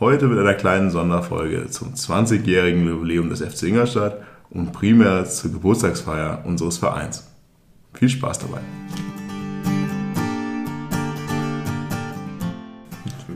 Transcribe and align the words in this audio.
Heute 0.00 0.26
mit 0.28 0.38
einer 0.38 0.54
kleinen 0.54 0.90
Sonderfolge 0.90 1.68
zum 1.68 1.92
20-jährigen 1.92 2.88
Jubiläum 2.88 3.28
des 3.28 3.42
FC 3.42 3.64
Ingolstadt 3.64 4.22
und 4.48 4.72
primär 4.72 5.26
zur 5.26 5.52
Geburtstagsfeier 5.52 6.42
unseres 6.46 6.78
Vereins. 6.78 7.30
Viel 7.92 8.08
Spaß 8.08 8.38
dabei. 8.38 8.62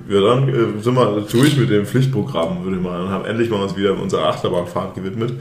Ja, 0.08 0.22
dann 0.22 0.48
äh, 0.48 0.80
sind 0.80 0.94
wir 0.94 1.26
durch 1.30 1.58
mit 1.58 1.68
dem 1.68 1.84
Pflichtprogramm, 1.84 2.64
würde 2.64 2.78
ich 2.78 2.82
mal 2.82 3.02
und 3.02 3.10
haben 3.10 3.26
endlich 3.26 3.50
mal 3.50 3.62
uns 3.62 3.76
wieder 3.76 4.00
unserer 4.00 4.28
Achterbahnfahrt 4.28 4.94
gewidmet. 4.94 5.34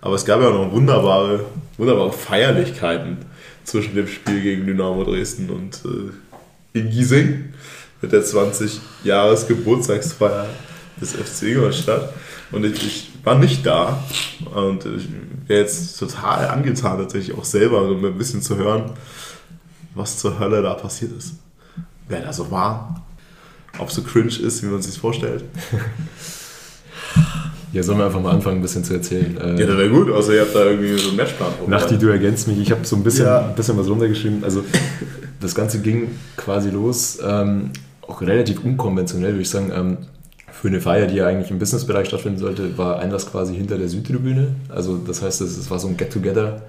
Aber 0.00 0.14
es 0.14 0.24
gab 0.24 0.40
ja 0.40 0.50
noch 0.50 0.70
wunderbare, 0.70 1.40
wunderbare 1.76 2.12
Feierlichkeiten 2.12 3.16
zwischen 3.64 3.96
dem 3.96 4.06
Spiel 4.06 4.42
gegen 4.42 4.64
Dynamo 4.64 5.02
Dresden 5.02 5.50
und 5.50 5.82
äh, 5.84 6.12
in 6.78 6.88
Giesing 6.88 7.52
mit 8.00 8.12
der 8.12 8.22
20-Jahres-Geburtstagsfeier 8.22 10.46
des 11.00 11.12
FC 11.12 11.54
Ingolstadt. 11.54 12.12
Und 12.50 12.64
ich, 12.64 12.86
ich, 12.86 13.10
war 13.24 13.34
nicht 13.34 13.66
da 13.66 14.02
und 14.54 14.86
ich 14.86 15.08
wäre 15.46 15.60
jetzt 15.60 15.98
total 15.98 16.48
angetan, 16.48 16.98
tatsächlich 16.98 17.36
auch 17.36 17.44
selber 17.44 17.82
um 17.82 18.02
ein 18.02 18.16
bisschen 18.16 18.40
zu 18.40 18.56
hören, 18.56 18.92
was 19.94 20.18
zur 20.18 20.38
Hölle 20.38 20.62
da 20.62 20.74
passiert 20.74 21.12
ist. 21.12 21.34
Wer 22.08 22.22
da 22.22 22.32
so 22.32 22.50
war, 22.50 23.04
ob 23.78 23.90
so 23.90 24.02
cringe 24.02 24.28
ist, 24.28 24.62
wie 24.62 24.66
man 24.66 24.80
sich 24.80 24.98
vorstellt. 24.98 25.44
Ja, 27.72 27.82
sollen 27.82 27.98
wir 27.98 28.06
einfach 28.06 28.22
mal 28.22 28.30
anfangen, 28.30 28.58
ein 28.58 28.62
bisschen 28.62 28.82
zu 28.82 28.94
erzählen. 28.94 29.36
ja, 29.36 29.66
das 29.66 29.76
wäre 29.76 29.90
gut, 29.90 30.10
außer 30.10 30.34
ihr 30.34 30.40
habt 30.40 30.54
da 30.54 30.64
irgendwie 30.64 30.96
so 30.96 31.08
einen 31.08 31.18
Matchplan. 31.18 31.52
Nachti, 31.66 31.98
du 31.98 32.08
ergänzt 32.08 32.48
mich. 32.48 32.58
Ich 32.58 32.70
habe 32.70 32.84
so 32.84 32.96
ein 32.96 33.02
bisschen, 33.02 33.26
ja. 33.26 33.46
ein 33.46 33.54
bisschen 33.54 33.76
was 33.76 33.88
runtergeschrieben. 33.88 34.42
Also, 34.42 34.64
das 35.40 35.54
Ganze 35.54 35.80
ging 35.80 36.12
quasi 36.36 36.70
los, 36.70 37.18
ähm, 37.22 37.70
auch 38.06 38.22
relativ 38.22 38.64
unkonventionell, 38.64 39.32
würde 39.32 39.42
ich 39.42 39.50
sagen. 39.50 39.70
Ähm, 39.74 39.98
für 40.60 40.68
eine 40.68 40.80
Feier, 40.80 41.06
die 41.06 41.16
ja 41.16 41.26
eigentlich 41.26 41.50
im 41.50 41.58
Businessbereich 41.58 42.08
stattfinden 42.08 42.38
sollte, 42.38 42.76
war 42.76 42.98
Einlass 42.98 43.30
quasi 43.30 43.54
hinter 43.54 43.78
der 43.78 43.88
Südtribüne. 43.88 44.56
Also, 44.68 44.96
das 44.96 45.22
heißt, 45.22 45.40
es 45.40 45.70
war 45.70 45.78
so 45.78 45.86
ein 45.86 45.96
Get-Together, 45.96 46.62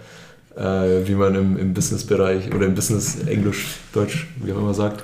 äh, 0.55 1.07
wie 1.07 1.15
man 1.15 1.33
im, 1.33 1.57
im 1.57 1.73
Businessbereich 1.73 2.53
oder 2.53 2.67
im 2.67 2.75
Business 2.75 3.17
Englisch, 3.25 3.77
Deutsch, 3.93 4.27
wie 4.43 4.51
auch 4.53 4.57
immer 4.57 4.75
sagt, 4.75 5.03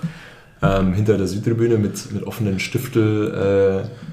ähm, 0.61 0.93
hinter 0.93 1.17
der 1.17 1.27
Südtribüne 1.27 1.77
mit, 1.77 2.11
mit 2.11 2.23
offenen 2.27 2.59
Stiftel. 2.59 3.83
Äh, 3.83 4.05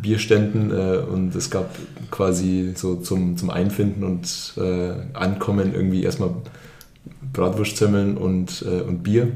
Bierständen 0.00 0.70
äh, 0.70 0.98
und 0.98 1.34
es 1.34 1.50
gab 1.50 1.76
quasi 2.10 2.72
so 2.74 2.96
zum, 2.96 3.36
zum 3.36 3.50
Einfinden 3.50 4.04
und 4.04 4.54
äh, 4.56 4.92
Ankommen 5.12 5.74
irgendwie 5.74 6.02
erstmal 6.02 6.30
Bratwurstzemmeln 7.32 8.16
und, 8.16 8.64
äh, 8.66 8.80
und 8.80 9.02
Bier 9.02 9.28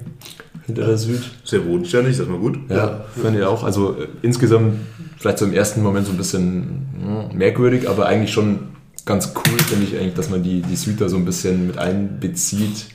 hinter 0.67 0.83
ja. 0.83 0.89
der 0.89 0.99
Süd. 0.99 1.23
Sehr 1.45 1.61
bodenständig, 1.61 2.19
das 2.19 2.29
war 2.29 2.39
gut. 2.39 2.59
Ja, 2.69 2.77
ja. 2.77 3.05
fand 3.23 3.37
ich 3.37 3.43
auch. 3.43 3.65
Also 3.65 3.93
äh, 3.93 4.09
insgesamt 4.23 4.75
vielleicht 5.19 5.39
so 5.39 5.47
im 5.47 5.55
ersten 5.55 5.83
Moment 5.83 6.07
so 6.07 6.13
ein 6.13 6.19
bisschen 6.19 6.87
ja, 7.05 7.29
merkwürdig, 7.35 7.89
aber 7.89 8.07
eigentlich 8.07 8.33
schon 8.33 8.59
ganz 9.05 9.33
cool, 9.35 9.59
finde 9.69 9.87
ich 9.87 9.97
eigentlich, 9.99 10.15
dass 10.15 10.31
man 10.31 10.43
die, 10.43 10.63
die 10.63 10.77
Süd 10.77 11.01
da 11.01 11.09
so 11.09 11.17
ein 11.17 11.25
bisschen 11.25 11.67
mit 11.67 11.79
einbezieht 11.79 12.87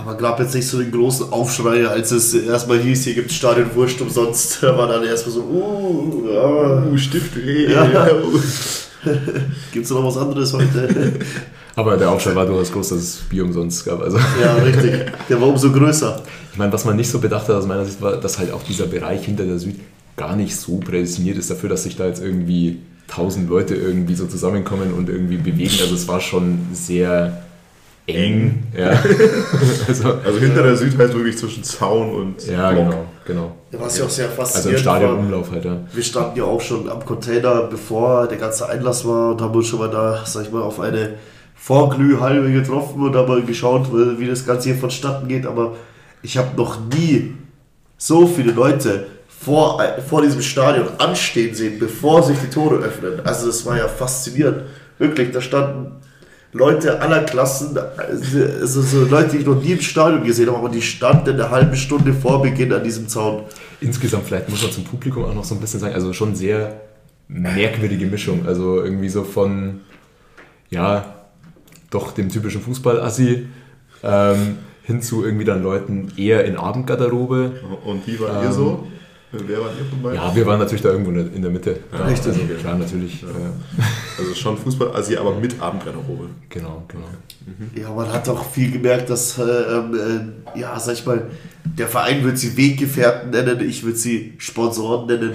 aber 0.00 0.14
gab 0.14 0.40
jetzt 0.40 0.54
nicht 0.54 0.66
so 0.66 0.78
den 0.78 0.90
großen 0.90 1.32
Aufschrei, 1.32 1.86
als 1.86 2.10
es 2.10 2.32
erstmal 2.32 2.78
hieß, 2.78 3.04
hier 3.04 3.14
gibt 3.14 3.30
es 3.30 3.36
Stadionwurst 3.36 4.00
umsonst. 4.00 4.58
Da 4.70 4.76
war 4.76 4.88
dann 4.88 5.04
erstmal 5.04 5.34
so, 5.34 5.42
uh, 5.42 6.24
uh, 6.26 6.92
uh 6.92 6.96
Stift, 6.96 7.32
ja. 7.36 7.84
ja. 7.84 8.08
gibt 9.72 9.84
es 9.84 9.90
noch 9.90 10.04
was 10.04 10.16
anderes 10.16 10.52
heute? 10.52 11.12
Aber 11.76 11.96
der 11.96 12.10
Aufschrei 12.10 12.34
war 12.34 12.46
durchaus 12.46 12.72
groß, 12.72 12.90
dass 12.90 12.98
es 12.98 13.16
Bier 13.28 13.44
umsonst 13.44 13.84
gab. 13.84 14.02
Also. 14.02 14.18
Ja, 14.40 14.54
richtig. 14.56 15.06
Der 15.28 15.40
war 15.40 15.48
umso 15.48 15.70
größer. 15.70 16.20
Ich 16.52 16.58
meine, 16.58 16.72
was 16.72 16.84
man 16.84 16.96
nicht 16.96 17.10
so 17.10 17.18
bedacht 17.18 17.48
hat 17.48 17.56
aus 17.56 17.66
meiner 17.66 17.84
Sicht, 17.84 18.00
war, 18.02 18.16
dass 18.16 18.38
halt 18.38 18.52
auch 18.52 18.62
dieser 18.62 18.86
Bereich 18.86 19.24
hinter 19.24 19.44
der 19.44 19.58
Süd 19.58 19.76
gar 20.16 20.36
nicht 20.36 20.56
so 20.56 20.78
prädestiniert 20.78 21.38
ist 21.38 21.50
dafür, 21.50 21.68
dass 21.68 21.84
sich 21.84 21.96
da 21.96 22.06
jetzt 22.06 22.22
irgendwie 22.22 22.80
tausend 23.08 23.48
Leute 23.48 23.74
irgendwie 23.74 24.14
so 24.14 24.26
zusammenkommen 24.26 24.92
und 24.92 25.08
irgendwie 25.08 25.36
bewegen. 25.36 25.76
Also 25.80 25.94
es 25.94 26.06
war 26.06 26.20
schon 26.20 26.58
sehr 26.72 27.42
eng. 28.06 28.64
Ja. 28.76 28.90
also, 29.88 30.14
also, 30.24 30.38
hinter 30.38 30.62
der 30.62 30.76
Süd 30.76 30.96
heißt 30.98 31.14
wirklich 31.14 31.38
zwischen 31.38 31.62
Zaun 31.64 32.10
und 32.12 32.46
Ja, 32.46 32.70
Block. 32.70 32.84
genau, 32.84 33.04
genau. 33.26 33.56
Ja, 33.72 33.80
was 33.80 33.98
ja 33.98 34.04
auch 34.04 34.10
sehr 34.10 34.28
faszinierend 34.28 34.56
Also 34.56 34.70
im 34.70 34.78
Stadionumlauf 34.78 35.50
halt, 35.50 35.64
ja. 35.64 35.76
Wir 35.92 36.02
standen 36.02 36.38
ja 36.38 36.44
auch 36.44 36.60
schon 36.60 36.88
am 36.88 37.04
Container, 37.04 37.62
bevor 37.62 38.26
der 38.26 38.38
ganze 38.38 38.68
Einlass 38.68 39.06
war 39.06 39.32
und 39.32 39.40
haben 39.40 39.54
uns 39.54 39.66
schon 39.66 39.78
mal 39.78 39.90
da, 39.90 40.22
sag 40.24 40.44
ich 40.44 40.52
mal, 40.52 40.62
auf 40.62 40.80
eine 40.80 41.14
Vorglühhalbe 41.62 42.50
getroffen 42.50 43.02
und 43.02 43.14
haben 43.14 43.28
mal 43.28 43.42
geschaut, 43.42 43.88
wie 43.92 44.26
das 44.26 44.46
Ganze 44.46 44.70
hier 44.70 44.78
vonstatten 44.78 45.28
geht. 45.28 45.44
Aber 45.44 45.76
ich 46.22 46.38
habe 46.38 46.56
noch 46.56 46.78
nie 46.86 47.34
so 47.98 48.26
viele 48.26 48.52
Leute 48.52 49.06
vor, 49.28 49.82
vor 50.08 50.22
diesem 50.22 50.40
Stadion 50.40 50.88
anstehen 50.98 51.54
sehen, 51.54 51.78
bevor 51.78 52.22
sich 52.22 52.38
die 52.38 52.48
Tore 52.48 52.76
öffnen. 52.76 53.20
Also 53.24 53.46
das 53.46 53.64
war 53.66 53.76
ja 53.76 53.88
faszinierend. 53.88 54.62
Wirklich, 54.98 55.32
da 55.32 55.42
standen 55.42 55.96
Leute 56.52 57.00
aller 57.00 57.24
Klassen, 57.24 57.78
also 57.78 58.82
so 58.82 59.04
Leute, 59.04 59.32
die 59.32 59.36
ich 59.38 59.46
noch 59.46 59.62
nie 59.62 59.72
im 59.72 59.80
Stadion 59.80 60.24
gesehen 60.24 60.48
habe, 60.48 60.58
aber 60.58 60.68
die 60.70 60.82
standen 60.82 61.34
eine 61.34 61.50
halbe 61.50 61.76
Stunde 61.76 62.14
vor 62.14 62.42
Beginn 62.42 62.72
an 62.72 62.82
diesem 62.82 63.06
Zaun. 63.06 63.44
Insgesamt, 63.82 64.26
vielleicht 64.26 64.48
muss 64.48 64.62
man 64.62 64.72
zum 64.72 64.84
Publikum 64.84 65.26
auch 65.26 65.34
noch 65.34 65.44
so 65.44 65.54
ein 65.54 65.60
bisschen 65.60 65.80
sagen, 65.80 65.94
also 65.94 66.12
schon 66.14 66.34
sehr 66.34 66.80
merkwürdige 67.28 68.06
Mischung. 68.06 68.46
Also 68.46 68.82
irgendwie 68.82 69.10
so 69.10 69.24
von, 69.24 69.82
ja, 70.70 71.19
doch 71.90 72.12
dem 72.12 72.28
typischen 72.28 72.62
Fußballassi 72.62 73.46
ähm, 74.02 74.58
hin 74.82 75.02
zu 75.02 75.24
irgendwie 75.24 75.44
dann 75.44 75.62
Leuten 75.62 76.12
eher 76.16 76.44
in 76.44 76.56
Abendgarderobe. 76.56 77.60
Und 77.84 78.06
wie 78.06 78.18
war 78.20 78.40
ähm, 78.40 78.48
ihr 78.48 78.52
so? 78.52 78.86
Wer 79.32 79.60
war 79.60 79.66
ihr 79.66 79.84
von 79.88 80.02
beiden? 80.02 80.16
Ja, 80.16 80.34
wir 80.34 80.44
waren 80.46 80.58
natürlich 80.58 80.82
da 80.82 80.90
irgendwo 80.90 81.12
in 81.12 81.40
der 81.40 81.50
Mitte. 81.52 81.78
Ja, 81.92 82.04
Richtig. 82.04 82.32
Also, 82.32 82.54
klar, 82.60 82.76
natürlich. 82.76 83.22
Ja. 83.22 83.28
Also 84.18 84.34
schon 84.34 84.58
Fußball, 84.58 84.90
also 84.90 85.18
aber 85.18 85.36
mit 85.36 85.60
Abendgarderobe. 85.60 86.30
Genau, 86.48 86.82
genau. 86.88 87.06
Mhm. 87.46 87.80
Ja, 87.80 87.90
man 87.90 88.12
hat 88.12 88.28
auch 88.28 88.44
viel 88.50 88.72
gemerkt, 88.72 89.08
dass, 89.08 89.38
äh, 89.38 89.42
äh, 89.42 90.58
ja, 90.58 90.78
sag 90.80 90.94
ich 90.94 91.06
mal, 91.06 91.28
der 91.64 91.86
Verein 91.86 92.24
wird 92.24 92.38
sie 92.38 92.56
Weggefährten 92.56 93.30
nennen, 93.30 93.60
ich 93.60 93.84
würde 93.84 93.96
sie 93.96 94.34
Sponsoren 94.38 95.06
nennen. 95.06 95.34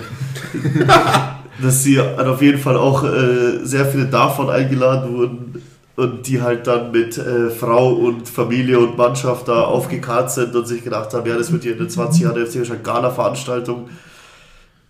dass 1.61 1.83
sie 1.83 1.97
auf 2.01 2.41
jeden 2.41 2.59
Fall 2.59 2.75
auch 2.75 3.05
äh, 3.05 3.63
sehr 3.63 3.85
viele 3.85 4.07
davon 4.07 4.49
eingeladen 4.49 5.15
wurden 5.15 5.61
und 5.95 6.27
die 6.27 6.41
halt 6.41 6.67
dann 6.67 6.91
mit 6.91 7.17
äh, 7.17 7.49
Frau 7.49 7.93
und 7.93 8.27
Familie 8.27 8.79
und 8.79 8.97
Mannschaft 8.97 9.47
da 9.47 9.63
aufgekarrt 9.63 10.31
sind 10.31 10.55
und 10.55 10.67
sich 10.67 10.83
gedacht 10.83 11.13
haben, 11.13 11.27
ja, 11.27 11.37
das 11.37 11.51
wird 11.51 11.63
hier 11.63 11.73
in 11.73 11.79
den 11.79 11.89
20 11.89 12.23
Jahren 12.23 12.35
der 12.35 12.45
FC 12.45 12.57
wahrscheinlich 12.57 12.83
Gala-Veranstaltung. 12.83 13.89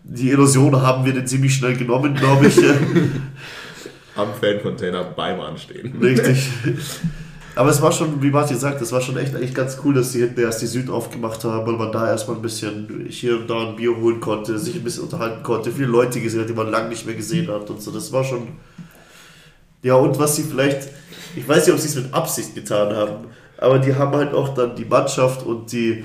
Die 0.04 0.30
Illusion 0.30 0.82
haben 0.82 1.06
wir 1.06 1.14
den 1.14 1.28
ziemlich 1.28 1.56
schnell 1.56 1.76
genommen, 1.76 2.16
glaube 2.16 2.48
ich. 2.48 2.58
Am 4.16 4.30
Fancontainer 4.40 5.04
beim 5.04 5.40
Anstehen. 5.42 5.98
Richtig. 6.02 6.48
Aber 7.56 7.70
es 7.70 7.82
war 7.82 7.92
schon, 7.92 8.22
wie 8.22 8.32
Martin 8.32 8.58
sagt, 8.58 8.82
es 8.82 8.92
war 8.92 9.00
schon 9.00 9.16
echt 9.18 9.34
eigentlich 9.34 9.54
ganz 9.54 9.78
cool, 9.84 9.94
dass 9.94 10.12
sie 10.12 10.20
hinten 10.20 10.42
erst 10.42 10.62
die 10.62 10.68
Süd 10.68 10.90
aufgemacht 10.90 11.44
haben, 11.46 11.66
weil 11.66 11.78
man 11.78 11.92
da 11.92 12.10
erstmal 12.10 12.36
ein 12.36 12.42
bisschen 12.42 13.06
hier 13.10 13.38
und 13.38 13.50
da 13.50 13.70
ein 13.70 13.78
Bier 13.78 13.96
holen 13.96 14.20
konnte, 14.20 14.60
sich 14.60 14.76
ein 14.76 14.84
bisschen 14.84 15.04
unterhalten 15.04 15.42
konnte, 15.42 15.72
viele 15.72 15.88
Leute 15.88 16.20
gesehen 16.20 16.42
hat, 16.42 16.50
die 16.50 16.54
man 16.54 16.70
lange 16.70 16.90
nicht 16.90 17.06
mehr 17.06 17.16
gesehen 17.16 17.48
hat 17.48 17.70
und 17.70 17.82
so. 17.82 17.92
Das 17.92 18.12
war 18.12 18.26
schon, 18.26 18.50
ja, 19.84 19.96
und 19.96 20.20
was 20.20 20.36
sie 20.36 20.44
vielleicht, 20.44 20.90
ich 21.36 21.48
weiß 21.48 21.66
nicht, 21.66 21.74
ob 21.74 21.80
sie 21.80 21.88
es 21.88 21.96
mit 21.96 22.14
Absicht 22.14 22.56
getan 22.56 22.96
haben, 22.96 23.28
aber 23.58 23.80
die 23.80 23.96
haben 23.96 24.16
halt 24.16 24.34
auch 24.34 24.54
dann 24.54 24.76
die 24.76 24.86
Mannschaft 24.86 25.44
und 25.46 25.72
die, 25.72 26.04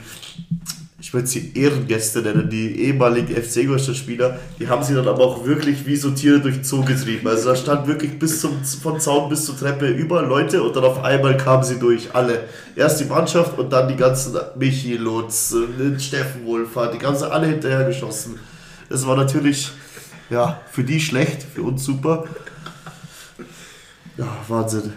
ich 1.01 1.13
würde 1.13 1.27
sie 1.27 1.53
Ehrengäste 1.55 2.21
nennen, 2.21 2.49
die 2.49 2.83
ehemaligen 2.83 3.35
FC 3.35 3.59
Ingolstadt-Spieler, 3.59 4.39
die 4.59 4.69
haben 4.69 4.83
sie 4.83 4.95
dann 4.95 5.09
aber 5.09 5.25
auch 5.25 5.45
wirklich 5.45 5.87
wie 5.87 5.97
so 5.97 6.11
Tiere 6.11 6.41
durch 6.41 6.57
den 6.57 6.65
Zoo 6.65 6.85
getrieben. 6.85 7.27
Also 7.29 7.51
da 7.51 7.57
stand 7.57 7.87
wirklich 7.87 8.19
bis 8.19 8.41
zum, 8.41 8.63
von 8.65 9.01
Zaun 9.01 9.29
bis 9.29 9.47
zur 9.47 9.57
Treppe 9.57 9.89
überall 9.89 10.27
Leute 10.27 10.63
und 10.63 10.77
dann 10.77 10.85
auf 10.85 11.03
einmal 11.03 11.37
kamen 11.37 11.65
sie 11.65 11.79
durch, 11.79 12.15
alle. 12.15 12.45
Erst 12.77 13.01
die 13.01 13.07
Mannschaft 13.07 13.59
und 13.59 13.73
dann 13.73 13.89
die 13.89 13.97
ganzen 13.97 14.37
Michi 14.57 14.97
Lutz, 14.97 15.55
Steffen 15.99 16.45
Wohlfahrt, 16.45 16.95
die 16.95 16.99
ganzen 16.99 17.31
alle 17.31 17.47
hinterher 17.47 17.85
geschossen. 17.85 18.39
Das 18.89 19.07
war 19.07 19.17
natürlich, 19.17 19.71
ja, 20.29 20.61
für 20.71 20.85
die 20.85 21.01
schlecht, 21.01 21.43
für 21.43 21.63
uns 21.63 21.85
super. 21.85 22.25
Ja, 24.17 24.27
Wahnsinn. 24.49 24.93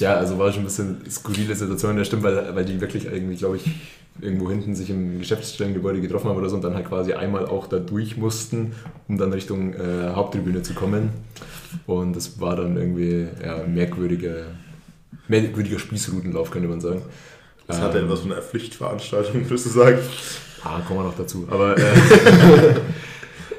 Ja, 0.00 0.14
also 0.14 0.38
war 0.38 0.52
schon 0.52 0.62
ein 0.62 0.66
bisschen 0.66 0.98
skurrile 1.08 1.54
Situation, 1.54 1.96
das 1.96 2.08
stimmt, 2.08 2.24
weil, 2.24 2.54
weil 2.54 2.64
die 2.64 2.80
wirklich 2.80 3.06
irgendwie, 3.06 3.36
glaube 3.36 3.56
ich, 3.56 3.64
irgendwo 4.20 4.48
hinten 4.48 4.74
sich 4.74 4.90
im 4.90 5.18
Geschäftsstellengebäude 5.18 6.00
getroffen 6.00 6.28
haben 6.28 6.36
oder 6.36 6.48
so 6.48 6.56
und 6.56 6.62
dann 6.62 6.74
halt 6.74 6.86
quasi 6.86 7.12
einmal 7.12 7.46
auch 7.46 7.66
da 7.66 7.78
durch 7.78 8.16
mussten, 8.16 8.72
um 9.08 9.18
dann 9.18 9.32
Richtung 9.32 9.74
äh, 9.74 10.12
Haupttribüne 10.14 10.62
zu 10.62 10.74
kommen. 10.74 11.10
Und 11.86 12.14
das 12.14 12.40
war 12.40 12.56
dann 12.56 12.76
irgendwie 12.76 13.26
ja, 13.44 13.64
merkwürdiger, 13.66 14.46
merkwürdiger 15.28 15.78
Spießrutenlauf, 15.78 16.50
könnte 16.50 16.68
man 16.68 16.80
sagen. 16.80 17.02
Das 17.66 17.80
hat 17.80 17.94
ja 17.94 18.00
etwas 18.00 18.20
von 18.20 18.32
einer 18.32 18.42
Pflichtveranstaltung, 18.42 19.48
würdest 19.48 19.66
du 19.66 19.70
sagen? 19.70 19.98
Ah, 20.62 20.80
kommen 20.86 21.00
wir 21.00 21.04
noch 21.04 21.16
dazu. 21.16 21.46
Aber 21.50 21.76
äh, 21.76 21.82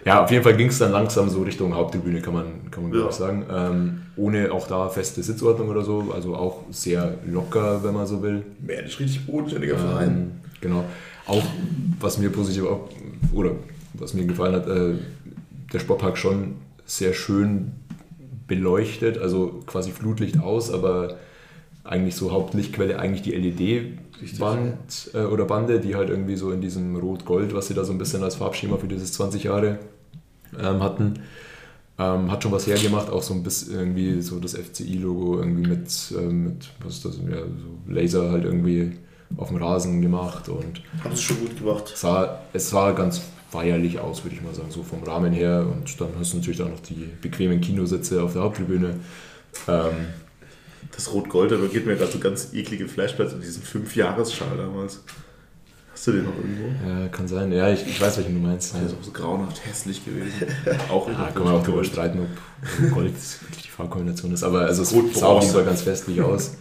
ja, 0.06 0.24
auf 0.24 0.30
jeden 0.31 0.44
Fall 0.44 0.56
ging 0.56 0.68
es 0.68 0.78
dann 0.78 0.92
langsam 0.92 1.30
so 1.30 1.42
Richtung 1.42 1.74
Haupttribüne, 1.75 2.22
kann 2.22 2.34
man, 2.34 2.46
kann 2.72 2.84
man 2.84 2.92
Ja. 2.92 3.00
glaube 3.00 3.12
ich 3.12 3.18
sagen. 3.18 3.46
Ähm, 3.52 4.02
ohne 4.16 4.52
auch 4.52 4.68
da 4.68 4.88
feste 4.90 5.24
Sitzordnung 5.24 5.68
oder 5.69 5.84
so, 5.84 6.12
also 6.13 6.36
auch 6.36 6.62
sehr 6.69 7.16
locker, 7.25 7.84
wenn 7.84 7.94
man 7.94 8.06
so 8.06 8.22
will. 8.22 8.44
Mehr 8.60 8.84
nicht 8.84 9.00
richtig 9.00 9.25
bodenständiger 9.25 9.78
Verein. 9.78 10.10
Ähm, 10.10 10.31
genau. 10.62 10.84
Auch 11.25 11.44
was 12.00 12.19
mir 12.19 12.30
positiv 12.30 12.66
auch, 12.66 12.90
oder 13.34 13.52
was 13.96 14.13
mir 14.13 14.25
gefallen 14.25 14.56
hat, 14.56 14.68
äh, 14.68 14.94
der 15.74 15.80
Sportpark 15.80 16.18
schon 16.18 16.56
sehr 16.86 17.13
schön 17.13 17.72
beleuchtet, 18.48 19.18
also 19.18 19.63
quasi 19.66 19.92
Flutlicht 19.92 20.40
aus, 20.40 20.72
aber 20.72 21.16
eigentlich 21.84 22.16
so 22.16 22.31
Hauptlichtquelle 22.31 23.00
eigentlich 23.00 23.24
die 23.24 23.31
LED-Band 23.31 25.12
äh, 25.13 25.19
oder 25.24 25.46
Bande, 25.46 25.80
die 25.80 25.96
halt 25.96 26.10
irgendwie 26.10 26.36
so 26.36 26.51
in 26.51 26.62
diesem 26.62 26.96
Rot-Gold, 26.96 27.54
was 27.56 27.68
sie 27.68 27.74
da 27.74 27.84
so 27.84 27.92
ein 27.92 27.98
bisschen 27.98 28.24
als 28.24 28.36
Farbschema 28.36 28.78
für 28.78 28.88
dieses 28.88 29.13
20 29.13 29.44
Jahre 29.46 29.80
ähm, 30.62 30.81
hatten, 30.84 31.19
ähm, 31.98 32.30
hat 32.31 32.44
schon 32.44 32.52
was 32.52 32.68
hergemacht, 32.68 33.10
auch 33.10 33.24
so 33.24 33.34
ein 33.34 33.44
bisschen 33.44 33.74
irgendwie 33.75 34.22
so 34.22 34.40
das 34.40 34.54
FCI-Logo 34.56 35.38
irgendwie 35.40 35.68
mit, 35.69 35.90
ähm, 36.18 36.44
mit 36.46 36.69
was 36.84 36.96
ist 36.96 37.06
das, 37.06 37.18
ja, 37.18 37.38
so 37.38 37.92
Laser 37.94 38.31
halt 38.31 38.44
irgendwie 38.46 38.98
auf 39.38 39.48
dem 39.50 39.57
Rasen 39.57 40.02
gemacht 40.02 40.50
und 40.50 40.81
Haben 41.04 41.16
sie 41.16 41.22
schon 41.24 41.40
gut 41.40 41.57
gemacht. 41.57 41.92
es 41.94 42.02
sah, 42.02 42.40
es 42.54 42.69
sah 42.69 42.92
ganz 42.92 43.22
feierlich 43.52 44.00
aus, 44.00 44.24
würde 44.24 44.36
ich 44.36 44.42
mal 44.42 44.54
sagen, 44.54 44.69
so 44.72 44.84
vom 44.84 45.04
Rahmen 45.04 45.31
her. 45.34 45.66
Und 45.69 46.00
dann 46.00 46.10
hast 46.19 46.34
du 46.34 46.38
natürlich 46.38 46.62
auch 46.62 46.69
noch 46.69 46.80
die 46.81 47.10
bequemen 47.22 47.62
Kinositze 47.62 48.22
auf 48.22 48.34
der 48.34 48.44
Haupttribüne. 48.44 48.96
Ähm, 49.68 49.94
Das 50.96 51.12
Rot-Gold, 51.13 51.51
da 51.51 51.58
geht 51.72 51.86
mir 51.86 51.96
gerade 51.96 52.12
so 52.12 52.19
ganz 52.19 52.54
eklige 52.54 52.88
Flashbacks 52.88 53.34
an 53.34 53.42
diesen 53.42 53.63
Fünf-Jahres-Schal 53.63 54.58
damals. 54.58 55.01
Hast 55.95 56.07
du 56.07 56.12
den 56.12 56.25
noch 56.25 56.36
irgendwo? 56.36 56.65
ja, 56.86 57.07
kann 57.07 57.25
sein. 57.25 57.53
Ja, 57.53 57.69
ich, 57.69 57.88
ich 57.88 58.01
weiß, 58.01 58.18
welchen 58.18 58.36
du 58.36 58.45
meinst. 58.45 58.75
Der 58.75 58.81
ist 58.83 58.95
auch 59.00 59.01
so 59.03 59.12
grauenhaft 59.12 59.65
hässlich 59.65 60.03
gewesen. 60.03 60.45
auch 60.89 61.07
Ja, 61.07 61.31
kann 61.33 61.45
man 61.45 61.53
auch 61.53 61.63
darüber 61.63 61.86
streiten, 61.86 62.19
ob 62.19 62.94
Gold 62.94 63.13
wirklich 63.13 63.63
die 63.63 63.69
Farbkombination 63.69 64.33
ist. 64.33 64.44
Aber 64.44 64.62
also 64.62 64.81
es 64.81 64.89
sah 64.89 64.97
auf 64.97 65.03
jeden 65.03 65.13
Bronze. 65.21 65.53
Fall 65.53 65.63
ganz 65.63 65.83
festlich 65.83 66.21
aus. 66.21 66.57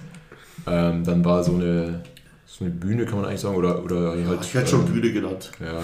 Ähm, 0.69 1.03
dann 1.03 1.25
war 1.25 1.43
so 1.43 1.55
eine, 1.57 2.05
so 2.47 2.65
eine 2.65 2.73
Bühne, 2.73 3.07
kann 3.07 3.17
man 3.17 3.25
eigentlich 3.25 3.41
sagen, 3.41 3.57
oder, 3.57 3.83
oder 3.83 4.13
halt. 4.13 4.43
Ich 4.43 4.55
hätte 4.55 4.69
schon 4.69 4.87
ähm, 4.87 4.93
Bühne 4.93 5.13
genannt. 5.13 5.51
Ja, 5.61 5.81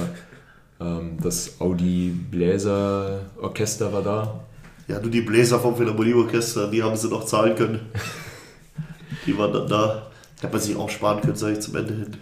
ähm, 0.86 1.16
das 1.20 1.60
Audi 1.60 2.10
Bläser 2.30 3.22
Orchester 3.42 3.92
war 3.92 4.02
da. 4.02 4.40
Ja, 4.86 5.00
nur 5.00 5.10
die 5.10 5.22
Bläser 5.22 5.58
vom 5.58 5.76
Philharmonieorchester, 5.76 6.70
die 6.70 6.84
haben 6.84 6.96
sie 6.96 7.08
noch 7.08 7.24
zahlen 7.24 7.56
können. 7.56 7.80
Die 9.26 9.36
waren 9.36 9.52
dann 9.52 9.68
da. 9.68 10.10
Hätte 10.40 10.52
man 10.52 10.62
sich 10.62 10.74
auch 10.76 10.88
sparen 10.88 11.20
können, 11.20 11.36
sage 11.36 11.54
ich 11.54 11.60
zum 11.60 11.76
Ende 11.76 11.92
hin. 11.92 12.16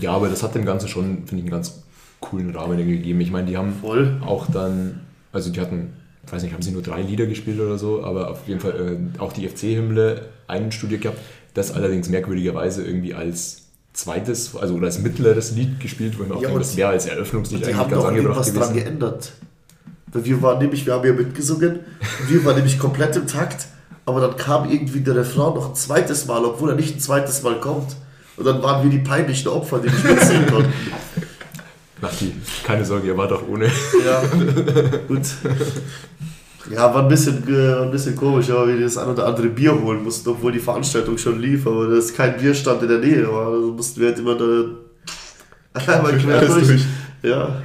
Ja, 0.00 0.12
aber 0.12 0.28
das 0.28 0.42
hat 0.42 0.54
dem 0.54 0.64
Ganzen 0.64 0.88
schon, 0.88 1.04
finde 1.26 1.36
ich, 1.36 1.40
einen 1.42 1.50
ganz 1.50 1.82
coolen 2.20 2.54
Rahmen 2.54 2.78
gegeben. 2.78 3.20
Ich 3.20 3.30
meine, 3.30 3.46
die 3.46 3.56
haben 3.56 3.72
Voll. 3.80 4.20
auch 4.24 4.46
dann, 4.50 5.00
also 5.32 5.50
die 5.50 5.60
hatten, 5.60 5.92
ich 6.26 6.32
weiß 6.32 6.42
nicht, 6.42 6.52
haben 6.52 6.62
sie 6.62 6.72
nur 6.72 6.82
drei 6.82 7.02
Lieder 7.02 7.26
gespielt 7.26 7.60
oder 7.60 7.78
so, 7.78 8.02
aber 8.04 8.30
auf 8.30 8.46
jeden 8.46 8.60
Fall 8.60 8.98
äh, 9.16 9.20
auch 9.20 9.32
die 9.32 9.48
FC-Hymne 9.48 10.22
einstudiert 10.46 11.02
gehabt. 11.02 11.18
Das 11.54 11.72
allerdings 11.72 12.08
merkwürdigerweise 12.08 12.84
irgendwie 12.84 13.14
als 13.14 13.62
zweites, 13.92 14.54
also 14.54 14.74
oder 14.74 14.86
als 14.86 15.00
mittleres 15.00 15.52
Lied 15.52 15.80
gespielt, 15.80 16.18
wo 16.18 16.22
ich 16.22 16.28
mir 16.28 16.34
auch 16.36 16.42
Ja, 16.42 16.48
denke, 16.48 16.54
und 16.56 16.64
das 16.66 16.76
wäre 16.76 16.90
als 16.90 17.06
Eröffnungslied 17.06 17.60
Die 17.60 17.64
eigentlich 17.66 17.76
haben 17.76 17.90
ganz 17.90 18.02
doch 18.02 18.08
angebracht 18.08 18.46
irgendwas 18.46 18.54
dran 18.66 18.74
gewesen. 18.74 18.84
geändert. 18.84 19.32
Weil 20.12 20.24
wir 20.24 20.42
waren 20.42 20.58
nämlich, 20.58 20.86
wir 20.86 20.94
haben 20.94 21.06
ja 21.06 21.12
mitgesungen, 21.12 21.80
wir 22.28 22.44
waren 22.44 22.56
nämlich 22.56 22.78
komplett 22.78 23.16
im 23.16 23.26
Takt, 23.26 23.66
aber 24.06 24.20
dann 24.20 24.36
kam 24.36 24.70
irgendwie 24.70 25.00
der 25.00 25.16
Refrain 25.16 25.54
noch 25.54 25.70
ein 25.70 25.74
zweites 25.74 26.26
Mal, 26.26 26.44
obwohl 26.44 26.70
er 26.70 26.76
nicht 26.76 26.96
ein 26.96 27.00
zweites 27.00 27.42
Mal 27.42 27.60
kommt. 27.60 27.96
Und 28.38 28.44
dann 28.44 28.62
waren 28.62 28.82
wir 28.84 28.90
die 28.90 29.04
peinlichen 29.04 29.48
Opfer, 29.48 29.80
die 29.80 29.88
nicht 29.88 30.04
mitsingen 30.04 30.46
konnten. 30.46 30.72
Ach, 32.00 32.14
die, 32.20 32.32
keine 32.64 32.84
Sorge, 32.84 33.08
ihr 33.08 33.16
wart 33.16 33.32
doch 33.32 33.46
ohne. 33.48 33.66
Ja, 34.04 34.22
gut. 35.08 35.22
Ja, 36.70 36.94
war 36.94 37.02
ein 37.02 37.08
bisschen, 37.08 37.42
äh, 37.48 37.82
ein 37.82 37.90
bisschen 37.90 38.14
komisch, 38.14 38.50
aber 38.50 38.68
wir 38.68 38.78
das 38.80 38.98
ein 38.98 39.08
oder 39.08 39.26
andere 39.26 39.48
Bier 39.48 39.72
holen 39.80 40.04
mussten, 40.04 40.28
obwohl 40.28 40.52
die 40.52 40.58
Veranstaltung 40.58 41.16
schon 41.16 41.40
lief, 41.40 41.66
aber 41.66 41.88
das 41.88 42.12
kein 42.12 42.36
Bierstand 42.36 42.82
in 42.82 42.88
der 42.88 42.98
Nähe 42.98 43.32
war. 43.32 43.48
Also 43.48 43.72
mussten 43.72 44.00
wir 44.00 44.08
halt 44.08 44.18
immer 44.18 44.34
da 44.36 45.92
einmal 45.92 46.16
quer 46.18 46.44
durch. 46.44 46.66
durch. 46.66 46.84
Ja, 47.22 47.62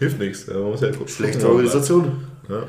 Hilft 0.00 0.18
nichts. 0.18 0.46
Man 0.46 0.62
muss 0.62 0.80
ja 0.80 0.90
gucken. 0.90 1.08
schlechte 1.08 1.46
Organisation. 1.46 2.24
Ja. 2.48 2.62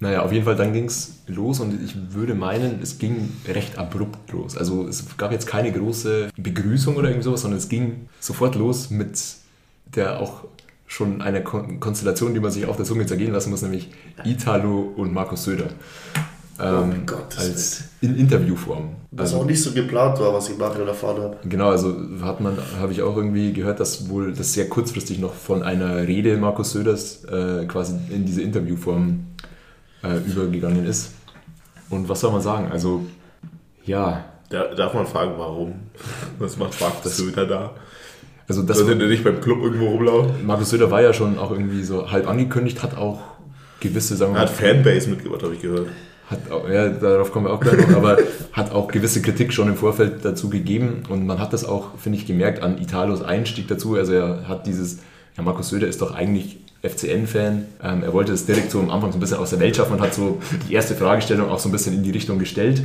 Naja, 0.00 0.22
auf 0.22 0.30
jeden 0.32 0.44
Fall, 0.44 0.54
dann 0.54 0.72
ging 0.72 0.84
es 0.84 1.14
los 1.26 1.58
und 1.58 1.82
ich 1.84 1.94
würde 2.14 2.34
meinen, 2.34 2.78
es 2.80 2.98
ging 2.98 3.30
recht 3.48 3.78
abrupt 3.78 4.30
los. 4.32 4.56
Also 4.56 4.86
es 4.86 5.04
gab 5.16 5.32
jetzt 5.32 5.46
keine 5.46 5.72
große 5.72 6.28
Begrüßung 6.36 6.94
oder 6.96 7.08
irgend 7.08 7.24
sowas, 7.24 7.42
sondern 7.42 7.58
es 7.58 7.68
ging 7.68 8.08
sofort 8.20 8.54
los 8.54 8.90
mit 8.90 9.18
der 9.96 10.20
auch 10.20 10.44
schon 10.86 11.20
einer 11.20 11.40
Kon 11.40 11.80
Konstellation, 11.80 12.32
die 12.32 12.40
man 12.40 12.52
sich 12.52 12.66
auf 12.66 12.76
der 12.76 12.84
Zunge 12.84 13.06
zergehen 13.06 13.32
lassen 13.32 13.50
muss, 13.50 13.62
nämlich 13.62 13.90
Italo 14.24 14.92
und 14.96 15.12
Markus 15.12 15.44
Söder. 15.44 15.66
Ähm, 16.60 16.92
Oh 17.02 17.06
Gottes 17.06 17.38
als 17.38 17.82
in 18.00 18.16
Interviewform. 18.16 18.90
Was 19.10 19.32
Also- 19.32 19.42
auch 19.42 19.46
nicht 19.46 19.62
so 19.62 19.72
geplant 19.72 20.18
war, 20.20 20.32
was 20.34 20.48
ich 20.48 20.58
nachher 20.58 20.86
erfahren 20.86 21.20
habe. 21.22 21.36
Genau, 21.48 21.70
also 21.70 21.94
hat 22.22 22.40
man, 22.40 22.56
habe 22.80 22.92
ich 22.92 23.02
auch 23.02 23.16
irgendwie 23.16 23.52
gehört, 23.52 23.80
dass 23.80 24.08
wohl 24.08 24.32
das 24.32 24.52
sehr 24.54 24.68
kurzfristig 24.68 25.18
noch 25.18 25.34
von 25.34 25.62
einer 25.62 26.06
Rede 26.06 26.36
Markus 26.36 26.72
Söders 26.72 27.24
äh, 27.24 27.64
quasi 27.66 27.94
in 28.10 28.24
diese 28.24 28.42
Interviewform 28.42 29.20
äh, 30.02 30.18
übergegangen 30.26 30.86
ist. 30.86 31.12
Und 31.90 32.08
was 32.08 32.20
soll 32.20 32.32
man 32.32 32.40
sagen? 32.42 32.70
Also, 32.70 33.04
ja, 33.84 34.24
Da, 34.50 34.74
darf 34.74 34.94
man 34.94 35.06
fragen, 35.06 35.32
warum? 35.36 35.74
Was 36.38 36.56
macht 36.56 36.80
Markus 36.80 37.16
Söder 37.16 37.46
da? 37.46 37.70
also 38.48 38.62
das 38.62 38.78
Sollte 38.78 38.96
der 38.96 39.08
nicht 39.08 39.24
beim 39.24 39.40
Club 39.40 39.62
irgendwo 39.62 39.88
rumlaufen? 39.88 40.46
Markus 40.46 40.70
Söder 40.70 40.90
war 40.90 41.02
ja 41.02 41.12
schon 41.12 41.38
auch 41.38 41.50
irgendwie 41.50 41.82
so 41.82 42.10
halb 42.10 42.26
angekündigt, 42.28 42.82
hat 42.82 42.96
auch 42.96 43.20
gewisse, 43.80 44.16
sagen 44.16 44.32
wir 44.32 44.38
Er 44.40 44.44
mal, 44.44 44.48
hat 44.48 44.56
Fanbase 44.56 45.10
mitgebracht, 45.10 45.42
habe 45.42 45.54
ich 45.54 45.60
gehört. 45.62 45.88
hat 46.30 46.50
auch, 46.50 46.68
ja, 46.68 46.88
darauf 46.88 47.30
kommen 47.32 47.46
wir 47.46 47.52
auch 47.52 47.60
gleich 47.60 47.86
noch, 47.88 47.96
aber 47.96 48.18
hat 48.52 48.72
auch 48.72 48.88
gewisse 48.88 49.20
Kritik 49.22 49.52
schon 49.52 49.68
im 49.68 49.76
Vorfeld 49.76 50.24
dazu 50.24 50.48
gegeben 50.50 51.02
und 51.10 51.26
man 51.26 51.38
hat 51.40 51.52
das 51.52 51.64
auch, 51.66 51.96
finde 51.98 52.18
ich, 52.18 52.26
gemerkt 52.26 52.62
an 52.62 52.78
Italos 52.78 53.22
Einstieg 53.22 53.68
dazu. 53.68 53.96
Also 53.96 54.12
er 54.14 54.48
hat 54.48 54.66
dieses, 54.66 54.98
ja, 55.36 55.42
Markus 55.42 55.68
Söder 55.68 55.86
ist 55.88 56.00
doch 56.00 56.14
eigentlich 56.14 56.58
FCN-Fan. 56.82 57.64
Ähm, 57.82 58.02
er 58.02 58.12
wollte 58.12 58.32
das 58.32 58.46
direkt 58.46 58.70
so 58.70 58.80
am 58.80 58.90
Anfang 58.90 59.12
so 59.12 59.18
ein 59.18 59.20
bisschen 59.20 59.38
aus 59.38 59.50
der 59.50 59.60
Welt 59.60 59.76
schaffen 59.76 59.94
und 59.94 60.00
hat 60.00 60.14
so 60.14 60.40
die 60.68 60.74
erste 60.74 60.94
Fragestellung 60.94 61.48
auch 61.48 61.58
so 61.58 61.68
ein 61.68 61.72
bisschen 61.72 61.94
in 61.94 62.02
die 62.02 62.10
Richtung 62.10 62.38
gestellt. 62.38 62.82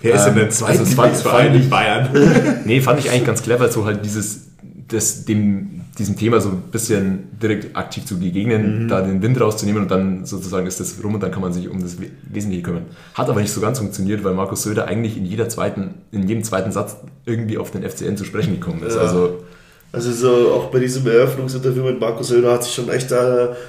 Wer 0.00 0.14
ist 0.14 0.24
denn 0.24 0.32
Ähm, 0.36 0.48
der 0.50 0.66
also 0.68 0.82
es 0.82 0.94
fand- 0.94 1.16
fand 1.16 1.54
ich- 1.56 1.64
in 1.64 1.70
Bayern? 1.70 2.08
Nee, 2.64 2.80
fand 2.80 3.00
ich 3.00 3.10
eigentlich 3.10 3.24
ganz 3.24 3.42
clever, 3.42 3.68
so 3.70 3.84
halt 3.84 4.04
dieses, 4.04 4.48
das, 4.88 5.24
dem, 5.24 5.82
diesem 5.98 6.16
Thema 6.16 6.40
so 6.40 6.50
ein 6.50 6.62
bisschen 6.72 7.38
direkt 7.40 7.76
aktiv 7.76 8.04
zu 8.04 8.18
begegnen, 8.18 8.88
da 8.88 9.00
den 9.00 9.22
Wind 9.22 9.40
rauszunehmen 9.40 9.82
und 9.82 9.90
dann 9.90 10.26
sozusagen 10.26 10.66
ist 10.66 10.80
das 10.80 10.96
rum 11.02 11.14
und 11.14 11.22
dann 11.22 11.30
kann 11.30 11.40
man 11.40 11.52
sich 11.52 11.68
um 11.68 11.80
das 11.80 12.00
We- 12.00 12.10
Wesentliche 12.30 12.62
kümmern. 12.62 12.82
Hat 13.14 13.28
aber 13.30 13.40
nicht 13.40 13.52
so 13.52 13.60
ganz 13.60 13.78
funktioniert, 13.78 14.24
weil 14.24 14.34
Markus 14.34 14.62
Söder 14.64 14.86
eigentlich 14.88 15.16
in 15.16 15.24
jeder 15.24 15.48
zweiten, 15.48 15.94
in 16.10 16.28
jedem 16.28 16.42
zweiten 16.42 16.72
Satz 16.72 16.96
irgendwie 17.24 17.58
auf 17.58 17.70
den 17.70 17.82
FCN 17.88 18.16
zu 18.16 18.24
sprechen 18.24 18.54
gekommen 18.54 18.82
ist. 18.82 18.96
Ja. 18.96 19.02
Also 19.02 19.44
Also 19.94 20.12
so 20.12 20.28
auch 20.52 20.70
bei 20.70 20.80
diesem 20.80 21.06
Eröffnungsinterview 21.06 21.84
mit 21.84 22.00
Markus 22.00 22.28
Söder 22.28 22.52
hat 22.52 22.64
sich 22.64 22.74
schon 22.74 22.88
echt, 22.90 23.12
äh, 23.12 23.14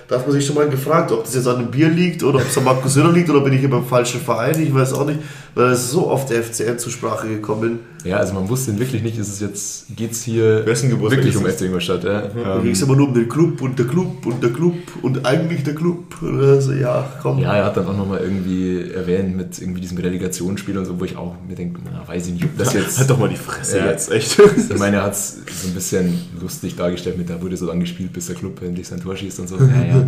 da 0.08 0.16
hat 0.18 0.26
man 0.28 0.32
sich 0.32 0.46
schon 0.46 0.56
mal 0.56 0.68
gefragt, 0.68 1.12
ob 1.12 1.24
das 1.24 1.36
jetzt 1.36 1.48
an 1.48 1.60
dem 1.60 1.70
Bier 1.72 1.90
liegt 1.90 2.24
oder 2.24 2.40
ob 2.40 2.46
es 2.50 2.58
an 2.58 2.64
Markus 2.64 2.94
Söder 2.96 3.12
liegt 3.12 3.30
oder 3.30 3.42
bin 3.42 3.54
ich 3.54 3.60
hier 3.60 3.70
beim 3.70 3.86
falschen 3.86 4.20
Verein, 4.20 4.60
ich 4.62 4.74
weiß 4.74 4.94
auch 4.94 5.06
nicht, 5.06 5.20
weil 5.54 5.72
es 5.72 5.92
so 5.92 6.08
oft 6.10 6.30
der 6.30 6.42
FCN 6.44 6.80
zur 6.80 6.92
Sprache 6.92 7.28
gekommen. 7.28 7.80
ja, 8.04 8.18
also 8.18 8.34
man 8.34 8.50
wusste 8.50 8.78
wirklich 8.80 9.04
nicht, 9.04 9.18
ist 9.18 9.30
es 9.30 9.40
jetzt, 9.40 9.86
geht's 9.96 10.24
hier 10.24 10.66
wirklich 10.66 11.38
um? 11.38 11.46
FC 11.46 11.62
Ingolstadt. 11.62 12.04
Ja? 12.04 12.22
Da 12.22 12.56
Ähm, 12.58 12.64
ging 12.64 12.72
es 12.74 12.82
immer 12.82 12.96
nur 12.96 13.08
um 13.08 13.14
den 13.14 13.30
Club 13.30 13.62
und 13.62 13.78
der 13.80 13.86
Club 13.88 14.26
und 14.26 14.44
der 14.44 14.52
Club 14.52 14.74
und 15.02 15.26
eigentlich 15.26 15.64
der 15.64 15.76
Club. 15.76 16.22
Oder 16.22 16.60
so, 16.62 16.74
ja, 16.74 17.08
komm. 17.22 17.40
Ja, 17.40 17.54
er 17.56 17.66
hat 17.66 17.78
dann 17.78 17.88
auch 17.88 17.96
nochmal 17.98 18.20
irgendwie 18.22 18.92
erwähnt 18.92 19.36
mit 19.38 19.60
irgendwie 19.60 19.82
diesem 19.82 19.98
Relegationsspiel 19.98 20.78
und 20.78 20.86
so, 20.86 21.00
wo 21.00 21.06
ich 21.06 21.16
auch 21.18 21.36
mir 21.48 21.56
denke, 21.56 21.80
na, 21.86 22.06
weiß 22.08 22.28
ich 22.28 22.34
nicht, 22.34 22.46
ob 22.46 22.58
das 22.58 22.74
jetzt. 22.74 22.98
Halt 23.00 23.10
doch 23.10 23.18
mal 23.20 23.30
die 23.30 23.36
Fresse 23.38 23.78
Ja. 23.80 23.88
jetzt, 23.92 24.12
echt. 24.12 24.38
Ich 24.70 24.78
meine, 24.80 24.98
er 24.98 25.04
hat 25.04 25.14
es 25.14 25.38
so 25.62 25.68
ein 25.68 25.74
bisschen 25.74 26.15
lustig 26.40 26.76
dargestellt 26.76 27.18
mit, 27.18 27.30
da 27.30 27.42
wurde 27.42 27.58
so 27.58 27.66
lange 27.66 27.82
gespielt, 27.82 28.14
bis 28.14 28.28
der 28.28 28.36
Club 28.36 28.62
endlich 28.62 28.88
sein 28.88 29.00
Tor 29.00 29.16
schießt 29.16 29.40
und 29.40 29.48
so. 29.48 29.58
Ja, 29.58 29.84
ja. 29.84 30.04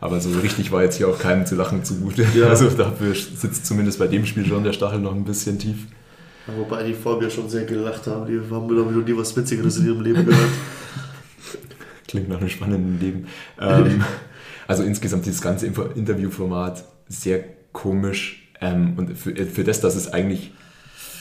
Aber 0.00 0.20
so 0.20 0.30
richtig 0.40 0.72
war 0.72 0.82
jetzt 0.82 0.96
hier 0.96 1.08
auch 1.08 1.18
keinem 1.18 1.46
zu 1.46 1.54
lachen 1.54 1.84
zugute. 1.84 2.26
Ja. 2.34 2.46
Also 2.56 2.70
dafür 2.70 3.14
sitzt 3.14 3.66
zumindest 3.66 3.98
bei 3.98 4.06
dem 4.06 4.24
Spiel 4.24 4.46
schon 4.46 4.64
der 4.64 4.72
Stachel 4.72 5.00
noch 5.00 5.14
ein 5.14 5.24
bisschen 5.24 5.58
tief. 5.58 5.76
Wobei 6.46 6.84
die 6.84 6.94
vor 6.94 7.20
mir 7.20 7.28
schon 7.28 7.48
sehr 7.48 7.64
gelacht 7.64 8.06
haben. 8.06 8.26
Die 8.26 8.38
haben, 8.38 8.68
glaube 8.68 8.90
ich, 8.90 8.96
noch 8.96 9.04
nie 9.04 9.16
was 9.16 9.36
Witzigeres 9.36 9.78
in 9.78 9.86
ihrem 9.86 10.00
Leben 10.00 10.24
gehört. 10.24 10.50
Klingt 12.08 12.28
nach 12.28 12.38
einem 12.38 12.48
spannenden 12.48 13.00
Leben. 13.00 13.26
Ähm, 13.60 14.04
also 14.68 14.84
insgesamt 14.84 15.26
dieses 15.26 15.42
ganze 15.42 15.66
Interviewformat 15.66 16.84
sehr 17.08 17.44
komisch. 17.72 18.48
Ähm, 18.60 18.94
und 18.96 19.18
für, 19.18 19.34
für 19.34 19.64
das, 19.64 19.80
dass 19.80 19.96
es 19.96 20.12
eigentlich 20.12 20.52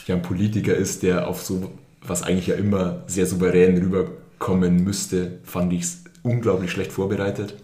ja 0.07 0.15
ein 0.15 0.21
Politiker 0.21 0.75
ist, 0.75 1.03
der 1.03 1.27
auf 1.27 1.41
so 1.41 1.73
was 2.07 2.23
eigentlich 2.23 2.47
ja 2.47 2.55
immer 2.55 3.03
sehr 3.07 3.25
souverän 3.25 3.77
rüberkommen 3.77 4.83
müsste, 4.83 5.39
fand 5.43 5.73
ich 5.73 5.81
es 5.81 6.03
unglaublich 6.23 6.71
schlecht 6.71 6.91
vorbereitet. 6.91 7.55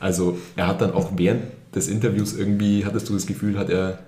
Also 0.00 0.38
er 0.56 0.66
hat 0.66 0.80
dann 0.80 0.92
auch 0.92 1.12
während 1.16 1.42
des 1.74 1.88
Interviews 1.88 2.36
irgendwie, 2.36 2.84
hattest 2.84 3.08
du 3.08 3.14
das 3.14 3.26
Gefühl, 3.26 3.58
hat 3.58 3.70
er, 3.70 3.98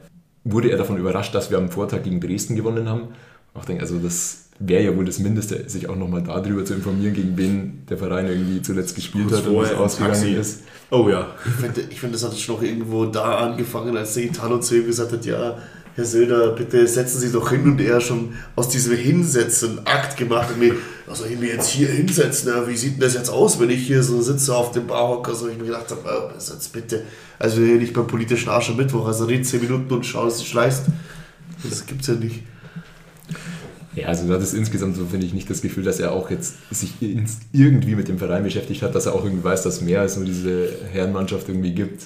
wurde 0.45 0.71
er 0.71 0.79
davon 0.79 0.97
überrascht, 0.97 1.35
dass 1.35 1.51
wir 1.51 1.59
am 1.59 1.71
Vortag 1.71 2.03
gegen 2.03 2.21
Dresden 2.21 2.57
gewonnen 2.57 2.89
haben. 2.89 3.09
Auch 3.55 3.65
denke, 3.65 3.83
also 3.83 3.99
das 3.99 4.47
wäre 4.61 4.85
ja 4.85 4.97
wohl 4.97 5.05
das 5.05 5.19
Mindeste, 5.19 5.69
sich 5.69 5.89
auch 5.89 5.97
nochmal 5.97 6.23
darüber 6.23 6.65
zu 6.65 6.75
informieren, 6.75 7.15
gegen 7.15 7.37
wen 7.37 7.83
der 7.89 7.99
Verein 7.99 8.27
irgendwie 8.27 8.63
zuletzt 8.63 8.95
gespielt 8.95 9.29
Kurz 9.29 9.41
hat 9.41 9.47
und 9.49 9.71
im 9.71 9.79
ausgegangen 9.79 10.15
Taxi. 10.15 10.35
ist. 10.35 10.63
Oh 10.91 11.09
ja. 11.09 11.29
Ich 11.47 11.53
finde, 11.53 11.81
ich 11.91 12.01
find, 12.01 12.15
das 12.15 12.25
hat 12.25 12.37
schon 12.39 12.57
noch 12.57 12.63
irgendwo 12.63 13.07
da 13.07 13.39
angefangen, 13.39 13.97
als 13.97 14.15
der 14.15 14.25
Italo 14.25 14.61
zu 14.61 14.77
ihm 14.77 14.87
gesagt 14.87 15.13
hat, 15.13 15.25
ja, 15.25 15.57
Herr 15.97 16.05
Söder, 16.05 16.53
bitte 16.53 16.87
setzen 16.87 17.21
Sie 17.21 17.33
doch 17.33 17.51
hin 17.51 17.65
und 17.65 17.81
er 17.81 18.01
schon 18.01 18.35
aus 18.57 18.69
diesem 18.69 18.97
Hinsetzen 18.97 19.87
Akt 19.87 20.17
gemacht 20.17 20.51
und 20.53 20.61
mir, 20.61 20.75
also 21.09 21.25
ich 21.25 21.39
mir 21.39 21.49
jetzt 21.49 21.69
hier 21.69 21.89
hinsetzen, 21.89 22.49
ja, 22.49 22.67
wie 22.69 22.77
sieht 22.77 22.95
denn 22.95 23.01
das 23.01 23.15
jetzt 23.15 23.29
aus, 23.29 23.59
wenn 23.59 23.71
ich 23.71 23.87
hier 23.87 24.03
so 24.03 24.23
sitze 24.23 24.55
auf 24.55 24.71
dem 24.71 24.87
Barhocker, 24.87 25.35
so 25.35 25.49
ich 25.49 25.59
mir 25.59 25.65
gedacht 25.65 25.91
habe, 25.91 26.33
äh, 26.33 26.35
jetzt 26.35 26.73
bitte, 26.73 27.03
also 27.39 27.61
hier 27.61 27.77
nicht 27.77 27.93
beim 27.93 28.07
politischen 28.07 28.49
Arsch 28.49 28.71
am 28.71 28.77
Mittwoch, 28.77 29.07
also 29.07 29.25
red 29.25 29.45
10 29.45 29.63
Minuten 29.63 29.93
und 29.93 30.07
schau, 30.07 30.25
dass 30.25 30.39
du 30.39 30.45
schleißt. 30.45 30.85
Das 31.69 31.87
gibt's 31.87 32.07
ja 32.07 32.15
nicht. 32.15 32.45
Ja, 33.95 34.07
also 34.07 34.29
das 34.29 34.45
ist 34.45 34.55
insgesamt 34.55 34.97
so, 34.97 35.05
finde 35.07 35.27
ich, 35.27 35.35
nicht 35.35 35.51
das 35.51 35.63
Gefühl, 35.63 35.83
dass 35.83 35.99
er 35.99 36.13
auch 36.13 36.31
jetzt 36.31 36.55
sich 36.71 36.95
irgendwie 37.53 37.97
mit 37.97 38.07
dem 38.07 38.19
Verein 38.19 38.45
beschäftigt 38.45 38.83
hat, 38.83 38.95
dass 38.95 39.07
er 39.07 39.15
auch 39.15 39.25
irgendwie 39.25 39.43
weiß, 39.43 39.63
dass 39.65 39.81
mehr 39.81 40.01
als 40.01 40.17
nur 40.17 40.25
diese 40.25 40.69
Herrenmannschaft 40.93 41.49
irgendwie 41.49 41.75
gibt. 41.75 42.05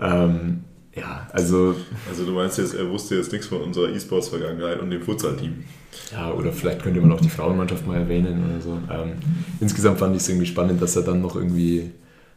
Ähm, 0.00 0.64
ja, 0.96 1.28
also, 1.32 1.74
Also 2.08 2.24
du 2.24 2.32
meinst 2.32 2.58
jetzt, 2.58 2.74
er 2.74 2.88
wusste 2.90 3.16
jetzt 3.16 3.30
nichts 3.32 3.46
von 3.46 3.60
unserer 3.62 3.88
E-Sports-Vergangenheit 3.90 4.80
und 4.80 4.90
dem 4.90 5.02
Futsal-Team. 5.02 5.64
ja, 6.12 6.32
oder 6.32 6.52
vielleicht 6.52 6.82
könnte 6.82 7.00
man 7.00 7.12
auch 7.12 7.20
die 7.20 7.28
Frauenmannschaft 7.30 7.86
mal 7.86 7.96
erwähnen 7.98 8.44
oder 8.50 8.60
so. 8.60 8.78
Ähm, 8.92 9.12
insgesamt 9.60 9.98
fand 9.98 10.16
ich 10.16 10.22
es 10.22 10.28
irgendwie 10.28 10.46
spannend, 10.46 10.82
dass 10.82 10.96
er 10.96 11.02
dann 11.02 11.20
noch 11.22 11.36
irgendwie 11.36 11.90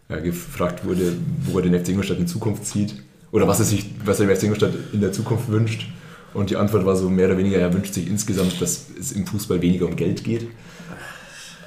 äh, 0.09 0.21
gefragt 0.21 0.85
wurde, 0.85 1.13
wo 1.45 1.57
er 1.59 1.63
den 1.63 1.73
FC 1.79 1.89
Ingolstadt 1.89 2.19
in 2.19 2.27
Zukunft 2.27 2.65
sieht 2.65 2.95
oder 3.31 3.47
was 3.47 3.59
er 3.59 3.65
sich, 3.65 3.85
was 4.05 4.19
er 4.19 4.27
dem 4.27 4.35
FC 4.35 4.43
Ingolstadt 4.43 4.73
in 4.91 5.01
der 5.01 5.11
Zukunft 5.11 5.49
wünscht. 5.49 5.87
Und 6.35 6.49
die 6.49 6.55
Antwort 6.55 6.85
war 6.85 6.95
so 6.95 7.09
mehr 7.09 7.27
oder 7.27 7.37
weniger, 7.37 7.57
er 7.59 7.73
wünscht 7.73 7.93
sich 7.93 8.07
insgesamt, 8.07 8.59
dass 8.61 8.87
es 8.99 9.11
im 9.11 9.25
Fußball 9.27 9.61
weniger 9.61 9.85
um 9.85 9.95
Geld 9.95 10.23
geht. 10.23 10.47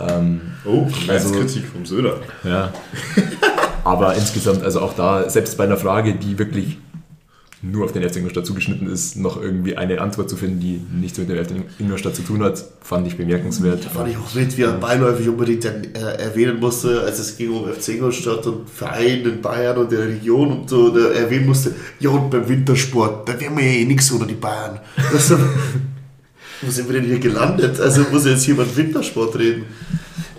Ähm, 0.00 0.40
Oh, 0.64 0.84
also 1.08 1.10
Also- 1.12 1.32
Kritik 1.40 1.64
vom 1.66 1.86
Söder. 1.86 2.20
Ja. 2.44 2.72
Aber 3.86 4.16
insgesamt, 4.16 4.64
also 4.64 4.80
auch 4.80 4.94
da, 4.94 5.30
selbst 5.30 5.56
bei 5.56 5.62
einer 5.62 5.76
Frage, 5.76 6.14
die 6.14 6.40
wirklich 6.40 6.76
nur 7.62 7.84
auf 7.84 7.92
den 7.92 8.02
FC 8.02 8.16
Ingolstadt 8.16 8.44
zugeschnitten 8.44 8.90
ist, 8.90 9.16
noch 9.16 9.40
irgendwie 9.40 9.76
eine 9.76 10.00
Antwort 10.00 10.28
zu 10.28 10.36
finden, 10.36 10.58
die 10.58 10.80
nichts 11.00 11.18
mit 11.18 11.28
dem 11.28 11.44
FC 11.44 11.52
Ingolstadt 11.78 12.16
zu 12.16 12.22
tun 12.22 12.42
hat, 12.42 12.64
fand 12.82 13.06
ich 13.06 13.16
bemerkenswert. 13.16 13.84
Fand 13.84 14.10
ich 14.10 14.16
auch 14.16 14.34
wild, 14.34 14.56
wie 14.58 14.62
er 14.62 14.72
beiläufig 14.72 15.28
unbedingt 15.28 15.64
äh, 15.64 16.00
erwähnen 16.18 16.58
musste, 16.58 17.02
als 17.02 17.20
es 17.20 17.36
ging 17.36 17.52
um 17.52 17.72
FC 17.72 17.90
Ingolstadt 17.90 18.44
und 18.48 18.68
Verein 18.68 19.24
in 19.24 19.40
Bayern 19.40 19.78
und 19.78 19.92
der 19.92 20.00
Region 20.00 20.50
und 20.50 20.68
so, 20.68 20.90
der 20.90 21.12
erwähnen 21.12 21.46
musste, 21.46 21.72
ja 22.00 22.10
und 22.10 22.28
beim 22.28 22.48
Wintersport, 22.48 23.28
da 23.28 23.38
wären 23.38 23.56
wir 23.56 23.64
ja 23.64 23.70
eh 23.70 23.84
nichts 23.84 24.12
ohne 24.12 24.26
die 24.26 24.34
Bayern. 24.34 24.80
Wo 25.12 25.18
sind 26.70 26.88
wir 26.88 27.00
denn 27.00 27.04
hier 27.04 27.20
gelandet? 27.20 27.78
Also 27.80 28.04
muss 28.10 28.26
jetzt 28.26 28.48
jemand 28.48 28.76
Wintersport 28.76 29.38
reden. 29.38 29.64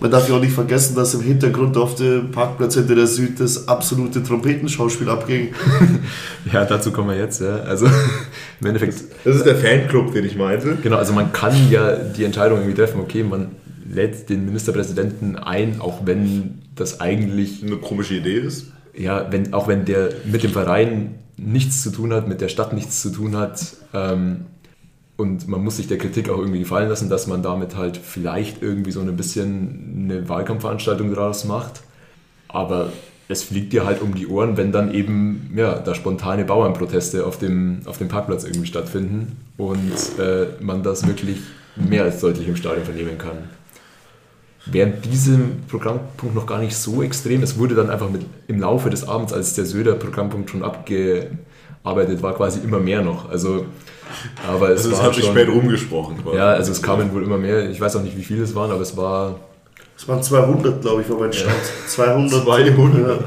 Man 0.00 0.10
darf 0.10 0.28
ja 0.28 0.36
auch 0.36 0.40
nicht 0.40 0.52
vergessen, 0.52 0.94
dass 0.94 1.14
im 1.14 1.22
Hintergrund 1.22 1.76
auf 1.76 1.96
dem 1.96 2.30
Parkplatz 2.30 2.74
hinter 2.74 2.94
der 2.94 3.06
Süd 3.06 3.40
das 3.40 3.66
absolute 3.68 4.22
Trompetenschauspiel 4.22 5.08
abging. 5.08 5.48
Ja, 6.52 6.64
dazu 6.64 6.92
kommen 6.92 7.10
wir 7.10 7.16
jetzt. 7.16 7.40
Ja. 7.40 7.56
Also 7.60 7.86
im 8.60 8.66
Endeffekt, 8.66 8.94
Das 9.24 9.36
ist 9.36 9.44
der 9.44 9.56
Fanclub, 9.56 10.12
den 10.12 10.24
ich 10.24 10.36
meinte. 10.36 10.76
genau, 10.82 10.96
also 10.96 11.12
man 11.12 11.32
kann 11.32 11.52
ja 11.70 11.96
die 11.96 12.24
Entscheidung 12.24 12.58
irgendwie 12.58 12.74
treffen, 12.76 13.00
okay, 13.00 13.22
man 13.22 13.48
lädt 13.90 14.28
den 14.30 14.44
Ministerpräsidenten 14.46 15.36
ein, 15.36 15.80
auch 15.80 16.06
wenn 16.06 16.58
das 16.74 17.00
eigentlich 17.00 17.62
Eine 17.62 17.76
komische 17.76 18.14
Idee 18.14 18.38
ist. 18.38 18.66
ja, 18.96 19.26
wenn, 19.30 19.52
auch 19.52 19.66
wenn 19.68 19.84
der 19.84 20.10
mit 20.30 20.42
dem 20.42 20.52
Verein 20.52 21.16
nichts 21.36 21.82
zu 21.82 21.90
tun 21.90 22.12
hat, 22.12 22.28
mit 22.28 22.40
der 22.40 22.48
Stadt 22.48 22.72
nichts 22.72 23.02
zu 23.02 23.10
tun 23.10 23.36
hat, 23.36 23.60
ähm, 23.94 24.46
und 25.18 25.48
man 25.48 25.64
muss 25.64 25.76
sich 25.78 25.88
der 25.88 25.98
Kritik 25.98 26.30
auch 26.30 26.38
irgendwie 26.38 26.60
gefallen 26.60 26.88
lassen, 26.88 27.10
dass 27.10 27.26
man 27.26 27.42
damit 27.42 27.74
halt 27.74 27.96
vielleicht 27.96 28.62
irgendwie 28.62 28.92
so 28.92 29.00
ein 29.00 29.16
bisschen 29.16 30.04
eine 30.04 30.28
Wahlkampfveranstaltung 30.28 31.12
daraus 31.12 31.44
macht. 31.44 31.82
Aber 32.46 32.92
es 33.28 33.42
fliegt 33.42 33.72
dir 33.72 33.84
halt 33.84 34.00
um 34.00 34.14
die 34.14 34.28
Ohren, 34.28 34.56
wenn 34.56 34.70
dann 34.70 34.94
eben 34.94 35.50
ja, 35.56 35.74
da 35.80 35.96
spontane 35.96 36.44
Bauernproteste 36.44 37.26
auf 37.26 37.36
dem, 37.36 37.80
auf 37.86 37.98
dem 37.98 38.06
Parkplatz 38.06 38.44
irgendwie 38.44 38.68
stattfinden 38.68 39.36
und 39.56 39.92
äh, 40.20 40.46
man 40.60 40.84
das 40.84 41.04
wirklich 41.04 41.38
mehr 41.74 42.04
als 42.04 42.20
deutlich 42.20 42.46
im 42.46 42.54
Stadion 42.54 42.84
vernehmen 42.84 43.18
kann. 43.18 43.38
Während 44.66 45.04
diesem 45.04 45.62
Programmpunkt 45.66 46.36
noch 46.36 46.46
gar 46.46 46.60
nicht 46.60 46.76
so 46.76 47.02
extrem, 47.02 47.42
es 47.42 47.58
wurde 47.58 47.74
dann 47.74 47.90
einfach 47.90 48.08
mit, 48.08 48.22
im 48.46 48.60
Laufe 48.60 48.88
des 48.88 49.08
Abends, 49.08 49.32
als 49.32 49.54
der 49.54 49.64
Söder-Programmpunkt 49.64 50.48
schon 50.48 50.62
abgearbeitet 50.62 52.22
war, 52.22 52.36
quasi 52.36 52.60
immer 52.60 52.78
mehr 52.78 53.02
noch. 53.02 53.28
Also, 53.28 53.66
aber 54.48 54.70
es 54.70 54.84
Also 54.84 54.96
es 54.96 55.02
hat 55.02 55.14
sich 55.14 55.24
schon, 55.24 55.34
spät 55.34 55.48
rumgesprochen. 55.48 56.22
quasi. 56.22 56.36
Ja, 56.36 56.48
also 56.50 56.72
es 56.72 56.82
kamen 56.82 57.12
wohl 57.12 57.22
immer 57.22 57.38
mehr. 57.38 57.68
Ich 57.70 57.80
weiß 57.80 57.96
auch 57.96 58.02
nicht, 58.02 58.16
wie 58.16 58.24
viele 58.24 58.42
es 58.42 58.54
waren, 58.54 58.70
aber 58.70 58.82
es 58.82 58.96
war 58.96 59.36
Es 59.96 60.06
waren 60.08 60.22
200, 60.22 60.80
glaube 60.80 61.02
ich, 61.02 61.10
war 61.10 61.18
mein 61.18 61.32
Stand. 61.32 61.54
200. 61.86 62.44
200. 62.44 62.96
Ja. 63.08 63.18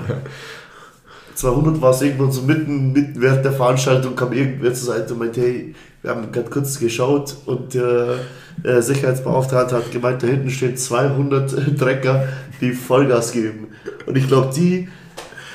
200 1.36 1.82
war 1.82 1.92
es 1.92 2.02
irgendwann 2.02 2.32
so 2.32 2.42
mitten, 2.44 2.92
mitten 2.92 3.22
während 3.22 3.44
der 3.44 3.54
Veranstaltung 3.54 4.16
kam 4.16 4.32
irgendwer 4.34 4.74
zur 4.74 4.94
Seite 4.94 5.14
und 5.14 5.20
meinte, 5.20 5.42
hey, 5.42 5.74
wir 6.02 6.12
haben 6.12 6.32
gerade 6.32 6.50
kurz 6.50 6.80
geschaut 6.80 7.36
und 7.46 7.74
der 7.74 8.16
äh, 8.64 8.82
Sicherheitsbeauftragte 8.82 9.76
hat 9.76 9.92
gemeint, 9.92 10.22
da 10.22 10.28
hinten 10.28 10.50
stehen 10.50 10.76
200 10.78 11.78
Trecker, 11.80 12.28
die 12.60 12.74
Vollgas 12.74 13.32
geben. 13.32 13.68
Und 14.06 14.18
ich 14.18 14.28
glaube, 14.28 14.52
die 14.56 14.88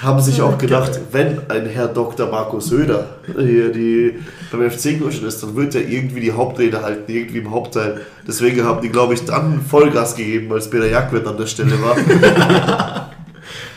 haben 0.03 0.21
sich 0.21 0.43
auch 0.43 0.59
gedacht, 0.59 1.01
wenn 1.13 1.41
ein 1.51 1.67
Herr 1.67 1.89
Dr. 1.89 2.29
Markus 2.31 2.67
Söder 2.69 3.17
hier 3.39 3.73
die, 3.73 4.19
beim 4.53 4.71
FC 4.71 4.87
Ingolstadt 4.93 5.29
ist, 5.29 5.43
dann 5.43 5.57
wird 5.57 5.75
er 5.75 5.89
irgendwie 5.89 6.21
die 6.21 6.33
Hauptrede 6.33 6.83
halten, 6.83 7.11
irgendwie 7.11 7.39
im 7.39 7.51
Hauptteil. 7.51 8.03
Deswegen 8.27 8.63
haben 8.65 8.83
die, 8.83 8.91
glaube 8.91 9.15
ich, 9.15 9.25
dann 9.25 9.63
Vollgas 9.63 10.15
gegeben, 10.17 10.53
als 10.53 10.69
Peter 10.69 10.87
Jackwett 10.89 11.27
an 11.27 11.37
der 11.39 11.47
Stelle 11.47 11.73
war. 11.83 11.97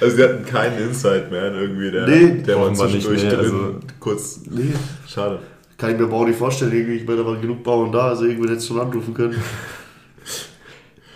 Also 0.01 0.15
sie 0.15 0.23
hatten 0.23 0.45
keinen 0.45 0.77
Insight 0.79 1.29
mehr 1.29 1.53
irgendwie, 1.53 1.91
der, 1.91 2.07
Nee, 2.07 2.41
der 2.41 2.57
man 2.57 2.69
nicht, 2.71 2.79
zwischendurch 2.81 3.21
nee, 3.21 3.29
drin 3.29 3.39
also- 3.39 3.75
kurz. 3.99 4.39
Nee, 4.49 4.73
Schade. 5.05 5.39
kann 5.77 5.91
ich 5.91 5.97
mir 5.97 6.05
aber 6.05 6.13
auch 6.15 6.25
nicht 6.25 6.39
vorstellen. 6.39 6.71
Irgendwie, 6.71 6.95
ich 6.95 7.05
meine, 7.05 7.17
da 7.19 7.25
waren 7.25 7.41
genug 7.41 7.63
Bauern 7.63 7.91
da, 7.91 8.07
also 8.07 8.23
irgendwann 8.23 8.49
hätte 8.53 8.61
schon 8.65 8.79
anrufen 8.79 9.13
können. 9.13 9.35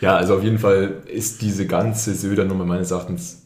Ja, 0.02 0.18
also 0.18 0.36
auf 0.36 0.44
jeden 0.44 0.60
Fall 0.60 0.96
ist 1.08 1.42
diese 1.42 1.66
ganze 1.66 2.14
Söder-Nummer 2.14 2.66
meines 2.66 2.92
Erachtens 2.92 3.43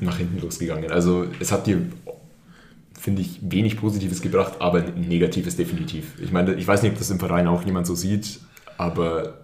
nach 0.00 0.18
hinten 0.18 0.40
losgegangen. 0.40 0.90
Also 0.90 1.26
es 1.40 1.52
hat 1.52 1.66
dir, 1.66 1.80
finde 2.98 3.22
ich, 3.22 3.40
wenig 3.42 3.76
Positives 3.76 4.22
gebracht, 4.22 4.54
aber 4.60 4.82
Negatives 4.82 5.56
definitiv. 5.56 6.12
Ich 6.20 6.32
meine, 6.32 6.54
ich 6.54 6.66
weiß 6.66 6.82
nicht, 6.82 6.92
ob 6.92 6.98
das 6.98 7.10
im 7.10 7.18
Verein 7.18 7.46
auch 7.46 7.64
jemand 7.64 7.86
so 7.86 7.94
sieht, 7.94 8.40
aber 8.76 9.34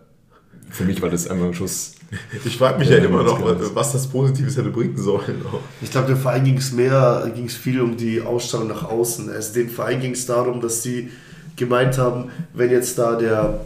für 0.70 0.84
mich 0.84 1.00
war 1.02 1.10
das 1.10 1.28
einfach 1.28 1.46
ein 1.46 1.54
Schuss. 1.54 1.92
Ich 2.44 2.56
frage 2.58 2.78
mich 2.78 2.88
ja, 2.88 2.98
Ja, 2.98 3.04
immer 3.04 3.24
noch, 3.24 3.38
genau. 3.38 3.74
was 3.74 3.92
das 3.92 4.06
Positives 4.06 4.56
hätte 4.56 4.70
bringen 4.70 4.96
sollen. 4.96 5.42
Ich 5.82 5.90
glaube, 5.90 6.08
dem 6.08 6.16
Verein 6.16 6.44
ging 6.44 6.58
es 6.58 6.70
mehr, 6.72 7.28
ging 7.34 7.46
es 7.46 7.54
viel 7.54 7.80
um 7.80 7.96
die 7.96 8.20
Ausstrahlung 8.20 8.68
nach 8.68 8.84
außen. 8.84 9.30
Also 9.30 9.54
dem 9.54 9.68
Verein 9.68 10.00
ging 10.00 10.12
es 10.12 10.26
darum, 10.26 10.60
dass 10.60 10.82
sie 10.82 11.10
gemeint 11.56 11.98
haben, 11.98 12.30
wenn 12.52 12.70
jetzt 12.70 12.98
da 12.98 13.16
der 13.16 13.60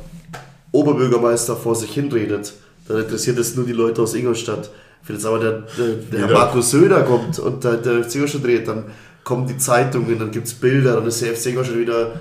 Oberbürgermeister 0.73 1.57
vor 1.57 1.75
sich 1.75 1.91
hinredet, 1.91 2.55
dann 2.87 2.99
interessiert 2.99 3.39
es 3.39 3.55
nur 3.55 3.67
die 3.67 3.73
Leute 3.73 4.01
aus 4.03 4.15
Ingolstadt. 4.15 4.71
Wenn 5.07 5.17
jetzt 5.17 5.27
aber 5.27 5.39
der, 5.39 5.53
der, 5.79 5.95
der 6.13 6.29
Herr. 6.29 6.33
Markus 6.33 6.71
Söder 6.71 7.03
kommt 7.03 7.39
und 7.39 7.65
der, 7.65 7.79
der 7.79 8.05
FC 8.05 8.17
Ingolstadt 8.17 8.45
redet, 8.45 8.69
dann 8.69 8.85
kommen 9.25 9.47
die 9.47 9.57
Zeitungen, 9.57 10.19
dann 10.19 10.31
gibt 10.31 10.47
es 10.47 10.55
Bilder, 10.55 10.97
dann 10.97 11.07
ist 11.07 11.23
der 11.23 11.35
FC 11.35 11.47
Ingolstadt 11.47 11.79
wieder 11.79 12.21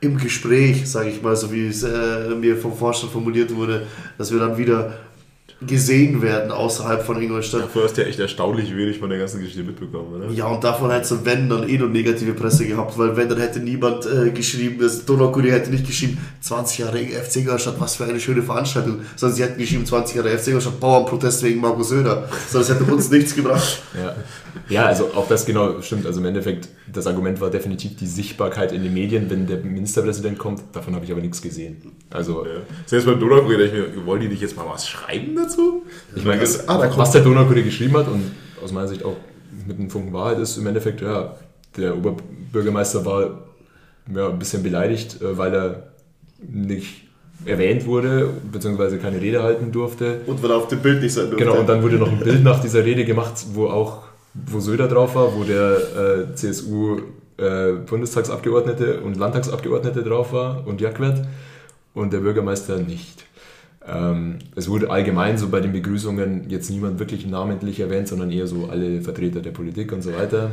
im 0.00 0.16
Gespräch, 0.16 0.88
sage 0.88 1.10
ich 1.10 1.22
mal, 1.22 1.34
so 1.34 1.52
wie 1.52 1.66
es 1.66 1.82
äh, 1.82 2.30
mir 2.38 2.56
vom 2.56 2.76
Vorstand 2.76 3.12
formuliert 3.12 3.54
wurde, 3.54 3.86
dass 4.16 4.32
wir 4.32 4.38
dann 4.38 4.56
wieder 4.56 4.94
gesehen 5.66 6.22
werden 6.22 6.52
außerhalb 6.52 7.02
von 7.04 7.20
Ingolstadt. 7.20 7.62
Dafür 7.62 7.84
hast 7.84 7.96
du 7.96 8.02
ja 8.02 8.06
echt 8.06 8.20
erstaunlich 8.20 8.76
wenig 8.76 8.98
von 8.98 9.10
der 9.10 9.18
ganzen 9.18 9.40
Geschichte 9.40 9.64
mitbekommen, 9.64 10.14
oder? 10.14 10.30
Ja, 10.30 10.46
und 10.46 10.62
davon 10.62 10.90
hätte 10.90 11.14
es 11.14 11.24
wenn 11.24 11.48
dann 11.48 11.68
eh 11.68 11.78
nur 11.78 11.88
negative 11.88 12.32
Presse 12.32 12.64
gehabt, 12.64 12.96
weil 12.96 13.16
wenn, 13.16 13.28
dann 13.28 13.40
hätte 13.40 13.58
niemand 13.58 14.06
äh, 14.06 14.30
geschrieben, 14.30 14.78
das 14.80 15.04
Donaukuri 15.04 15.50
hätte 15.50 15.70
nicht 15.70 15.84
geschrieben, 15.84 16.18
20 16.42 16.78
Jahre 16.78 16.98
FC 16.98 17.36
Ingolstadt, 17.36 17.74
was 17.80 17.96
für 17.96 18.04
eine 18.04 18.20
schöne 18.20 18.42
Veranstaltung, 18.42 19.00
sondern 19.16 19.36
sie 19.36 19.42
hätten 19.42 19.58
geschrieben, 19.58 19.84
20 19.84 20.16
Jahre 20.16 20.38
FC 20.38 20.48
Ingolstadt, 20.48 20.78
Bauernprotest 20.78 21.42
wegen 21.42 21.60
Markus 21.60 21.88
Söder. 21.88 22.28
So, 22.48 22.58
das 22.58 22.68
hätte 22.68 22.84
uns 22.84 23.10
nichts 23.10 23.34
gebracht. 23.34 23.82
Ja. 24.00 24.14
Ja, 24.68 24.86
also 24.86 25.12
auch 25.14 25.28
das 25.28 25.46
genau 25.46 25.80
stimmt. 25.80 26.06
Also 26.06 26.20
im 26.20 26.26
Endeffekt, 26.26 26.68
das 26.92 27.06
Argument 27.06 27.40
war 27.40 27.50
definitiv 27.50 27.96
die 27.96 28.06
Sichtbarkeit 28.06 28.72
in 28.72 28.82
den 28.82 28.92
Medien, 28.92 29.30
wenn 29.30 29.46
der 29.46 29.58
Ministerpräsident 29.58 30.38
kommt. 30.38 30.62
Davon 30.72 30.94
habe 30.94 31.04
ich 31.04 31.12
aber 31.12 31.20
nichts 31.20 31.40
gesehen. 31.42 31.76
Also 32.10 32.44
Ja. 32.44 32.60
Selbst 32.86 33.06
beim 33.06 33.20
Donaukurier 33.20 33.58
dachte 33.58 33.76
ich 33.76 33.96
mir, 33.96 34.06
wollen 34.06 34.20
die 34.20 34.28
nicht 34.28 34.42
jetzt 34.42 34.56
mal 34.56 34.66
was 34.68 34.88
schreiben 34.88 35.36
dazu? 35.36 35.82
Ich 36.14 36.24
meine, 36.24 36.40
das, 36.40 36.68
ah, 36.68 36.78
da 36.78 36.96
was 36.96 37.12
der 37.12 37.22
Donaukurier 37.22 37.64
geschrieben 37.64 37.96
hat 37.96 38.08
und 38.08 38.30
aus 38.62 38.72
meiner 38.72 38.88
Sicht 38.88 39.04
auch 39.04 39.16
mit 39.66 39.78
einem 39.78 39.90
Funken 39.90 40.12
Wahrheit 40.12 40.38
ist 40.38 40.56
im 40.56 40.66
Endeffekt, 40.66 41.00
ja, 41.00 41.36
der 41.76 41.96
Oberbürgermeister 41.96 43.04
war 43.04 43.48
ja, 44.14 44.28
ein 44.28 44.38
bisschen 44.38 44.62
beleidigt, 44.62 45.20
äh, 45.20 45.36
weil 45.36 45.54
er 45.54 45.92
nicht 46.40 47.08
erwähnt 47.44 47.86
wurde, 47.86 48.30
beziehungsweise 48.50 48.98
keine 48.98 49.20
Rede 49.20 49.42
halten 49.42 49.70
durfte. 49.70 50.22
Und 50.26 50.42
weil 50.42 50.50
er 50.50 50.56
auf 50.56 50.68
dem 50.68 50.80
Bild 50.80 51.02
nicht 51.02 51.12
sein 51.12 51.26
durfte. 51.30 51.44
Genau, 51.44 51.58
und 51.58 51.68
dann 51.68 51.82
wurde 51.82 51.96
noch 51.96 52.10
ein 52.10 52.18
Bild 52.18 52.42
nach 52.42 52.60
dieser 52.60 52.84
Rede 52.84 53.04
gemacht, 53.04 53.34
wo 53.52 53.68
auch 53.68 54.07
wo 54.46 54.60
Söder 54.60 54.88
drauf 54.88 55.14
war, 55.14 55.34
wo 55.34 55.44
der 55.44 56.28
äh, 56.30 56.34
CSU 56.34 57.00
äh, 57.38 57.72
Bundestagsabgeordnete 57.86 59.00
und 59.00 59.16
Landtagsabgeordnete 59.16 60.02
drauf 60.02 60.32
war 60.32 60.66
und 60.66 60.80
Jackwert 60.80 61.26
und 61.94 62.12
der 62.12 62.18
Bürgermeister 62.18 62.78
nicht. 62.78 63.24
Ähm, 63.86 64.38
es 64.54 64.68
wurde 64.68 64.90
allgemein 64.90 65.38
so 65.38 65.48
bei 65.48 65.60
den 65.60 65.72
Begrüßungen 65.72 66.50
jetzt 66.50 66.70
niemand 66.70 66.98
wirklich 66.98 67.26
namentlich 67.26 67.80
erwähnt, 67.80 68.08
sondern 68.08 68.30
eher 68.30 68.46
so 68.46 68.68
alle 68.70 69.00
Vertreter 69.00 69.40
der 69.40 69.52
Politik 69.52 69.92
und 69.92 70.02
so 70.02 70.12
weiter. 70.12 70.50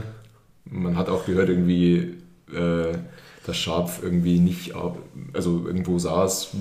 Man 0.65 0.97
hat 0.97 1.09
auch 1.09 1.25
gehört 1.25 1.49
irgendwie, 1.49 2.15
äh, 2.53 2.97
dass 3.45 3.57
Scharf 3.57 4.01
irgendwie 4.01 4.39
nicht, 4.39 4.73
also 5.33 5.63
irgendwo 5.67 5.99
saß, 5.99 6.51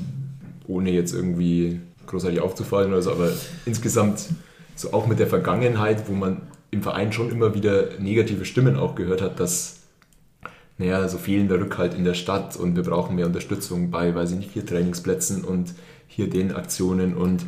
ohne 0.66 0.90
jetzt 0.90 1.14
irgendwie 1.14 1.81
großartig 2.07 2.40
aufzufallen 2.40 2.93
oder 2.93 3.02
so, 3.02 3.12
aber 3.12 3.31
insgesamt 3.64 4.26
so 4.75 4.93
auch 4.93 5.07
mit 5.07 5.19
der 5.19 5.26
Vergangenheit, 5.26 6.09
wo 6.09 6.12
man 6.12 6.43
im 6.75 6.83
Verein 6.83 7.12
schon 7.12 7.31
immer 7.31 7.54
wieder 7.54 7.99
negative 7.99 8.45
Stimmen 8.45 8.76
auch 8.76 8.95
gehört 8.95 9.23
hat, 9.23 9.40
dass 9.40 9.81
naja, 10.76 11.09
so 11.09 11.19
fehlender 11.19 11.61
Rückhalt 11.61 11.95
in 11.95 12.04
der 12.04 12.14
Stadt 12.14 12.57
und 12.57 12.75
wir 12.75 12.83
brauchen 12.83 13.14
mehr 13.14 13.26
Unterstützung 13.26 13.93
bei, 13.93 14.12
weiß 14.12 14.33
ich 14.33 14.38
nicht, 14.38 14.50
hier 14.52 14.66
Trainingsplätzen 14.66 15.45
und 15.45 15.73
hier 16.09 16.28
den 16.28 16.52
Aktionen 16.52 17.14
und 17.14 17.45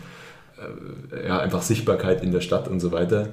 äh, 1.13 1.27
ja, 1.27 1.41
einfach 1.41 1.63
Sichtbarkeit 1.63 2.23
in 2.23 2.31
der 2.31 2.41
Stadt 2.41 2.69
und 2.69 2.79
so 2.79 2.93
weiter, 2.93 3.31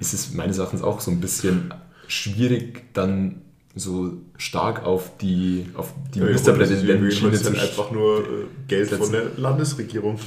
ist 0.00 0.12
es 0.12 0.34
meines 0.34 0.58
Erachtens 0.58 0.82
auch 0.82 1.00
so 1.00 1.12
ein 1.12 1.20
bisschen 1.20 1.72
schwierig, 2.08 2.92
dann 2.94 3.42
so 3.76 4.14
stark 4.38 4.84
auf 4.84 5.16
die, 5.18 5.66
auf 5.74 5.92
die 6.12 6.18
ja, 6.18 6.24
Ministerpräsidenten-Schiene 6.24 7.32
zu 7.32 7.50
einfach 7.50 7.92
nur 7.92 8.20
äh, 8.20 8.24
Geld 8.66 8.90
von 8.90 9.12
der 9.12 9.30
Landesregierung 9.36 10.18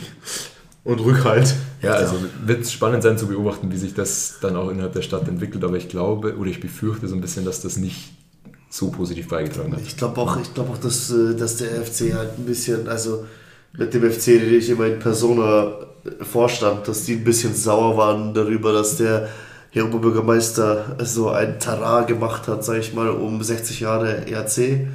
und 0.83 0.99
Rückhalt. 0.99 1.55
Ja, 1.81 1.91
also 1.91 2.15
wird 2.45 2.61
es 2.61 2.71
spannend 2.71 3.03
sein 3.03 3.17
zu 3.17 3.27
beobachten, 3.27 3.71
wie 3.71 3.77
sich 3.77 3.93
das 3.93 4.37
dann 4.41 4.55
auch 4.55 4.69
innerhalb 4.69 4.93
der 4.93 5.01
Stadt 5.01 5.27
entwickelt, 5.27 5.63
aber 5.63 5.77
ich 5.77 5.89
glaube 5.89 6.37
oder 6.37 6.49
ich 6.49 6.59
befürchte 6.59 7.07
so 7.07 7.15
ein 7.15 7.21
bisschen, 7.21 7.45
dass 7.45 7.61
das 7.61 7.77
nicht 7.77 8.13
so 8.69 8.91
positiv 8.91 9.27
beigetragen 9.29 9.73
hat. 9.73 9.81
Ich 9.81 9.97
glaube 9.97 10.19
auch, 10.21 10.39
ich 10.39 10.53
glaube 10.53 10.71
auch, 10.71 10.77
dass, 10.77 11.09
äh, 11.09 11.35
dass 11.35 11.57
der 11.57 11.69
FC 11.83 12.13
halt 12.13 12.37
ein 12.37 12.45
bisschen, 12.45 12.87
also 12.87 13.25
mit 13.73 13.93
dem 13.93 14.09
FC 14.09 14.27
rede 14.27 14.57
ich 14.57 14.69
immer 14.69 14.85
in 14.85 14.99
Persona 14.99 15.73
Vorstand, 16.21 16.87
dass 16.87 17.03
die 17.03 17.13
ein 17.13 17.23
bisschen 17.23 17.53
sauer 17.53 17.97
waren 17.97 18.33
darüber, 18.33 18.71
dass 18.71 18.97
der 18.97 19.29
Herr 19.71 19.85
Oberbürgermeister 19.85 20.97
so 21.03 21.29
ein 21.29 21.59
Tara 21.59 22.03
gemacht 22.03 22.47
hat, 22.47 22.63
sage 22.63 22.79
ich 22.79 22.93
mal, 22.93 23.09
um 23.09 23.43
60 23.43 23.81
Jahre 23.81 24.25
ERC. 24.27 24.87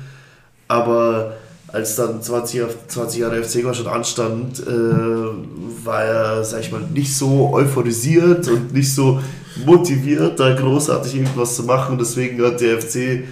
Aber 0.66 1.34
als 1.74 1.96
dann 1.96 2.22
20, 2.22 2.62
20 2.86 3.20
Jahre 3.20 3.42
FC 3.42 3.56
Ingolstadt 3.56 3.88
anstand, 3.88 4.60
äh, 4.60 5.84
war 5.84 6.04
er, 6.04 6.44
sag 6.44 6.60
ich 6.60 6.70
mal, 6.70 6.80
nicht 6.80 7.16
so 7.16 7.52
euphorisiert 7.52 8.46
und 8.46 8.72
nicht 8.72 8.94
so 8.94 9.20
motiviert, 9.66 10.38
da 10.38 10.54
großartig 10.54 11.16
irgendwas 11.16 11.56
zu 11.56 11.64
machen. 11.64 11.98
Deswegen 11.98 12.40
hat 12.44 12.60
der 12.60 12.80
FC 12.80 13.24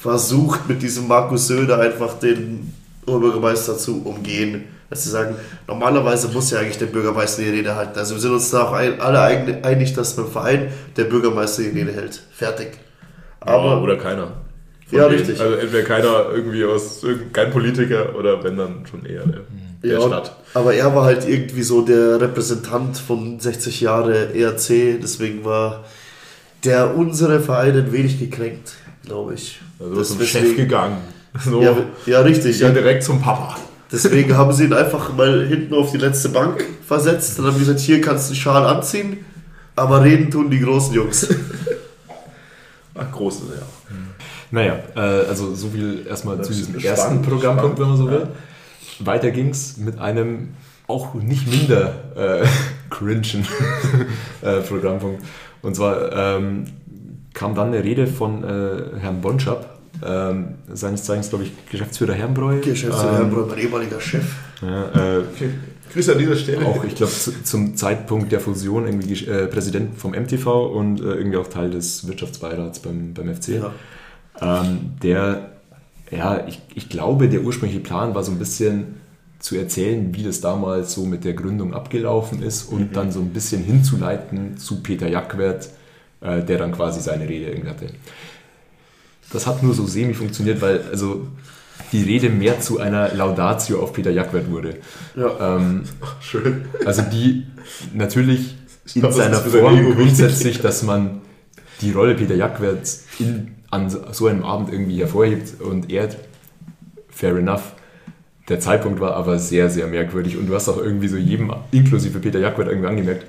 versucht, 0.00 0.68
mit 0.68 0.82
diesem 0.82 1.06
Markus 1.06 1.46
Söder 1.46 1.78
einfach 1.78 2.18
den 2.18 2.72
Oberbürgermeister 3.06 3.78
zu 3.78 4.02
umgehen. 4.02 4.64
Dass 4.90 5.04
sie 5.04 5.10
sagen, 5.10 5.36
normalerweise 5.68 6.28
muss 6.28 6.50
ja 6.50 6.58
eigentlich 6.58 6.78
der 6.78 6.86
Bürgermeister 6.86 7.42
die 7.42 7.50
Rede 7.50 7.76
halten. 7.76 7.96
Also 7.96 8.14
wir 8.14 8.20
sind 8.20 8.32
uns 8.32 8.50
da 8.50 8.64
auch 8.64 8.72
alle 8.72 9.20
einig, 9.20 9.92
dass 9.94 10.16
beim 10.16 10.28
Verein 10.28 10.72
der 10.96 11.04
Bürgermeister 11.04 11.62
die 11.62 11.78
Rede 11.78 11.92
hält. 11.92 12.22
Fertig. 12.32 12.78
Aber, 13.38 13.66
ja, 13.66 13.80
oder 13.80 13.96
keiner. 13.96 14.32
Ja, 14.90 15.08
denen. 15.08 15.18
richtig. 15.18 15.40
Also 15.40 15.56
entweder 15.56 15.82
keiner 15.84 16.26
irgendwie 16.32 16.64
aus, 16.64 17.04
kein 17.32 17.50
Politiker 17.50 18.14
oder 18.16 18.42
wenn 18.42 18.56
dann 18.56 18.84
schon 18.90 19.04
eher 19.04 19.24
der, 19.26 19.40
der 19.82 20.00
ja, 20.00 20.00
Stadt. 20.00 20.36
Aber 20.54 20.74
er 20.74 20.94
war 20.94 21.04
halt 21.04 21.28
irgendwie 21.28 21.62
so 21.62 21.82
der 21.82 22.20
Repräsentant 22.20 22.98
von 22.98 23.38
60 23.38 23.80
Jahre 23.80 24.34
ERC, 24.34 25.00
deswegen 25.00 25.44
war 25.44 25.84
der 26.64 26.96
unsere 26.96 27.40
Verein 27.40 27.76
ein 27.76 27.92
wenig 27.92 28.18
gekränkt, 28.18 28.74
glaube 29.04 29.34
ich. 29.34 29.60
Also 29.78 30.00
ist 30.00 30.08
zum 30.08 30.22
Chef 30.22 30.56
gegangen. 30.56 30.98
So, 31.44 31.62
ja, 31.62 31.76
ja, 32.06 32.20
richtig. 32.22 32.58
Ja, 32.58 32.70
direkt 32.70 33.04
zum 33.04 33.20
Papa. 33.20 33.54
Deswegen 33.92 34.36
haben 34.36 34.50
sie 34.52 34.64
ihn 34.64 34.72
einfach 34.72 35.14
mal 35.14 35.46
hinten 35.46 35.74
auf 35.74 35.92
die 35.92 35.98
letzte 35.98 36.30
Bank 36.30 36.64
versetzt. 36.84 37.38
Dann 37.38 37.46
haben 37.46 37.52
sie 37.52 37.60
gesagt, 37.60 37.80
hier 37.80 38.00
kannst 38.00 38.28
du 38.28 38.32
den 38.32 38.40
Schal 38.40 38.64
anziehen, 38.64 39.24
aber 39.76 40.02
reden 40.02 40.30
tun 40.30 40.50
die 40.50 40.58
großen 40.58 40.94
Jungs. 40.94 41.28
Ach, 42.94 43.12
große, 43.12 43.42
ja. 43.54 43.66
Naja, 44.50 44.78
äh, 44.96 45.00
also 45.00 45.54
so 45.54 45.68
viel 45.68 46.06
erstmal 46.08 46.42
zu 46.42 46.52
diesem 46.52 46.78
ersten 46.78 47.22
Programmpunkt, 47.22 47.78
spannend, 47.78 47.78
wenn 47.78 47.88
man 47.88 47.96
so 47.96 48.10
will. 48.10 48.28
Ja. 49.00 49.06
Weiter 49.06 49.32
es 49.32 49.76
mit 49.76 49.98
einem 49.98 50.54
auch 50.86 51.14
nicht 51.14 51.46
minder 51.46 51.92
äh, 52.16 52.46
cringen 52.90 53.22
äh, 54.42 54.60
Programmpunkt. 54.60 55.22
Und 55.62 55.76
zwar 55.76 56.12
ähm, 56.12 56.64
kam 57.34 57.54
dann 57.54 57.68
eine 57.68 57.84
Rede 57.84 58.06
von 58.06 58.42
äh, 58.42 58.98
Herrn 58.98 59.20
Bonschap, 59.20 59.78
ähm, 60.04 60.54
seines 60.72 61.04
Zeichens, 61.04 61.28
glaube 61.28 61.44
ich, 61.44 61.52
Geschäftsführer 61.70 62.14
Herrenbräu. 62.14 62.60
Geschäftsführer 62.60 63.10
ähm, 63.10 63.16
Herrenbräu, 63.16 63.46
mein 63.46 63.58
ehemaliger 63.58 64.00
Chef. 64.00 64.24
Ja, 64.62 65.18
äh, 65.18 65.22
Grüße 65.92 66.12
an 66.12 66.18
dieser 66.18 66.36
Stelle. 66.36 66.66
Auch, 66.66 66.84
ich 66.84 66.94
glaube, 66.94 67.12
zu, 67.12 67.42
zum 67.42 67.76
Zeitpunkt 67.76 68.30
der 68.32 68.40
Fusion 68.40 68.86
irgendwie 68.86 69.24
äh, 69.26 69.46
Präsident 69.46 69.98
vom 69.98 70.12
MTV 70.12 70.66
und 70.66 71.00
äh, 71.00 71.04
irgendwie 71.04 71.38
auch 71.38 71.48
Teil 71.48 71.70
des 71.70 72.06
Wirtschaftsbeirats 72.06 72.80
beim, 72.80 73.14
beim 73.14 73.34
FC. 73.34 73.48
Ja. 73.48 73.72
Ähm, 74.40 74.92
der, 75.02 75.50
ja, 76.10 76.46
ich, 76.46 76.60
ich 76.74 76.88
glaube, 76.88 77.28
der 77.28 77.42
ursprüngliche 77.42 77.80
Plan 77.80 78.14
war 78.14 78.22
so 78.22 78.32
ein 78.32 78.38
bisschen 78.38 78.98
zu 79.38 79.56
erzählen, 79.56 80.14
wie 80.14 80.24
das 80.24 80.40
damals 80.40 80.94
so 80.94 81.04
mit 81.04 81.24
der 81.24 81.34
Gründung 81.34 81.74
abgelaufen 81.74 82.42
ist 82.42 82.64
und 82.64 82.90
mhm. 82.90 82.92
dann 82.92 83.12
so 83.12 83.20
ein 83.20 83.30
bisschen 83.30 83.62
hinzuleiten 83.62 84.56
zu 84.56 84.82
Peter 84.82 85.08
Jackwert, 85.08 85.70
äh, 86.20 86.42
der 86.42 86.58
dann 86.58 86.72
quasi 86.72 87.00
seine 87.00 87.28
Rede 87.28 87.50
irgendwie 87.50 87.70
hatte. 87.70 87.86
Das 89.32 89.46
hat 89.46 89.62
nur 89.62 89.74
so 89.74 89.86
semi 89.86 90.14
funktioniert, 90.14 90.60
weil 90.60 90.82
also 90.90 91.28
die 91.92 92.02
Rede 92.02 92.30
mehr 92.30 92.60
zu 92.60 92.80
einer 92.80 93.14
Laudatio 93.14 93.80
auf 93.82 93.92
Peter 93.92 94.10
Jackwert 94.10 94.50
wurde. 94.50 94.76
Ja. 95.14 95.56
Ähm, 95.56 95.82
Schön. 96.20 96.64
Also 96.84 97.02
die 97.02 97.46
natürlich 97.94 98.56
in 98.94 99.02
glaub, 99.02 99.12
seiner 99.12 99.38
Form 99.38 99.94
grundsätzlich, 99.94 100.60
dass 100.60 100.82
man 100.82 101.20
die 101.80 101.92
Rolle 101.92 102.14
Peter 102.14 102.34
Jackwert 102.34 102.88
in, 103.18 103.54
an 103.70 103.90
so 103.90 104.26
einem 104.26 104.44
Abend 104.44 104.72
irgendwie 104.72 104.98
hervorhebt 104.98 105.60
und 105.60 105.90
ehrt, 105.90 106.16
fair 107.08 107.36
enough. 107.36 107.72
Der 108.48 108.60
Zeitpunkt 108.60 109.00
war 109.00 109.14
aber 109.14 109.38
sehr, 109.38 109.68
sehr 109.68 109.86
merkwürdig 109.88 110.38
und 110.38 110.46
du 110.46 110.54
hast 110.54 110.68
auch 110.68 110.78
irgendwie 110.78 111.08
so 111.08 111.16
jedem, 111.16 111.52
inklusive 111.70 112.18
Peter 112.18 112.38
Jackwert, 112.38 112.68
irgendwie 112.68 112.88
angemerkt, 112.88 113.26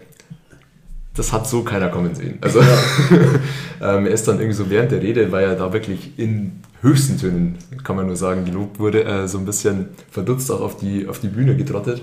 das 1.20 1.34
hat 1.34 1.48
so 1.48 1.64
keiner 1.64 1.90
kommen 1.90 2.16
sehen. 2.16 2.38
Also 2.40 2.62
ähm, 3.82 4.06
er 4.06 4.08
ist 4.08 4.28
dann 4.28 4.38
irgendwie 4.38 4.56
so 4.56 4.70
während 4.70 4.92
der 4.92 5.02
Rede, 5.02 5.32
weil 5.34 5.44
er 5.44 5.56
da 5.56 5.74
wirklich 5.74 6.18
in 6.18 6.62
höchsten 6.82 7.18
Tönen, 7.18 7.58
kann 7.84 7.98
man 7.98 8.08
nur 8.08 8.16
sagen, 8.16 8.46
gelobt 8.46 8.80
wurde, 8.80 9.04
äh, 9.04 9.28
so 9.28 9.38
ein 9.38 9.46
bisschen 9.46 9.90
verdutzt 10.10 10.50
auch 10.50 10.62
auf 10.62 10.78
die, 10.78 11.08
auf 11.08 11.20
die 11.20 11.28
Bühne 11.28 11.58
getrottet 11.58 12.02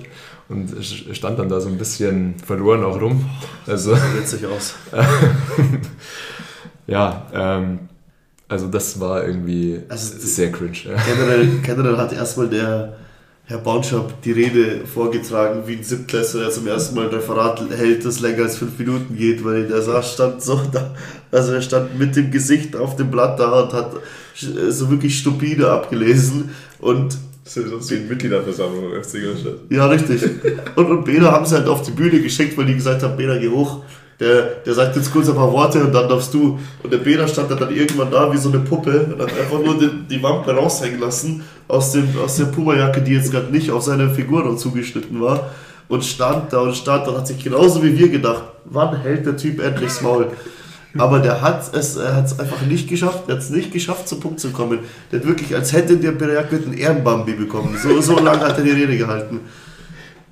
und 0.51 0.75
stand 0.85 1.39
dann 1.39 1.49
da 1.49 1.61
so 1.61 1.69
ein 1.69 1.79
bisschen 1.79 2.35
verloren 2.45 2.85
auch 2.85 3.01
rum. 3.01 3.25
Also, 3.67 3.95
sieht 3.95 4.19
witzig 4.19 4.47
aus. 4.47 4.75
ja, 6.87 7.27
ähm, 7.33 7.79
also 8.49 8.69
das 8.69 8.99
war 9.01 9.27
irgendwie 9.27 9.81
also, 9.89 10.15
sehr 10.19 10.53
cringe. 10.53 10.79
Ja. 10.85 10.97
Generell, 11.05 11.49
generell 11.63 11.97
hat 11.97 12.13
erstmal 12.13 12.49
der 12.49 12.97
Herr 13.45 13.59
Baunschap 13.59 14.23
die 14.23 14.33
Rede 14.33 14.81
vorgetragen, 14.93 15.63
wie 15.67 15.77
ein 15.77 15.83
Siebtklässler, 15.85 16.43
der 16.43 16.51
zum 16.51 16.67
ersten 16.67 16.97
Mal 16.97 17.07
ein 17.07 17.15
Referat 17.15 17.63
hält, 17.71 18.05
das 18.05 18.21
länger 18.21 18.43
als 18.43 18.57
fünf 18.57 18.77
Minuten 18.79 19.17
geht, 19.17 19.45
weil 19.45 19.69
der 19.69 19.83
saß, 19.83 20.15
stand 20.15 20.43
so 20.43 20.61
da, 20.73 20.95
also 21.31 21.53
er 21.53 21.63
stand 21.63 21.97
mit 21.97 22.17
dem 22.17 22.33
Gesicht 22.33 22.75
auf 22.75 22.97
dem 22.97 23.11
Blatt 23.11 23.39
da 23.39 23.63
und 23.63 23.73
hat 23.73 23.93
so 24.35 24.91
wirklich 24.91 25.19
stupide 25.19 25.71
abgelesen 25.71 26.51
und 26.81 27.17
das 27.45 27.57
ist 27.59 27.71
sonst 27.71 27.91
wie 27.93 27.97
eine 27.97 28.07
Mitgliederversammlung 28.07 28.93
im 28.93 29.05
FC 29.05 29.15
Ingolstadt. 29.15 29.55
Ja, 29.71 29.87
richtig. 29.87 30.21
Und, 30.75 30.91
und 30.91 31.05
Beda 31.05 31.31
haben 31.31 31.47
sie 31.47 31.55
halt 31.55 31.69
auf 31.69 31.83
die 31.83 31.93
Bühne 31.93 32.21
geschickt, 32.21 32.59
weil 32.59 32.67
die 32.67 32.75
gesagt 32.75 33.05
haben, 33.05 33.17
Beda, 33.17 33.39
geh 33.39 33.49
hoch. 33.49 33.85
Der, 34.19 34.43
der 34.65 34.75
sagt 34.75 34.97
jetzt 34.97 35.13
kurz 35.13 35.29
ein 35.29 35.35
paar 35.35 35.53
Worte 35.53 35.85
und 35.85 35.93
dann 35.93 36.09
darfst 36.09 36.33
du. 36.33 36.59
Und 36.83 36.93
der 36.93 36.99
Beda 36.99 37.29
stand 37.29 37.51
dann 37.51 37.75
irgendwann 37.75 38.11
da 38.11 38.33
wie 38.33 38.39
so 38.39 38.49
eine 38.49 38.61
Puppe 38.61 39.11
und 39.13 39.21
hat 39.21 39.39
einfach 39.39 39.59
nur 39.63 39.79
die, 39.79 39.91
die 40.09 40.23
Wampe 40.23 40.53
raushängen 40.55 41.01
lassen 41.01 41.45
aus, 41.69 41.93
dem, 41.93 42.09
aus 42.25 42.37
der 42.37 42.47
Puma-Jacke, 42.47 43.03
die 43.03 43.13
jetzt 43.13 43.31
gerade 43.31 43.53
nicht 43.53 43.71
auf 43.71 43.83
seine 43.83 44.09
Figur 44.09 44.43
noch 44.43 44.57
zugeschnitten 44.57 45.21
war. 45.21 45.51
Und 45.89 46.05
stand 46.05 46.53
da 46.53 46.61
und 46.61 46.75
stand 46.75 47.07
da 47.07 47.11
und 47.11 47.19
hat 47.19 47.27
sich 47.27 47.43
genauso 47.45 47.83
wie 47.83 47.97
wir 47.97 48.09
gedacht, 48.09 48.43
wann 48.65 48.97
hält 48.97 49.27
der 49.27 49.37
Typ 49.37 49.61
endlich 49.61 49.91
das 49.91 50.01
Maul? 50.03 50.29
Aber 50.99 51.19
der 51.19 51.43
hat 51.43 51.75
es, 51.75 51.99
hat 51.99 52.27
es 52.27 52.39
einfach 52.39 52.63
nicht 52.63 52.89
geschafft, 52.89 53.25
er 53.29 53.35
hat 53.35 53.43
es 53.43 53.51
nicht 53.51 53.73
geschafft, 53.73 54.09
zum 54.09 54.21
Punkt 54.21 54.41
zu 54.41 54.51
kommen. 54.51 54.81
Der 55.13 55.21
hat 55.21 55.27
wirklich, 55.27 55.55
als 55.55 55.73
hätte 55.73 55.97
der 55.97 56.13
Berg 56.13 56.51
mit 56.51 56.65
einem 56.65 56.77
Ehrenbambi 56.77 57.33
bekommen. 57.35 57.77
So, 57.81 58.01
so 58.01 58.19
lange 58.19 58.41
hat 58.41 58.59
er 58.59 58.65
die 58.65 58.71
Rede 58.71 58.97
gehalten. 58.97 59.41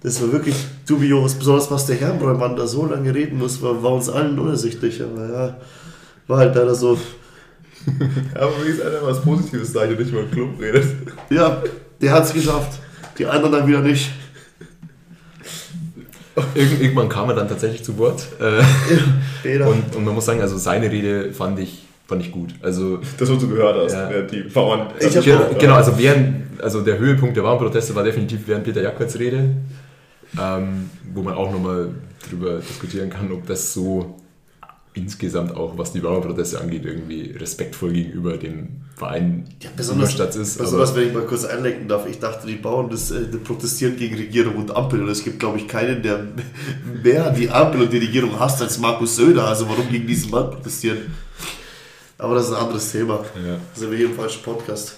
Das 0.04 0.20
war 0.22 0.30
wirklich 0.32 0.54
dubios, 0.86 1.34
besonders 1.34 1.70
was 1.70 1.86
der 1.86 1.96
Herrenbräumann 1.96 2.54
da 2.56 2.66
so 2.66 2.86
lange 2.86 3.12
reden 3.14 3.38
muss, 3.38 3.60
war, 3.62 3.82
war 3.82 3.92
uns 3.94 4.08
allen 4.10 4.38
unersichtlich. 4.38 5.02
Aber 5.02 5.28
ja, 5.28 5.56
war 6.28 6.38
halt 6.38 6.54
leider 6.54 6.74
so. 6.74 6.96
aber 8.34 8.52
wie 8.64 8.68
ist 8.70 8.82
einer 8.82 9.02
was 9.02 9.20
Positives 9.22 9.72
da, 9.72 9.80
und 9.82 9.98
nicht 9.98 10.12
mal 10.12 10.22
im 10.24 10.30
Club 10.30 10.60
redet. 10.60 10.84
Ja, 11.30 11.62
der 12.00 12.12
hat 12.12 12.24
es 12.24 12.32
geschafft. 12.32 12.78
Die 13.18 13.26
anderen 13.26 13.52
dann 13.52 13.66
wieder 13.66 13.80
nicht. 13.80 14.10
Irgend, 16.54 16.80
irgendwann 16.82 17.08
kam 17.08 17.28
er 17.30 17.36
dann 17.36 17.48
tatsächlich 17.48 17.84
zu 17.84 17.96
Wort. 17.96 18.26
Äh, 18.40 19.58
und, 19.62 19.96
und 19.96 20.04
man 20.04 20.14
muss 20.14 20.24
sagen, 20.26 20.40
also 20.40 20.56
seine 20.58 20.90
Rede 20.90 21.32
fand 21.32 21.58
ich, 21.60 21.84
fand 22.06 22.22
ich 22.22 22.32
gut. 22.32 22.54
Also 22.60 22.98
Das, 23.18 23.30
was 23.30 23.38
du 23.38 23.48
gehört 23.48 23.76
hast, 23.84 23.92
Ja. 23.92 24.20
die 24.22 24.42
Bauern. 24.42 24.88
Ich 24.98 25.16
hab 25.16 25.24
Ge- 25.24 25.34
auch- 25.36 25.58
genau, 25.58 25.74
also 25.74 25.96
während, 25.96 26.60
also 26.60 26.80
der 26.82 26.98
Höhepunkt 26.98 27.36
der 27.36 27.42
Bauernproteste 27.42 27.94
war 27.94 28.02
definitiv 28.02 28.40
während 28.46 28.64
Peter 28.64 28.82
Jackwitz 28.82 29.16
Rede, 29.16 29.50
ähm, 30.40 30.90
wo 31.12 31.22
man 31.22 31.34
auch 31.34 31.50
nochmal 31.52 31.90
drüber 32.28 32.58
diskutieren 32.58 33.10
kann, 33.10 33.30
ob 33.32 33.46
das 33.46 33.72
so 33.74 34.16
insgesamt 34.96 35.56
auch, 35.56 35.76
was 35.76 35.92
die 35.92 35.98
Bauernproteste 36.00 36.60
angeht, 36.60 36.84
irgendwie 36.84 37.32
respektvoll 37.32 37.92
gegenüber 37.92 38.36
dem 38.36 38.68
Verein 38.96 39.44
Ja, 39.60 39.70
besonders, 39.76 40.10
Ingolstadt 40.12 40.36
ist. 40.40 40.56
besonders 40.58 40.90
aber- 40.90 41.00
wenn 41.00 41.08
ich 41.08 41.14
mal 41.14 41.24
kurz 41.24 41.44
einlenken 41.44 41.88
darf, 41.88 42.06
ich 42.08 42.20
dachte, 42.20 42.46
die 42.46 42.54
Bauern 42.54 42.88
das, 42.90 43.10
äh, 43.10 43.22
protestieren 43.42 43.96
gegen 43.96 44.14
Regierung 44.14 44.54
und 44.54 44.74
Ampel 44.74 45.02
und 45.02 45.08
es 45.08 45.24
gibt, 45.24 45.40
glaube 45.40 45.58
ich, 45.58 45.66
keinen, 45.66 46.00
der 46.02 46.24
mehr 47.02 47.30
die 47.30 47.50
Ampel 47.50 47.82
und 47.82 47.92
die 47.92 47.98
Regierung 47.98 48.38
hasst 48.38 48.62
als 48.62 48.78
Markus 48.78 49.16
Söder. 49.16 49.48
Also 49.48 49.68
warum 49.68 49.88
gegen 49.90 50.06
diesen 50.06 50.30
Mann 50.30 50.50
protestieren? 50.52 50.98
Aber 52.16 52.36
das 52.36 52.44
ist 52.46 52.52
ein 52.52 52.62
anderes 52.62 52.92
Thema. 52.92 53.14
Ja. 53.44 53.54
Da 53.74 53.80
sind 53.80 53.90
wir 53.90 53.98
hier 53.98 54.06
im 54.06 54.14
falschen 54.14 54.42
Podcast. 54.44 54.96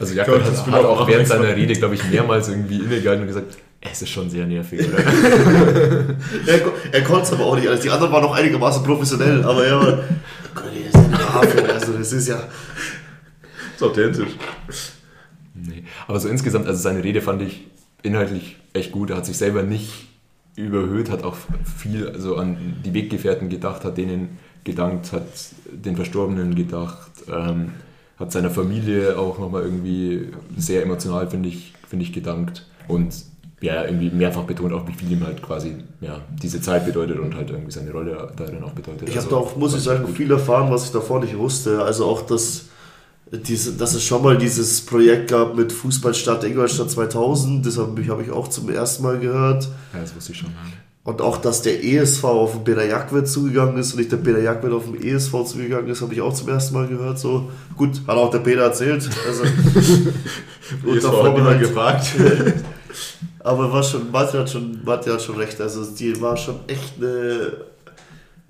Also 0.00 0.12
das 0.14 0.26
hat, 0.28 0.66
hat 0.66 0.84
auch 0.84 1.06
während 1.06 1.28
seiner 1.28 1.54
Rede, 1.54 1.74
glaube 1.74 1.94
ich, 1.94 2.04
mehrmals 2.10 2.48
irgendwie 2.48 2.78
innegehalten 2.78 3.22
und 3.22 3.28
gesagt, 3.28 3.56
es 3.90 4.02
ist 4.02 4.10
schon 4.10 4.28
sehr 4.30 4.46
nervig, 4.46 4.80
oder? 4.88 4.98
Er, 6.46 6.60
er 6.92 7.04
konnte 7.04 7.22
es 7.22 7.32
aber 7.32 7.44
auch 7.44 7.56
nicht 7.56 7.68
alles. 7.68 7.80
Die 7.80 7.90
anderen 7.90 8.12
waren 8.12 8.22
noch 8.22 8.34
einigermaßen 8.34 8.82
professionell, 8.82 9.44
aber 9.44 9.66
er 9.66 9.78
war. 9.78 9.98
Gott, 10.54 10.64
das 10.92 11.00
ist 11.00 11.08
ein 11.08 11.34
Hafen. 11.34 11.70
Also 11.70 11.92
das 11.92 12.12
ist 12.12 12.28
ja. 12.28 12.42
ist 13.74 13.82
authentisch. 13.82 14.30
Nee. 15.54 15.84
Aber 16.06 16.18
so 16.20 16.28
insgesamt, 16.28 16.66
also 16.66 16.80
seine 16.80 17.02
Rede 17.04 17.20
fand 17.20 17.42
ich 17.42 17.66
inhaltlich 18.02 18.56
echt 18.72 18.92
gut. 18.92 19.10
Er 19.10 19.16
hat 19.16 19.26
sich 19.26 19.36
selber 19.36 19.62
nicht 19.62 20.08
überhöht, 20.56 21.10
hat 21.10 21.24
auch 21.24 21.36
viel 21.78 22.08
also 22.08 22.36
an 22.36 22.76
die 22.84 22.94
Weggefährten 22.94 23.48
gedacht, 23.48 23.84
hat 23.84 23.96
denen 23.96 24.38
gedankt, 24.62 25.12
hat 25.12 25.26
den 25.70 25.96
Verstorbenen 25.96 26.54
gedacht, 26.54 27.10
ähm, 27.32 27.72
hat 28.18 28.32
seiner 28.32 28.50
Familie 28.50 29.18
auch 29.18 29.38
nochmal 29.38 29.62
irgendwie 29.62 30.28
sehr 30.56 30.82
emotional, 30.82 31.28
finde 31.28 31.48
ich, 31.48 31.74
finde 31.88 32.04
ich, 32.04 32.12
gedankt. 32.12 32.66
Und 32.86 33.14
ja, 33.64 33.84
irgendwie 33.84 34.10
mehrfach 34.10 34.42
betont 34.42 34.74
auch, 34.74 34.86
wie 34.86 34.92
viel 34.92 35.10
ihm 35.10 35.24
halt 35.24 35.40
quasi 35.42 35.74
ja, 36.02 36.20
diese 36.42 36.60
Zeit 36.60 36.84
bedeutet 36.84 37.18
und 37.18 37.34
halt 37.34 37.48
irgendwie 37.48 37.72
seine 37.72 37.92
Rolle 37.92 38.30
darin 38.36 38.62
auch 38.62 38.72
bedeutet. 38.72 39.08
Ich 39.08 39.16
habe 39.16 39.24
Also, 39.24 39.30
da 39.30 39.36
auch, 39.36 39.56
muss 39.56 39.74
ich 39.74 39.82
sagen, 39.82 40.06
viel 40.08 40.30
erfahren, 40.30 40.70
was 40.70 40.84
ich 40.84 40.92
davor 40.92 41.20
nicht 41.20 41.36
wusste. 41.38 41.82
Also 41.82 42.04
auch, 42.04 42.20
dass, 42.26 42.66
diese, 43.32 43.72
dass 43.72 43.94
es 43.94 44.04
schon 44.04 44.22
mal 44.22 44.36
dieses 44.36 44.82
Projekt 44.82 45.30
gab 45.30 45.56
mit 45.56 45.72
Fußballstadt 45.72 46.44
Ingolstadt 46.44 46.90
2000. 46.90 47.64
Das 47.64 47.78
habe 47.78 47.98
ich, 48.02 48.10
hab 48.10 48.20
ich 48.20 48.30
auch 48.30 48.48
zum 48.48 48.68
ersten 48.68 49.02
Mal 49.02 49.18
gehört. 49.18 49.64
Ja, 49.94 50.00
das 50.00 50.14
wusste 50.14 50.32
ich 50.32 50.38
schon. 50.38 50.50
Und 51.04 51.22
auch, 51.22 51.38
dass 51.38 51.62
der 51.62 51.82
ESV 51.82 52.22
auf 52.24 52.52
den 52.52 52.64
Peter 52.64 52.84
Jackwitz 52.84 53.32
zugegangen 53.32 53.78
ist 53.78 53.92
und 53.92 53.98
nicht 53.98 54.12
der 54.12 54.18
Peter 54.18 54.40
Jackwitz 54.40 54.72
auf 54.74 54.84
den 54.84 55.02
ESV 55.02 55.44
zugegangen 55.44 55.88
ist, 55.88 56.02
habe 56.02 56.12
ich 56.12 56.20
auch 56.20 56.34
zum 56.34 56.50
ersten 56.50 56.74
Mal 56.74 56.86
gehört. 56.86 57.18
So 57.18 57.50
gut, 57.78 58.02
hat 58.06 58.16
auch 58.16 58.30
der 58.30 58.40
Peter 58.40 58.62
erzählt. 58.62 59.08
Also, 59.26 59.44
Jetzt 60.86 61.04
war 61.04 61.14
auch 61.14 61.34
niemand 61.34 61.60
gefragt. 61.60 62.06
Aber 63.40 63.72
war 63.72 63.82
schon, 63.82 64.10
Martin 64.10 64.40
hat 64.40 64.50
schon, 64.50 64.80
Martin 64.84 65.12
hat 65.12 65.22
schon 65.22 65.36
recht. 65.36 65.60
Also 65.60 65.84
die 65.84 66.20
war 66.20 66.36
schon 66.36 66.60
echt 66.66 66.94
eine. 66.98 67.52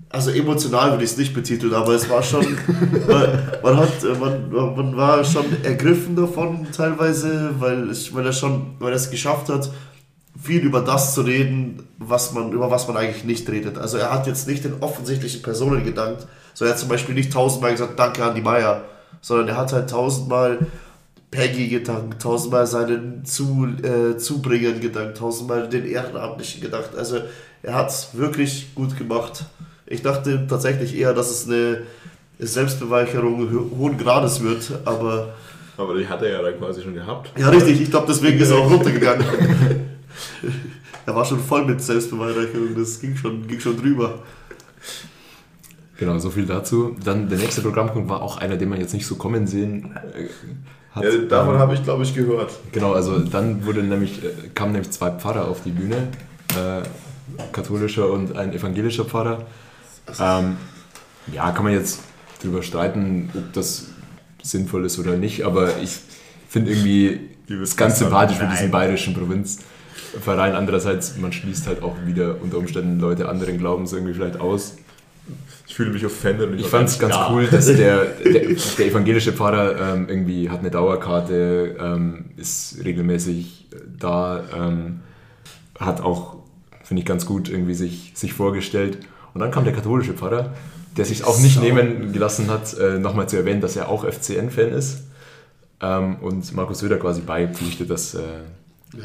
Also 0.09 0.31
emotional 0.31 0.91
würde 0.91 1.03
ich 1.03 1.11
es 1.11 1.17
nicht 1.17 1.33
betiteln, 1.33 1.73
aber 1.73 1.93
es 1.93 2.09
war 2.09 2.23
schon. 2.23 2.45
man, 3.07 3.39
man, 3.61 3.77
hat, 3.77 4.19
man, 4.19 4.75
man 4.75 4.97
war 4.97 5.23
schon 5.25 5.45
ergriffen 5.63 6.15
davon 6.15 6.67
teilweise, 6.71 7.51
weil, 7.59 7.89
es, 7.89 8.13
weil 8.13 8.25
er 8.25 8.33
schon, 8.33 8.75
weil 8.79 8.91
er 8.91 8.95
es 8.95 9.09
geschafft 9.09 9.49
hat, 9.49 9.69
viel 10.41 10.61
über 10.61 10.81
das 10.81 11.13
zu 11.13 11.21
reden, 11.21 11.87
was 11.97 12.33
man, 12.33 12.51
über 12.51 12.69
was 12.69 12.87
man 12.87 12.97
eigentlich 12.97 13.23
nicht 13.23 13.49
redet. 13.49 13.77
Also 13.77 13.97
er 13.97 14.11
hat 14.11 14.27
jetzt 14.27 14.47
nicht 14.47 14.63
den 14.63 14.75
offensichtlichen 14.81 15.41
Personen 15.41 15.83
gedankt, 15.83 16.27
so 16.53 16.65
er 16.65 16.71
hat 16.71 16.79
zum 16.79 16.89
Beispiel 16.89 17.15
nicht 17.15 17.33
tausendmal 17.33 17.71
gesagt, 17.71 17.97
danke 17.97 18.23
an 18.23 18.35
die 18.35 18.41
Meier, 18.41 18.83
sondern 19.21 19.47
er 19.47 19.57
hat 19.57 19.73
halt 19.73 19.89
tausendmal 19.89 20.59
Peggy 21.35 21.67
gedankt, 21.67 22.21
tausendmal 22.21 22.65
seinen 22.65 23.25
Zu, 23.25 23.67
äh, 23.83 24.17
Zubringern 24.17 24.79
gedankt, 24.79 25.17
tausendmal 25.17 25.67
den 25.69 25.85
Ehrenamtlichen 25.85 26.61
gedacht. 26.61 26.95
Also 26.97 27.19
er 27.63 27.73
hat 27.75 27.89
es 27.89 28.09
wirklich 28.13 28.73
gut 28.75 28.97
gemacht. 28.97 29.45
Ich 29.85 30.01
dachte 30.01 30.45
tatsächlich 30.49 30.95
eher, 30.97 31.13
dass 31.13 31.29
es 31.29 31.47
eine 31.47 31.81
Selbstbeweicherung 32.39 33.49
ho- 33.53 33.77
hohen 33.77 33.97
Grades 33.97 34.41
wird, 34.41 34.71
aber 34.85 35.33
Aber 35.77 35.97
die 35.97 36.07
hat 36.07 36.21
er 36.21 36.29
ja 36.31 36.41
dann 36.41 36.57
quasi 36.57 36.81
schon 36.81 36.93
gehabt. 36.93 37.31
ja 37.37 37.49
richtig, 37.49 37.81
ich 37.81 37.89
glaube 37.91 38.07
deswegen 38.09 38.39
ist 38.39 38.49
er 38.51 38.57
auch 38.57 38.69
runtergegangen. 38.71 39.25
er 41.05 41.15
war 41.15 41.25
schon 41.25 41.39
voll 41.39 41.65
mit 41.65 41.81
Selbstbeweicherung, 41.81 42.75
das 42.77 42.99
ging 42.99 43.15
schon, 43.15 43.45
ging 43.47 43.59
schon 43.59 43.77
drüber. 43.77 44.19
Genau, 45.97 46.17
so 46.19 46.29
viel 46.29 46.45
dazu. 46.45 46.95
Dann 47.03 47.29
der 47.29 47.37
nächste 47.37 47.61
Programmpunkt 47.61 48.09
war 48.09 48.21
auch 48.21 48.37
einer, 48.37 48.57
den 48.57 48.67
man 48.69 48.79
jetzt 48.81 48.93
nicht 48.93 49.05
so 49.07 49.15
kommen 49.15 49.47
sehen 49.47 49.97
hat. 50.95 51.03
Ja, 51.03 51.11
davon 51.29 51.55
Ähm, 51.55 51.59
habe 51.59 51.73
ich, 51.73 51.83
glaube 51.83 52.03
ich, 52.03 52.15
gehört. 52.15 52.51
Genau, 52.71 52.93
also 52.93 53.19
dann 53.19 53.65
wurde 53.65 53.83
nämlich, 53.83 54.23
äh, 54.23 54.29
kamen 54.53 54.71
nämlich 54.71 54.91
zwei 54.91 55.11
Pfarrer 55.11 55.47
auf 55.47 55.61
die 55.63 55.71
Bühne, 55.71 56.07
äh, 56.55 56.81
katholischer 57.51 58.09
und 58.09 58.35
ein 58.37 58.53
evangelischer 58.53 59.05
Pfarrer. 59.05 59.45
Ähm, 60.19 60.57
ja, 61.31 61.51
kann 61.51 61.63
man 61.63 61.73
jetzt 61.73 61.99
drüber 62.41 62.61
streiten, 62.63 63.29
ob 63.35 63.53
das 63.53 63.87
sinnvoll 64.43 64.85
ist 64.85 64.99
oder 64.99 65.17
nicht, 65.17 65.43
aber 65.43 65.77
ich 65.81 65.97
finde 66.47 66.71
irgendwie 66.71 67.19
es 67.49 67.75
ganz 67.75 67.99
sympathisch 67.99 68.37
nein. 68.39 68.51
diesen 68.51 68.71
bayerischen 68.71 69.13
Provinzverein. 69.13 70.55
Andererseits, 70.55 71.17
man 71.17 71.33
schließt 71.33 71.67
halt 71.67 71.83
auch 71.83 71.95
wieder 72.05 72.35
unter 72.41 72.57
Umständen 72.57 72.99
Leute 72.99 73.27
anderen 73.27 73.57
Glaubens 73.57 73.93
irgendwie 73.93 74.13
vielleicht 74.13 74.39
aus. 74.39 74.77
Ich 75.75 75.77
fühle 75.77 75.91
mich 75.91 76.05
offended. 76.05 76.49
Ich 76.55 76.63
war 76.63 76.69
fand 76.69 76.87
es 76.87 76.97
ganz 76.97 77.15
da. 77.15 77.33
cool, 77.33 77.47
dass 77.47 77.65
der, 77.65 78.05
der, 78.23 78.43
der 78.77 78.85
evangelische 78.85 79.33
Pfarrer 79.33 79.93
ähm, 79.93 80.07
irgendwie 80.07 80.49
hat 80.49 80.61
eine 80.61 80.71
Dauerkarte, 80.71 81.75
ähm, 81.77 82.27
ist 82.37 82.77
regelmäßig 82.81 83.67
da, 83.99 84.45
ähm, 84.55 85.01
hat 85.77 85.99
auch, 85.99 86.37
finde 86.81 87.01
ich, 87.01 87.05
ganz 87.05 87.25
gut 87.25 87.49
irgendwie 87.49 87.73
sich, 87.73 88.13
sich 88.15 88.31
vorgestellt. 88.31 88.99
Und 89.33 89.41
dann 89.41 89.51
kam 89.51 89.65
der 89.65 89.73
katholische 89.73 90.13
Pfarrer, 90.13 90.53
der 90.95 91.03
sich 91.03 91.25
auch 91.25 91.37
nicht 91.39 91.61
nehmen 91.61 92.13
gelassen 92.13 92.49
hat, 92.49 92.73
äh, 92.79 92.97
nochmal 92.97 93.27
zu 93.27 93.35
erwähnen, 93.35 93.59
dass 93.59 93.75
er 93.75 93.89
auch 93.89 94.05
FCN-Fan 94.05 94.69
ist. 94.69 95.03
Ähm, 95.81 96.15
und 96.21 96.55
Markus 96.55 96.79
Söder 96.79 96.99
quasi 96.99 97.19
beipflichtet, 97.19 97.89
dass 97.89 98.15
äh, 98.15 98.21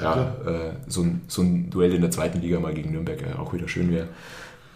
ja, 0.01 0.37
äh, 0.47 0.73
so, 0.87 1.03
ein, 1.03 1.23
so 1.27 1.43
ein 1.43 1.69
Duell 1.69 1.93
in 1.93 2.01
der 2.01 2.13
zweiten 2.13 2.41
Liga 2.41 2.61
mal 2.61 2.75
gegen 2.75 2.93
Nürnberg 2.93 3.21
äh, 3.23 3.37
auch 3.41 3.53
wieder 3.53 3.67
schön 3.67 3.91
wäre. 3.91 4.07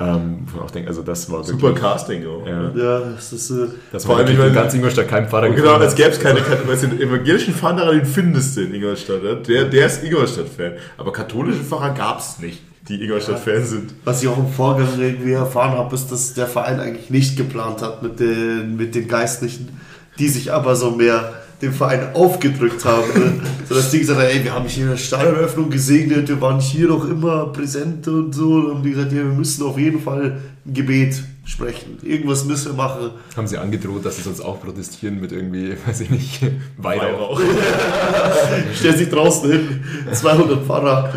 Ähm, 0.00 0.40
wo 0.46 0.56
man 0.56 0.66
auch 0.66 0.70
denkt, 0.72 0.88
also 0.88 1.02
das 1.02 1.30
war 1.30 1.44
Super 1.44 1.68
wirklich, 1.68 1.82
Casting. 1.84 2.26
Auch, 2.26 2.44
Ja. 2.46 2.70
Ja, 2.74 3.00
das 3.14 3.32
ist. 3.32 3.50
Äh, 3.50 3.68
das 3.92 4.04
Vor 4.04 4.14
war 4.16 4.18
allem, 4.22 4.28
ich 4.28 4.34
in 4.34 4.40
meine- 4.40 4.52
ganz 4.52 4.74
Ingolstadt 4.74 5.06
kein 5.08 5.28
Pfarrer 5.28 5.50
genau, 5.50 5.74
als 5.74 5.94
gäbe 5.94 6.08
es 6.10 6.18
keine, 6.18 6.40
du, 6.40 6.86
den 6.88 7.00
evangelischen 7.00 7.54
Pfarrer, 7.54 7.92
den 7.92 8.04
findest 8.04 8.56
du 8.56 8.62
in 8.62 8.74
Ingolstadt. 8.74 9.22
Ne? 9.22 9.36
Der, 9.36 9.66
der 9.66 9.86
ist 9.86 10.02
Ingolstadt-Fan. 10.02 10.72
Aber 10.98 11.12
katholische 11.12 11.62
Pfarrer 11.62 11.94
gab 11.94 12.18
es 12.18 12.40
nicht, 12.40 12.60
die 12.88 13.04
Ingolstadt-Fan 13.04 13.64
sind. 13.64 13.94
Was 14.04 14.20
ich 14.20 14.28
auch 14.28 14.36
im 14.38 14.48
Vorgang 14.48 14.88
irgendwie 14.98 15.32
erfahren 15.32 15.78
habe, 15.78 15.94
ist, 15.94 16.10
dass 16.10 16.34
der 16.34 16.48
Verein 16.48 16.80
eigentlich 16.80 17.10
nicht 17.10 17.36
geplant 17.36 17.80
hat 17.80 18.02
mit 18.02 18.18
den, 18.18 18.76
mit 18.76 18.96
den 18.96 19.06
Geistlichen, 19.06 19.78
die 20.18 20.28
sich 20.28 20.52
aber 20.52 20.74
so 20.74 20.90
mehr 20.90 21.34
dem 21.64 21.72
Verein 21.72 22.14
aufgedrückt 22.14 22.84
haben. 22.84 23.08
Ne? 23.14 23.40
So 23.68 23.74
dass 23.74 23.90
die 23.90 24.00
gesagt 24.00 24.20
haben, 24.20 24.28
ey, 24.28 24.44
wir 24.44 24.54
haben 24.54 24.66
hier 24.66 24.86
eine 24.86 24.98
Stadioneröffnung 24.98 25.70
gesegnet, 25.70 26.28
wir 26.28 26.40
waren 26.40 26.60
hier 26.60 26.88
noch 26.88 27.08
immer 27.08 27.46
präsent 27.46 28.06
und 28.08 28.34
so. 28.34 28.70
Und 28.70 28.82
die 28.82 28.90
gesagt, 28.90 29.12
ja, 29.12 29.18
wir 29.18 29.24
müssen 29.24 29.64
auf 29.64 29.78
jeden 29.78 30.00
Fall 30.00 30.38
ein 30.66 30.74
Gebet 30.74 31.22
sprechen. 31.44 31.98
Irgendwas 32.02 32.44
müssen 32.44 32.72
wir 32.72 32.82
machen. 32.82 33.10
haben 33.36 33.46
sie 33.46 33.58
angedroht, 33.58 34.04
dass 34.04 34.16
sie 34.16 34.22
sonst 34.22 34.40
auch 34.40 34.60
protestieren 34.60 35.20
mit 35.20 35.32
irgendwie, 35.32 35.76
weiß 35.86 36.00
ich 36.00 36.10
nicht, 36.10 36.40
Weihrauch. 36.78 37.38
Weihrauch. 37.38 37.40
Stellen 38.74 38.96
sich 38.96 39.10
draußen 39.10 39.50
hin, 39.50 39.84
200 40.10 40.64
Pfarrer. 40.64 41.12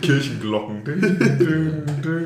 Kirchenglocken. 0.00 0.82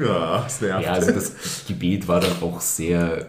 Ja, 0.03 0.43
das 0.43 0.61
nervt. 0.61 0.85
Ja, 0.85 0.93
also 0.93 1.11
das 1.13 1.33
Gebet 1.69 2.09
war 2.09 2.21
dann 2.21 2.33
auch 2.41 2.61
sehr, 2.61 3.27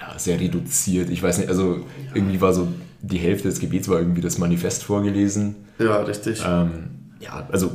ja, 0.00 0.18
sehr 0.18 0.40
reduziert. 0.40 1.10
Ich 1.10 1.22
weiß 1.22 1.38
nicht, 1.38 1.48
also 1.48 1.84
irgendwie 2.14 2.40
war 2.40 2.52
so, 2.54 2.68
die 3.02 3.18
Hälfte 3.18 3.48
des 3.48 3.60
Gebets 3.60 3.88
war 3.88 3.98
irgendwie 3.98 4.20
das 4.22 4.38
Manifest 4.38 4.82
vorgelesen. 4.84 5.54
Ja, 5.78 6.00
richtig. 6.02 6.42
Ähm, 6.46 6.70
ja, 7.20 7.46
also 7.52 7.70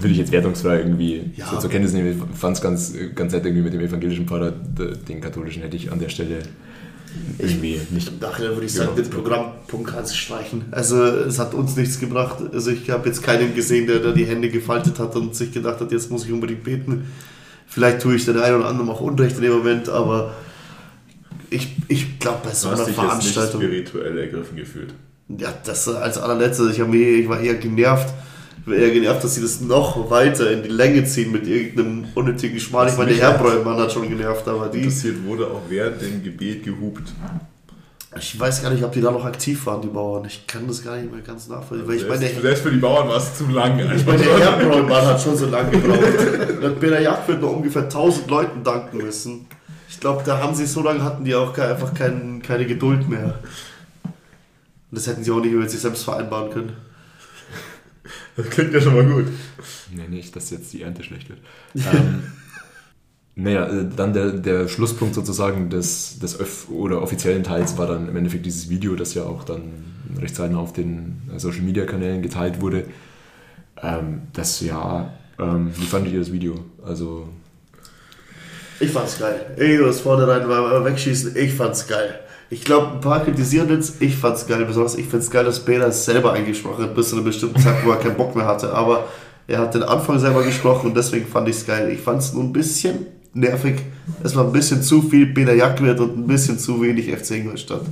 will 0.00 0.10
ich 0.10 0.18
jetzt 0.18 0.32
wertungsfrei 0.32 0.78
irgendwie 0.78 1.30
Ja. 1.36 1.46
so 1.50 1.58
zur 1.58 1.70
Kenntnis 1.70 1.92
nehmen. 1.92 2.08
Ich 2.32 2.38
fand 2.38 2.56
es 2.56 2.62
ganz, 2.62 2.94
ganz 3.14 3.32
nett 3.32 3.44
irgendwie 3.44 3.62
mit 3.62 3.72
dem 3.72 3.80
evangelischen 3.80 4.26
Pfarrer, 4.26 4.50
den 4.50 5.20
katholischen 5.20 5.62
hätte 5.62 5.76
ich 5.76 5.92
an 5.92 5.98
der 5.98 6.08
Stelle 6.08 6.38
irgendwie 7.38 7.80
nicht. 7.90 8.08
Im 8.08 8.18
Nachhinein 8.18 8.52
würde 8.52 8.66
ich 8.66 8.72
sagen, 8.74 8.90
Ja. 8.96 9.02
den 9.02 9.10
Programmpunkt 9.10 9.88
kannst 9.90 10.12
du 10.12 10.16
streichen. 10.16 10.64
Also 10.70 11.02
es 11.02 11.38
hat 11.38 11.54
uns 11.54 11.76
nichts 11.76 11.98
gebracht. 12.00 12.38
Also 12.52 12.70
ich 12.70 12.90
habe 12.90 13.08
jetzt 13.08 13.22
keinen 13.22 13.54
gesehen, 13.54 13.86
der 13.86 14.00
da 14.00 14.12
die 14.12 14.24
Hände 14.26 14.50
gefaltet 14.50 14.98
hat 14.98 15.14
und 15.16 15.34
sich 15.34 15.52
gedacht 15.52 15.80
hat, 15.80 15.92
jetzt 15.92 16.10
muss 16.10 16.24
ich 16.24 16.32
unbedingt 16.32 16.64
beten. 16.64 17.04
Vielleicht 17.66 18.00
tue 18.00 18.16
ich 18.16 18.24
den 18.24 18.38
einen 18.38 18.56
oder 18.56 18.68
anderen 18.68 18.90
auch 18.90 19.00
Unrecht 19.00 19.36
in 19.36 19.42
dem 19.42 19.52
Moment, 19.52 19.88
aber 19.88 20.34
ich, 21.50 21.76
ich 21.88 22.18
glaube 22.18 22.40
bei 22.44 22.52
so 22.52 22.68
einer 22.68 22.78
dich 22.78 22.88
jetzt 22.88 22.96
nicht 22.96 23.06
Veranstaltung... 23.06 23.62
spirituell 23.62 24.18
ergriffen 24.18 24.56
gefühlt. 24.56 24.94
Ja, 25.28 25.52
das 25.64 25.88
als 25.88 26.18
allerletztes. 26.18 26.76
Ich, 26.76 26.86
mich, 26.86 27.00
ich 27.00 27.28
war 27.28 27.40
eher 27.40 27.54
genervt. 27.54 28.12
Ich 28.60 28.66
war 28.70 28.76
eher 28.76 28.90
genervt, 28.90 29.24
dass 29.24 29.34
sie 29.34 29.42
das 29.42 29.60
noch 29.60 30.10
weiter 30.10 30.50
in 30.50 30.62
die 30.62 30.68
Länge 30.68 31.04
ziehen 31.04 31.32
mit 31.32 31.46
irgendeinem 31.46 32.04
unnötigen 32.14 32.58
Schmal. 32.60 32.88
Ich 32.88 32.96
meine, 32.96 33.12
der 33.14 33.32
Herbräumann 33.32 33.78
hat 33.78 33.92
schon 33.92 34.08
genervt, 34.08 34.46
aber 34.48 34.68
die. 34.68 34.78
Interessiert 34.78 35.24
wurde 35.24 35.46
auch 35.46 35.62
während 35.68 36.00
dem 36.00 36.22
Gebet 36.22 36.64
gehupt. 36.64 37.12
Ich 38.18 38.38
weiß 38.38 38.62
gar 38.62 38.70
nicht, 38.70 38.82
ob 38.82 38.92
die 38.92 39.00
da 39.00 39.10
noch 39.10 39.24
aktiv 39.24 39.66
waren, 39.66 39.82
die 39.82 39.88
Bauern. 39.88 40.24
Ich 40.24 40.46
kann 40.46 40.66
das 40.66 40.82
gar 40.82 40.96
nicht 40.96 41.12
mehr 41.12 41.20
ganz 41.20 41.48
nachvollziehen. 41.48 41.86
Weil 41.86 41.96
ich 41.96 42.08
meine, 42.08 42.18
selbst, 42.18 42.36
der, 42.36 42.42
selbst 42.42 42.62
für 42.62 42.70
die 42.70 42.78
Bauern 42.78 43.08
war 43.08 43.16
es 43.16 43.36
zu 43.36 43.46
lang. 43.48 43.78
ich 43.78 44.06
meine, 44.06 44.22
der 44.22 44.38
Herbräumann 44.38 45.06
hat 45.06 45.20
schon 45.20 45.36
so 45.36 45.46
lange 45.46 45.70
gebraucht. 45.70 46.62
Und 46.62 46.80
bei 46.80 46.86
der 46.86 47.02
Jagd 47.02 47.28
wird 47.28 47.42
noch 47.42 47.52
ungefähr 47.52 47.82
1000 47.82 48.30
Leuten 48.30 48.64
danken 48.64 48.98
müssen. 48.98 49.46
Ich 49.96 50.00
glaube, 50.00 50.22
da 50.26 50.42
haben 50.42 50.54
sie 50.54 50.66
so 50.66 50.82
lange 50.82 51.02
hatten 51.02 51.24
die 51.24 51.34
auch 51.34 51.56
einfach 51.56 51.94
kein, 51.94 52.42
keine 52.42 52.66
Geduld 52.66 53.08
mehr. 53.08 53.38
Und 54.04 54.12
das 54.90 55.06
hätten 55.06 55.24
sie 55.24 55.30
auch 55.30 55.40
nicht 55.40 55.54
mit 55.54 55.70
sich 55.70 55.80
selbst 55.80 56.04
vereinbaren 56.04 56.50
können. 56.52 56.72
Das 58.36 58.50
klingt 58.50 58.74
ja 58.74 58.80
schon 58.82 58.94
mal 58.94 59.06
gut. 59.06 59.24
Nee, 59.90 60.06
nicht, 60.08 60.36
dass 60.36 60.50
jetzt 60.50 60.70
die 60.74 60.82
Ernte 60.82 61.02
schlecht 61.02 61.30
wird. 61.30 61.38
ähm, 61.76 62.24
naja, 63.36 63.68
äh, 63.68 63.88
dann 63.96 64.12
der, 64.12 64.32
der 64.32 64.68
Schlusspunkt 64.68 65.14
sozusagen 65.14 65.70
des, 65.70 66.18
des 66.18 66.38
öff 66.38 66.68
oder 66.68 67.00
offiziellen 67.00 67.42
Teils 67.42 67.78
war 67.78 67.86
dann 67.86 68.06
im 68.06 68.16
Endeffekt 68.16 68.44
dieses 68.44 68.68
Video, 68.68 68.96
das 68.96 69.14
ja 69.14 69.22
auch 69.22 69.44
dann 69.44 69.72
recht 70.20 70.36
zeitnah 70.36 70.58
auf 70.58 70.74
den 70.74 71.22
Social 71.38 71.62
Media 71.62 71.86
Kanälen 71.86 72.20
geteilt 72.20 72.60
wurde. 72.60 72.84
Ähm, 73.82 74.24
das 74.34 74.60
ja, 74.60 75.14
ähm, 75.38 75.70
wie 75.74 75.86
fandet 75.86 76.12
ihr 76.12 76.18
das 76.18 76.32
Video? 76.32 76.54
Also, 76.84 77.30
Ich 78.80 78.90
fand's 78.90 79.18
geil. 79.18 79.54
Ey, 79.56 79.78
das 79.78 80.00
vornherein 80.00 80.48
war 80.48 80.62
war 80.70 80.84
wegschießen, 80.84 81.34
ich 81.36 81.54
fand's 81.54 81.86
geil. 81.86 82.20
Ich 82.48 82.64
glaube, 82.64 82.92
ein 82.92 83.00
paar 83.00 83.24
kritisieren 83.24 83.68
jetzt, 83.70 84.00
ich 84.00 84.16
fand's 84.16 84.46
geil. 84.46 84.64
Besonders 84.64 84.96
ich 84.96 85.06
find's 85.06 85.30
geil, 85.30 85.44
dass 85.44 85.64
Bela 85.64 85.86
es 85.86 86.04
selber 86.04 86.32
eingesprochen 86.32 86.84
hat, 86.84 86.94
bis 86.94 87.08
zu 87.08 87.16
einem 87.16 87.24
bestimmten 87.24 87.60
Tag, 87.62 87.84
wo 87.84 87.90
er 87.90 87.96
keinen 87.96 88.16
Bock 88.16 88.36
mehr 88.36 88.46
hatte. 88.46 88.72
Aber 88.72 89.06
er 89.48 89.58
hat 89.58 89.74
den 89.74 89.82
Anfang 89.82 90.18
selber 90.18 90.42
gesprochen 90.44 90.88
und 90.88 90.96
deswegen 90.96 91.26
fand 91.26 91.48
ich's 91.48 91.66
geil. 91.66 91.90
Ich 91.90 92.00
fand's 92.00 92.32
nur 92.32 92.44
ein 92.44 92.52
bisschen 92.52 93.06
nervig. 93.34 93.76
Es 94.22 94.36
war 94.36 94.44
ein 94.44 94.52
bisschen 94.52 94.82
zu 94.82 95.02
viel 95.02 95.26
Bela 95.26 95.52
Jagdwert 95.54 95.98
und 96.00 96.18
ein 96.18 96.26
bisschen 96.26 96.58
zu 96.58 96.80
wenig 96.82 97.10
FC 97.10 97.32
Ingolstadt. 97.32 97.82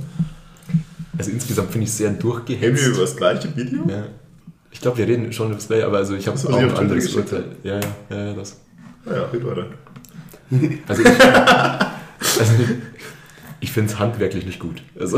also 1.17 1.31
insgesamt 1.31 1.71
finde 1.71 1.85
ich 1.85 1.89
es 1.91 1.97
sehr 1.97 2.09
Reden 2.09 2.23
wir 2.23 2.31
durchgehetzt. 2.31 2.87
über 2.87 3.01
das 3.01 3.15
gleiche 3.15 3.55
Video? 3.55 3.83
Ja. 3.87 4.05
Ich 4.71 4.81
glaube, 4.81 4.97
wir 4.97 5.07
reden 5.07 5.31
schon 5.31 5.47
über 5.47 5.55
das 5.55 5.65
Play, 5.65 5.83
aber 5.83 5.97
also 5.97 6.15
ich 6.15 6.27
habe 6.27 6.37
du 6.37 6.49
auch 6.49 6.57
ein 6.57 6.71
anderes? 6.71 7.13
Urteil. 7.15 7.45
Ja, 7.63 7.75
ja, 7.75 7.81
ja, 8.09 8.25
ja, 8.27 8.33
das. 8.33 8.59
Naja, 9.05 9.25
red 9.31 9.45
weiter. 9.45 9.67
Also 10.87 11.01
ich, 11.03 11.09
also 12.39 12.53
ich 13.59 13.71
finde 13.71 13.91
es 13.91 13.99
handwerklich 13.99 14.45
nicht 14.45 14.59
gut. 14.59 14.81
Also, 14.99 15.17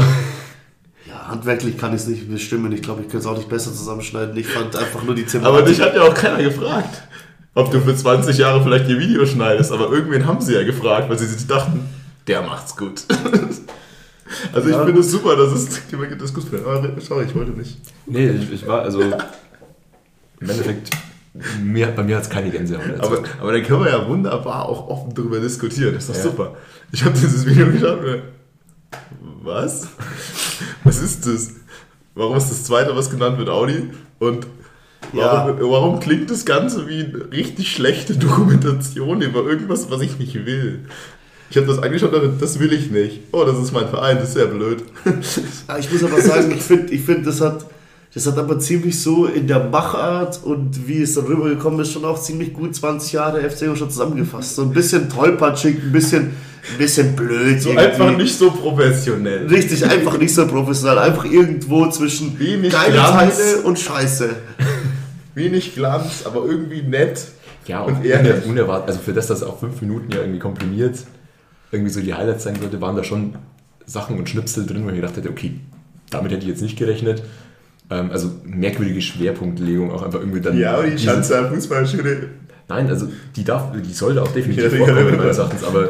Ja, 1.08 1.28
handwerklich 1.28 1.78
kann 1.78 1.94
ich 1.94 2.02
es 2.02 2.08
nicht 2.08 2.30
bestimmen. 2.30 2.72
Ich 2.72 2.82
glaube, 2.82 3.02
ich 3.02 3.08
könnte 3.08 3.20
es 3.20 3.26
auch 3.26 3.38
nicht 3.38 3.50
besser 3.50 3.72
zusammenschneiden. 3.74 4.36
Ich 4.38 4.48
fand 4.48 4.76
einfach 4.76 5.04
nur 5.04 5.16
die 5.16 5.24
Thematik. 5.24 5.48
Aber 5.58 5.62
dich 5.63 5.82
hat 5.82 5.96
ja 5.96 6.02
auch 6.04 6.13
keiner 6.13 6.42
gefragt, 6.44 7.02
ob 7.54 7.72
du 7.72 7.80
für 7.82 7.96
20 7.96 8.38
Jahre 8.38 8.62
vielleicht 8.63 8.90
ihr 8.90 9.00
Video 9.00 9.26
schneidest. 9.26 9.72
Aber 9.72 9.90
irgendwen 9.92 10.26
haben 10.26 10.42
sie 10.42 10.54
ja 10.54 10.63
gefragt, 10.63 11.10
weil 11.10 11.18
sie 11.18 11.26
sich 11.28 11.48
dachten, 11.48 11.88
der 12.28 12.42
macht's 12.42 12.76
gut. 12.76 13.04
Also 14.52 14.68
ich 14.68 14.76
Ja, 14.76 14.84
finde 14.84 15.00
es 15.00 15.10
super, 15.10 15.38
dass 15.38 15.54
es 15.54 15.70
das 16.20 16.34
gut 16.34 16.44
findet. 16.44 16.68
Aber 16.68 17.00
sorry, 17.00 17.24
ich 17.26 17.34
wollte 17.34 17.52
nicht. 17.52 17.78
nee, 18.06 18.28
ich, 18.30 18.52
ich 18.52 18.68
war, 18.68 18.82
also 18.82 19.00
im 19.02 19.13
Endeffekt, 20.50 20.90
mir, 21.63 21.88
bei 21.88 22.04
mir 22.04 22.15
hat 22.17 22.23
es 22.23 22.30
keine 22.30 22.50
Gänsehaut. 22.50 22.86
erzeugt. 22.86 23.30
Aber, 23.38 23.41
aber 23.41 23.52
dann 23.54 23.63
können 23.63 23.84
wir 23.84 23.91
ja 23.91 24.08
wunderbar 24.08 24.67
auch 24.67 24.88
offen 24.89 25.13
darüber 25.13 25.39
diskutieren. 25.39 25.93
Das 25.93 26.04
ist 26.04 26.10
doch 26.10 26.15
Ja. 26.15 26.21
super. 26.23 26.56
Ich 26.91 27.04
habe 27.04 27.13
dieses 27.17 27.45
Video 27.45 27.67
geschaut 27.71 28.00
was? 29.43 29.88
Was 30.84 31.02
ist 31.02 31.26
das? 31.26 31.52
Warum 32.15 32.38
ist 32.38 32.50
das 32.50 32.63
zweite, 32.63 32.95
was 32.95 33.10
genannt 33.10 33.38
wird, 33.38 33.50
Audi? 33.50 33.89
Und 34.19 34.47
warum, 35.13 35.60
warum 35.71 36.00
klingt 36.00 36.30
das 36.30 36.45
Ganze 36.45 36.88
wie 36.88 37.04
eine 37.04 37.32
richtig 37.32 37.71
schlechte 37.71 38.15
Dokumentation 38.17 39.21
über 39.21 39.43
irgendwas, 39.43 39.89
was 39.91 40.02
ich 40.02 40.17
nicht 40.19 40.34
will? 40.45 40.86
Ich 41.50 41.56
habe 41.56 41.67
das 41.67 41.80
angeschaut 41.80 42.13
und 42.13 42.23
dachte, 42.23 42.38
das 42.39 42.60
will 42.60 42.73
ich 42.73 42.91
nicht. 42.91 43.21
Oh, 43.32 43.45
das 43.45 43.58
ist 43.58 43.71
mein 43.71 43.88
Verein, 43.88 44.17
das 44.17 44.30
ist 44.30 44.34
sehr 44.34 44.47
blöd. 44.47 44.84
Ich 45.80 45.91
muss 45.91 46.04
aber 46.04 46.21
sagen, 46.21 46.52
ich 46.52 46.62
finde, 46.62 46.91
ich 46.93 47.02
find, 47.02 47.26
das, 47.26 47.39
hat, 47.39 47.65
das 48.18 48.28
hat 48.28 48.38
aber 48.38 48.58
ziemlich 48.60 49.00
so 49.00 49.26
in 49.28 49.48
der 49.48 49.64
Machart 49.66 50.40
und 50.44 50.88
wie 50.88 51.02
es 51.02 51.14
dann 51.14 51.26
rübergekommen 51.26 51.80
ist, 51.80 51.92
schon 51.94 52.04
auch 52.06 52.20
ziemlich 52.20 52.54
gut 52.54 52.76
20 52.76 53.14
Jahre 53.14 53.48
FC 53.50 53.78
schon 53.78 53.90
zusammengefasst. 53.90 54.56
So 54.56 54.64
ein 54.64 54.72
bisschen 54.72 55.10
tollpatschig, 55.10 55.78
ein 55.84 55.92
bisschen, 55.92 56.24
ein 56.24 56.78
bisschen 56.78 57.16
blöd. 57.16 57.62
So 57.62 57.70
irgendwie. 57.70 57.86
einfach 57.86 58.18
nicht 58.18 58.38
so 58.38 58.50
professionell. 58.52 59.48
Richtig, 59.48 59.86
einfach 59.86 60.18
nicht 60.18 60.34
so 60.34 60.48
professionell. 60.48 60.98
Einfach 60.98 61.26
irgendwo 61.26 61.88
zwischen 61.90 62.38
Wenig 62.40 62.72
geile 62.74 62.94
Glanz. 62.94 63.38
Teile 63.38 63.58
und 63.62 63.78
Scheiße. 63.80 64.30
Wenig 65.36 65.76
Glanz, 65.76 66.24
aber 66.26 66.46
irgendwie 66.46 66.82
nett. 66.82 67.26
ja, 67.68 67.82
und 67.82 68.04
uner- 68.04 68.46
unerwartet, 68.48 68.88
also 68.90 69.00
für 69.02 69.14
das, 69.14 69.28
dass 69.28 69.44
auch 69.44 69.60
fünf 69.60 69.80
Minuten 69.82 70.12
ja 70.12 70.20
irgendwie 70.22 70.40
komprimiert 70.40 70.98
irgendwie 71.72 71.92
so 71.92 72.00
die 72.00 72.14
Highlights 72.14 72.46
sein 72.46 72.56
sollte, 72.60 72.80
waren 72.80 72.96
da 72.96 73.04
schon 73.04 73.36
Sachen 73.86 74.18
und 74.18 74.30
Schnipsel 74.30 74.66
drin, 74.66 74.86
wo 74.86 74.90
ich 74.90 74.96
gedacht 74.96 75.18
hätte, 75.18 75.30
okay, 75.30 75.60
damit 76.10 76.32
hätte 76.32 76.44
ich 76.44 76.48
jetzt 76.50 76.62
nicht 76.62 76.78
gerechnet. 76.78 77.24
Ähm, 77.89 78.12
also 78.12 78.30
merkwürdige 78.43 79.02
Schwerpunktlegung 79.02 79.91
auch 79.91 80.04
einfach 80.04 80.19
irgendwie 80.19 80.41
dann. 80.41 80.58
Ja, 80.58 80.73
aber 80.73 80.88
die 80.88 80.97
Schanze 81.00 81.38
am 81.38 81.54
Fußballschule 81.54 82.30
Nein, 82.69 82.89
also 82.89 83.08
die 83.36 83.45
darf, 83.45 83.71
die 83.82 83.93
sollte 83.93 84.21
auch 84.21 84.28
definitiv 84.28 84.63
Ja, 84.73 84.78
vorkommen, 84.86 85.15
meines 85.15 85.38
Erachtens, 85.38 85.63
aber 85.63 85.89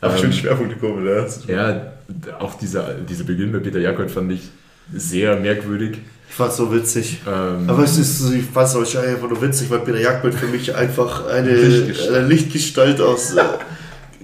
Ach, 0.00 0.10
ähm, 0.14 0.18
schön 0.18 0.32
Schwerpunktkurve, 0.32 1.02
ne? 1.02 1.26
ja, 1.48 1.92
auch 2.38 2.54
dieser, 2.54 2.94
dieser 2.94 3.24
Beginn 3.24 3.52
bei 3.52 3.58
Peter 3.58 3.78
Jakob 3.78 4.10
fand 4.10 4.32
ich 4.32 4.48
sehr 4.94 5.36
merkwürdig. 5.36 5.98
Ich 6.30 6.34
fand's 6.34 6.56
so 6.56 6.72
witzig. 6.72 7.20
Ähm, 7.26 7.68
Aber 7.68 7.82
es 7.84 7.98
ist, 7.98 8.18
so- 8.20 8.32
ich 8.32 8.44
fand's 8.44 8.74
auch 8.74 8.86
schon 8.86 9.02
einfach 9.04 9.28
nur 9.28 9.42
witzig, 9.42 9.68
weil 9.70 9.80
Peter 9.80 10.00
Jagdbild 10.00 10.34
für 10.34 10.46
mich 10.46 10.74
einfach 10.74 11.26
eine 11.26 11.50
Lichtgestalt. 11.54 12.14
eine 12.16 12.26
Lichtgestalt 12.26 13.00
aus 13.02 13.34
äh, 13.34 13.42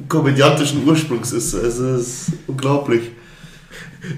komödiantischen 0.09 0.87
Ursprungs 0.87 1.33
ist. 1.33 1.55
Also 1.55 1.87
es 1.97 2.09
ist 2.29 2.33
unglaublich. 2.47 3.11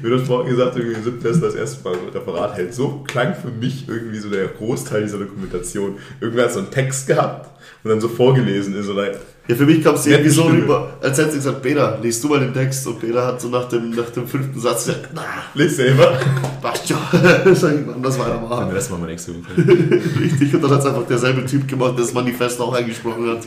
Wie 0.03 0.09
du 0.11 0.19
vorhin 0.19 0.51
gesagt 0.51 0.77
irgendwie 0.77 0.97
im 0.97 1.05
siebten 1.05 1.23
Test 1.23 1.43
das 1.43 1.55
erste 1.55 1.83
Mal 1.85 1.95
ein 1.95 2.09
Referat 2.13 2.57
hält. 2.57 2.75
So 2.75 3.05
klang 3.07 3.35
für 3.35 3.49
mich 3.49 3.89
irgendwie 3.89 4.19
so 4.19 4.29
der 4.29 4.47
Großteil 4.49 5.03
dieser 5.03 5.19
Dokumentation. 5.19 5.97
Irgendwer 6.21 6.45
hat 6.45 6.53
so 6.53 6.61
einen 6.61 6.71
Text 6.71 7.07
gehabt 7.07 7.51
und 7.85 7.91
dann 7.91 8.01
so 8.01 8.09
vorgelesen 8.09 8.75
in 8.77 8.83
so 8.83 8.93
einer. 8.93 9.13
Ja, 9.49 9.55
für 9.55 9.65
mich 9.65 9.83
kam 9.85 9.95
es 9.95 10.05
irgendwie 10.07 10.31
so 10.31 10.43
rüber, 10.43 10.99
als 11.01 11.19
hätte 11.19 11.31
sie 11.31 11.37
gesagt, 11.37 11.63
Peter, 11.63 12.01
liest 12.03 12.23
du 12.25 12.29
mal 12.29 12.41
den 12.41 12.53
Text. 12.53 12.85
Und 12.89 12.99
Peter 12.99 13.25
hat 13.25 13.41
so 13.41 13.49
nach 13.49 13.69
dem, 13.69 13.91
nach 13.91 14.11
dem 14.11 14.27
fünften 14.27 14.59
Satz 14.59 14.87
gesagt, 14.87 15.11
na, 15.15 15.23
Lies 15.55 15.77
selber. 15.77 16.19
passt 16.61 16.89
schon. 16.89 16.99
Sag 17.55 17.75
ich, 17.77 17.87
Mann, 17.87 18.03
das 18.03 18.19
weitermachen. 18.19 18.71
Rest 18.71 18.91
machen 18.91 19.03
wir 19.03 19.07
nächste 19.11 19.33
Woche. 19.35 20.21
Richtig, 20.21 20.53
und 20.53 20.65
dann 20.65 20.71
hat 20.73 20.81
es 20.81 20.87
einfach 20.87 21.07
derselbe 21.07 21.45
Typ 21.47 21.69
gemacht, 21.69 21.93
der 21.97 22.05
das 22.05 22.13
Manifest 22.13 22.61
auch 22.61 22.75
eingesprochen 22.75 23.29
hat. 23.29 23.45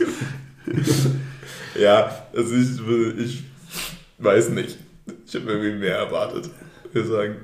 Ja, 1.78 2.10
also 2.34 2.54
ich, 2.54 3.18
ich 3.18 3.44
weiß 4.18 4.50
nicht. 4.50 4.78
Ich 5.30 5.40
habe 5.40 5.52
irgendwie 5.52 5.78
mehr 5.78 5.96
erwartet. 5.96 6.50
Wir 6.92 7.04
sagen. 7.04 7.36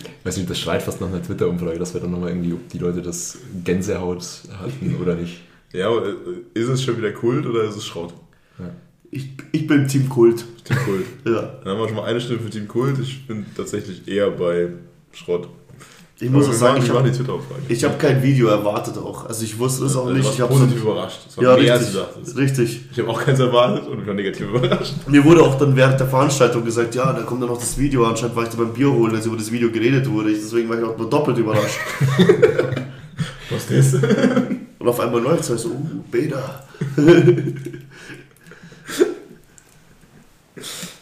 Ich 0.00 0.26
weiß 0.26 0.36
nicht, 0.38 0.50
das 0.50 0.58
schreit 0.58 0.82
fast 0.82 1.00
nach 1.00 1.06
einer 1.06 1.22
Twitter-Umfrage, 1.22 1.78
dass 1.78 1.94
wir 1.94 2.00
dann 2.00 2.10
nochmal 2.10 2.30
irgendwie, 2.30 2.52
ob 2.52 2.68
die 2.68 2.78
Leute 2.78 3.00
das 3.00 3.38
Gänsehaut 3.62 4.24
hatten 4.58 4.96
oder 5.00 5.14
nicht. 5.14 5.40
Ja, 5.72 5.88
aber, 5.88 6.08
äh, 6.08 6.14
ist 6.54 6.68
es 6.68 6.82
schon 6.82 6.98
wieder 6.98 7.12
Kult 7.12 7.46
oder 7.46 7.62
ist 7.62 7.76
es 7.76 7.86
Schrott? 7.86 8.12
Ich, 9.10 9.30
ich 9.52 9.66
bin 9.66 9.86
Team 9.86 10.08
Kult. 10.08 10.44
Team 10.64 10.76
Kult. 10.84 11.04
Ja. 11.24 11.60
Dann 11.62 11.72
haben 11.72 11.80
wir 11.80 11.86
schon 11.88 11.96
mal 11.96 12.04
eine 12.04 12.20
Stimme 12.20 12.40
für 12.40 12.50
Team 12.50 12.66
Kult. 12.66 12.98
Ich 12.98 13.26
bin 13.26 13.46
tatsächlich 13.56 14.06
eher 14.08 14.30
bei 14.30 14.70
Schrott. 15.12 15.48
Ich 16.20 16.30
muss 16.30 16.46
Aber 16.46 16.54
auch 16.54 16.58
sagen, 16.58 16.82
ich 16.82 16.90
habe 16.90 17.12
ich 17.68 17.84
hab 17.84 17.98
kein 18.00 18.20
Video 18.20 18.48
erwartet 18.48 18.98
auch. 18.98 19.26
Also 19.26 19.44
ich 19.44 19.56
wusste 19.56 19.84
es 19.84 19.94
auch 19.94 20.06
Also, 20.06 20.14
nicht. 20.16 20.28
du 20.28 20.32
Ich 20.32 20.40
habe 20.40 20.52
positiv 20.52 20.82
überrascht. 20.82 21.20
Das 21.26 21.36
war 21.36 21.44
ja, 21.44 21.56
mehr 21.56 21.72
als 21.74 21.82
richtig, 21.82 21.94
du 21.94 22.00
dachtest. 22.00 22.36
richtig. 22.36 22.80
Ich 22.90 22.98
habe 22.98 23.08
auch 23.10 23.24
keins 23.24 23.38
erwartet 23.38 23.86
und 23.86 24.00
ich 24.00 24.06
war 24.06 24.14
negativ 24.14 24.48
überrascht. 24.48 24.94
Mir 25.06 25.24
wurde 25.24 25.42
auch 25.42 25.56
dann 25.56 25.76
während 25.76 26.00
der 26.00 26.08
Veranstaltung 26.08 26.64
gesagt, 26.64 26.96
ja, 26.96 27.12
da 27.12 27.22
kommt 27.22 27.40
dann 27.42 27.48
noch 27.48 27.58
das 27.60 27.78
Video. 27.78 28.04
Anscheinend 28.04 28.34
war 28.34 28.42
ich 28.42 28.48
da 28.48 28.56
beim 28.56 28.72
Bier 28.72 28.90
holen, 28.92 29.14
als 29.14 29.26
über 29.26 29.36
das 29.36 29.52
Video 29.52 29.70
geredet 29.70 30.10
wurde. 30.10 30.32
Ich, 30.32 30.38
deswegen 30.40 30.68
war 30.68 30.76
ich 30.76 30.84
auch 30.84 30.98
nur 30.98 31.08
doppelt 31.08 31.38
überrascht. 31.38 31.78
Was 33.50 33.70
ist 33.70 33.94
das? 33.94 34.02
Und 34.80 34.88
auf 34.88 34.98
einmal 34.98 35.20
läuft 35.22 35.48
es 35.48 35.62
so, 35.62 35.68
uh, 35.68 36.02
Beda. 36.10 36.64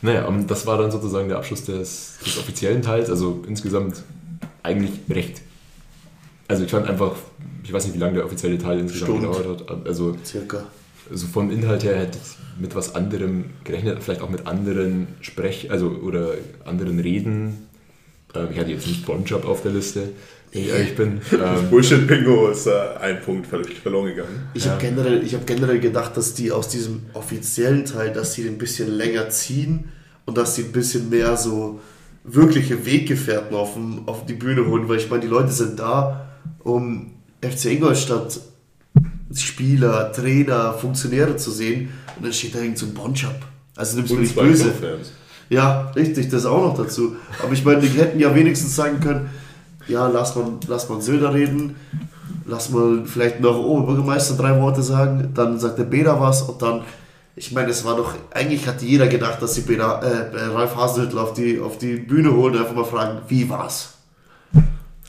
Naja, 0.02 0.26
und 0.26 0.46
das 0.50 0.66
war 0.66 0.76
dann 0.78 0.90
sozusagen 0.90 1.28
der 1.28 1.38
Abschluss 1.38 1.64
des, 1.64 2.18
des 2.22 2.38
offiziellen 2.38 2.82
Teils. 2.82 3.08
Also 3.10 3.42
insgesamt 3.48 4.02
eigentlich 4.66 4.92
recht. 5.08 5.40
Also 6.48 6.64
ich 6.64 6.70
fand 6.70 6.88
einfach, 6.88 7.16
ich 7.64 7.72
weiß 7.72 7.86
nicht, 7.86 7.94
wie 7.94 7.98
lange 7.98 8.14
der 8.14 8.24
offizielle 8.24 8.58
Teil 8.58 8.78
insgesamt 8.80 9.10
Stunde. 9.22 9.28
gedauert 9.38 9.70
hat. 9.70 9.86
Also 9.86 10.16
Circa. 10.24 10.64
also 11.10 11.26
vom 11.26 11.50
Inhalt 11.50 11.82
her 11.84 11.96
hätte 11.98 12.18
ich 12.22 12.60
mit 12.60 12.74
was 12.74 12.94
anderem 12.94 13.46
gerechnet, 13.64 14.02
vielleicht 14.02 14.20
auch 14.22 14.30
mit 14.30 14.46
anderen 14.46 15.08
Sprech, 15.20 15.70
also 15.70 15.88
oder 15.88 16.34
anderen 16.64 17.00
Reden. 17.00 17.66
Ähm, 18.34 18.48
ich 18.52 18.58
hatte 18.58 18.70
jetzt 18.70 18.86
nicht 18.86 19.04
Bonjob 19.04 19.44
auf 19.44 19.62
der 19.62 19.72
Liste, 19.72 20.08
wenn 20.52 20.62
ich 20.62 20.68
ehrlich 20.68 20.94
bin. 20.96 21.20
Ähm, 21.32 21.68
Bullshit-Bingo 21.68 22.48
ist 22.48 22.66
äh, 22.66 22.72
ein 23.00 23.20
Punkt 23.22 23.46
ver- 23.48 23.62
verloren 23.64 24.06
gegangen. 24.06 24.48
Ich 24.54 24.68
habe 24.68 24.80
generell, 24.80 25.22
ich 25.24 25.34
hab 25.34 25.46
generell 25.46 25.80
gedacht, 25.80 26.16
dass 26.16 26.32
die 26.34 26.52
aus 26.52 26.68
diesem 26.68 27.02
offiziellen 27.12 27.84
Teil, 27.84 28.12
dass 28.12 28.34
sie 28.34 28.44
den 28.44 28.54
ein 28.54 28.58
bisschen 28.58 28.88
länger 28.96 29.28
ziehen 29.30 29.90
und 30.24 30.38
dass 30.38 30.54
sie 30.54 30.62
ein 30.62 30.72
bisschen 30.72 31.10
mehr 31.10 31.36
so 31.36 31.80
wirkliche 32.26 32.84
Weggefährten 32.84 33.56
auf, 33.56 33.74
dem, 33.74 34.06
auf 34.06 34.26
die 34.26 34.34
Bühne 34.34 34.66
holen, 34.66 34.88
weil 34.88 34.98
ich 34.98 35.08
meine, 35.08 35.22
die 35.22 35.28
Leute 35.28 35.52
sind 35.52 35.78
da, 35.78 36.26
um 36.62 37.12
FC 37.40 37.66
Ingolstadt 37.66 38.40
Spieler, 39.34 40.12
Trainer, 40.12 40.72
Funktionäre 40.72 41.36
zu 41.36 41.50
sehen 41.50 41.90
und 42.16 42.24
dann 42.24 42.32
steht 42.32 42.54
da 42.54 42.60
irgend 42.60 42.78
so 42.78 42.86
ein 42.86 42.94
Bonchab. 42.94 43.36
Also 43.74 43.96
nimmst 43.96 44.12
du 44.12 44.18
nicht 44.18 44.34
böse. 44.34 44.72
Ja, 45.48 45.92
richtig, 45.94 46.28
das 46.30 46.46
auch 46.46 46.60
noch 46.60 46.76
dazu. 46.76 47.16
Aber 47.42 47.52
ich 47.52 47.64
meine, 47.64 47.80
die 47.80 47.88
hätten 47.88 48.18
ja 48.18 48.34
wenigstens 48.34 48.74
sagen 48.74 49.00
können, 49.00 49.30
ja, 49.86 50.08
lass 50.08 50.34
mal, 50.34 50.52
lass 50.66 50.88
mal 50.88 51.00
Söder 51.00 51.32
reden, 51.34 51.76
lass 52.46 52.70
mal 52.70 53.04
vielleicht 53.04 53.40
noch 53.40 53.56
Oberbürgermeister 53.56 54.36
drei 54.36 54.60
Worte 54.60 54.82
sagen, 54.82 55.30
dann 55.34 55.60
sagt 55.60 55.78
der 55.78 55.84
Beda 55.84 56.20
was 56.20 56.42
und 56.42 56.60
dann, 56.62 56.82
ich 57.38 57.52
meine, 57.52 57.68
es 57.68 57.84
war 57.84 57.96
doch, 57.96 58.14
eigentlich 58.30 58.66
hat 58.66 58.80
jeder 58.80 59.06
gedacht, 59.08 59.42
dass 59.42 59.54
sie 59.54 59.60
Beda, 59.60 60.00
äh, 60.00 60.46
Ralf 60.46 60.74
Hasenhüttl 60.74 61.18
auf 61.18 61.34
die, 61.34 61.60
auf 61.60 61.76
die 61.76 61.96
Bühne 61.96 62.32
holen 62.32 62.54
und 62.54 62.60
einfach 62.60 62.74
mal 62.74 62.84
fragen, 62.84 63.20
wie 63.28 63.48
war's? 63.48 63.92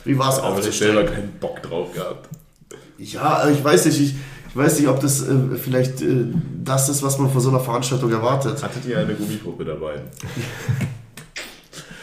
Wie 0.03 0.17
war's 0.17 0.37
Aber 0.39 0.59
ich 0.59 0.77
selber 0.77 1.05
keinen 1.05 1.31
Bock 1.39 1.63
drauf 1.63 1.93
gehabt. 1.93 2.27
Ja, 2.97 3.47
ich 3.47 3.63
weiß 3.63 3.85
nicht, 3.85 4.01
ich, 4.01 4.15
ich 4.49 4.55
weiß 4.55 4.77
nicht, 4.77 4.89
ob 4.89 4.99
das 4.99 5.25
äh, 5.25 5.35
vielleicht 5.55 6.01
äh, 6.01 6.25
das 6.65 6.89
ist, 6.89 7.01
was 7.01 7.17
man 7.17 7.31
von 7.31 7.39
so 7.39 7.49
einer 7.49 7.61
Veranstaltung 7.61 8.11
erwartet. 8.11 8.61
Hattet 8.61 8.85
ihr 8.85 8.99
eine 8.99 9.13
Gummipuppe 9.13 9.63
dabei? 9.63 10.01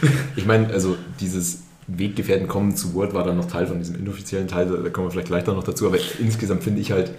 ich 0.36 0.46
meine, 0.46 0.68
also 0.72 0.96
dieses 1.20 1.64
Weggefährten 1.86 2.48
kommen 2.48 2.76
zu 2.76 2.94
Wort 2.94 3.12
war 3.12 3.24
dann 3.24 3.36
noch 3.36 3.46
Teil 3.46 3.66
von 3.66 3.78
diesem 3.78 3.96
inoffiziellen 3.96 4.48
Teil, 4.48 4.66
da 4.66 4.88
kommen 4.88 5.08
wir 5.08 5.10
vielleicht 5.10 5.28
gleich 5.28 5.46
noch 5.46 5.64
dazu, 5.64 5.86
aber 5.86 5.98
insgesamt 6.18 6.62
finde 6.62 6.80
ich 6.80 6.92
halt 6.92 7.12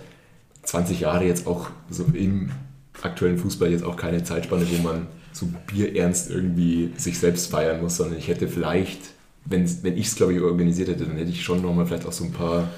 20 0.63 1.01
Jahre 1.01 1.25
jetzt 1.25 1.45
auch 1.45 1.69
so 1.91 2.05
im 2.13 2.49
aktuellen 3.01 3.37
Fußball 3.37 3.71
jetzt 3.71 3.83
auch 3.83 3.97
keine 3.97 4.23
Zeitspanne, 4.23 4.65
wo 4.69 4.83
man 4.83 5.07
so 5.31 5.47
bierernst 5.67 6.31
irgendwie 6.31 6.91
sich 6.97 7.19
selbst 7.19 7.51
feiern 7.51 7.81
muss, 7.81 7.97
sondern 7.97 8.17
ich 8.17 8.27
hätte 8.27 8.47
vielleicht, 8.47 8.99
wenn, 9.45 9.69
wenn 9.83 9.97
ich 9.97 10.07
es 10.07 10.15
glaube 10.15 10.33
ich 10.33 10.41
organisiert 10.41 10.89
hätte, 10.89 11.05
dann 11.05 11.17
hätte 11.17 11.29
ich 11.29 11.43
schon 11.43 11.61
nochmal 11.61 11.85
vielleicht 11.85 12.07
auch 12.07 12.13
so 12.13 12.23
ein 12.23 12.31
paar 12.31 12.69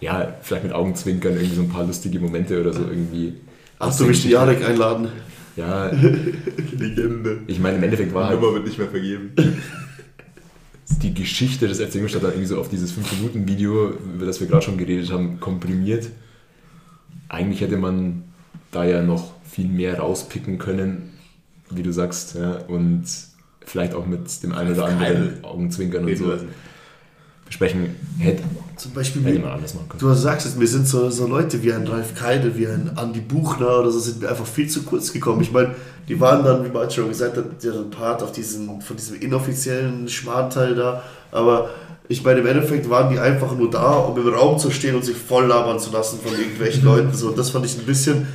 ja, 0.00 0.34
vielleicht 0.42 0.64
mit 0.64 0.72
Augenzwinkern 0.72 1.34
irgendwie 1.34 1.54
so 1.54 1.62
ein 1.62 1.68
paar 1.68 1.84
lustige 1.84 2.20
Momente 2.20 2.60
oder 2.60 2.72
so 2.72 2.80
irgendwie. 2.82 3.34
Hast 3.80 4.00
du 4.00 4.04
mich 4.04 4.22
die 4.22 4.30
Jarek 4.30 4.62
einladen? 4.62 5.08
Ja. 5.56 5.86
Legende. 6.78 7.40
Ich 7.46 7.58
meine, 7.58 7.78
im 7.78 7.82
Endeffekt 7.82 8.12
war 8.12 8.28
halt. 8.28 8.40
Nummer 8.40 8.54
wird 8.54 8.66
nicht 8.66 8.78
mehr 8.78 8.88
vergeben. 8.88 9.32
Die 11.02 11.14
Geschichte 11.14 11.66
des 11.66 11.80
FC 11.80 11.96
Ingolstadt 11.96 12.22
dann 12.22 12.30
irgendwie 12.30 12.46
so 12.46 12.58
auf 12.58 12.68
dieses 12.68 12.92
5-Minuten-Video, 12.92 13.90
über 13.90 14.26
das 14.26 14.40
wir 14.40 14.46
gerade 14.46 14.62
schon 14.62 14.76
geredet 14.76 15.10
haben, 15.10 15.40
komprimiert. 15.40 16.08
Eigentlich 17.28 17.62
hätte 17.62 17.78
man 17.78 18.24
da 18.70 18.84
ja 18.84 19.02
noch 19.02 19.33
viel 19.54 19.68
mehr 19.68 20.00
rauspicken 20.00 20.58
können, 20.58 21.12
wie 21.70 21.84
du 21.84 21.92
sagst, 21.92 22.34
ja, 22.34 22.58
und 22.66 23.04
vielleicht 23.64 23.94
auch 23.94 24.04
mit 24.04 24.42
dem 24.42 24.52
einen 24.52 24.72
oder 24.72 24.86
anderen 24.86 25.44
Augenzwinkern 25.44 26.04
und 26.04 26.16
so 26.16 26.32
besprechen 27.46 27.94
hätte. 28.18 28.42
Zum 28.76 28.92
Beispiel, 28.92 29.22
hätte 29.22 29.38
man 29.38 29.52
anders 29.52 29.74
machen 29.74 29.88
können. 29.90 30.00
Du 30.00 30.12
sagst 30.14 30.46
es, 30.46 30.56
mir 30.56 30.66
sind 30.66 30.88
so, 30.88 31.08
so 31.10 31.28
Leute 31.28 31.62
wie 31.62 31.72
ein 31.72 31.86
Ralf 31.86 32.14
Keide, 32.16 32.56
wie 32.58 32.66
ein 32.66 32.90
Andi 32.96 33.20
Buchner 33.20 33.78
oder 33.78 33.92
so, 33.92 34.00
sind 34.00 34.22
mir 34.22 34.28
einfach 34.28 34.46
viel 34.46 34.68
zu 34.68 34.82
kurz 34.82 35.12
gekommen. 35.12 35.40
Ich 35.42 35.52
meine, 35.52 35.76
die 36.08 36.18
waren 36.20 36.44
dann, 36.44 36.64
wie 36.64 36.70
man 36.70 36.90
schon 36.90 37.08
gesagt 37.08 37.36
hat, 37.36 37.62
deren 37.62 37.90
Part 37.90 38.24
auf 38.24 38.32
diesen, 38.32 38.80
von 38.80 38.96
diesem 38.96 39.20
inoffiziellen 39.20 40.08
Schmarrnteil 40.08 40.74
da, 40.74 41.02
aber 41.30 41.70
ich 42.08 42.24
meine, 42.24 42.40
im 42.40 42.46
Endeffekt 42.46 42.90
waren 42.90 43.12
die 43.12 43.20
einfach 43.20 43.56
nur 43.56 43.70
da, 43.70 43.92
um 43.92 44.18
im 44.18 44.28
Raum 44.28 44.58
zu 44.58 44.70
stehen 44.70 44.96
und 44.96 45.04
sich 45.04 45.16
voll 45.16 45.46
labern 45.46 45.78
zu 45.78 45.92
lassen 45.92 46.18
von 46.22 46.32
irgendwelchen 46.32 46.84
Leuten. 46.84 47.14
So, 47.14 47.30
das 47.30 47.50
fand 47.50 47.64
ich 47.64 47.78
ein 47.78 47.86
bisschen 47.86 48.26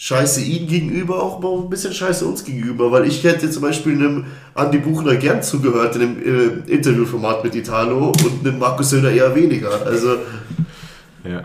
scheiße 0.00 0.40
ihnen 0.40 0.66
gegenüber, 0.66 1.22
auch 1.22 1.40
mal 1.40 1.58
ein 1.58 1.68
bisschen 1.68 1.92
scheiße 1.92 2.24
uns 2.24 2.42
gegenüber, 2.42 2.90
weil 2.90 3.06
ich 3.06 3.22
hätte 3.22 3.50
zum 3.50 3.60
Beispiel 3.60 3.92
einem 3.92 4.24
Andi 4.54 4.78
Buchner 4.78 5.16
gern 5.16 5.42
zugehört 5.42 5.94
in 5.96 6.00
dem 6.00 6.64
äh, 6.66 6.72
Interviewformat 6.72 7.44
mit 7.44 7.54
Italo 7.54 8.06
und 8.06 8.40
einem 8.40 8.58
Markus 8.58 8.88
Söder 8.90 9.12
eher 9.12 9.34
weniger. 9.34 9.84
Also. 9.84 10.16
Ja. 11.22 11.44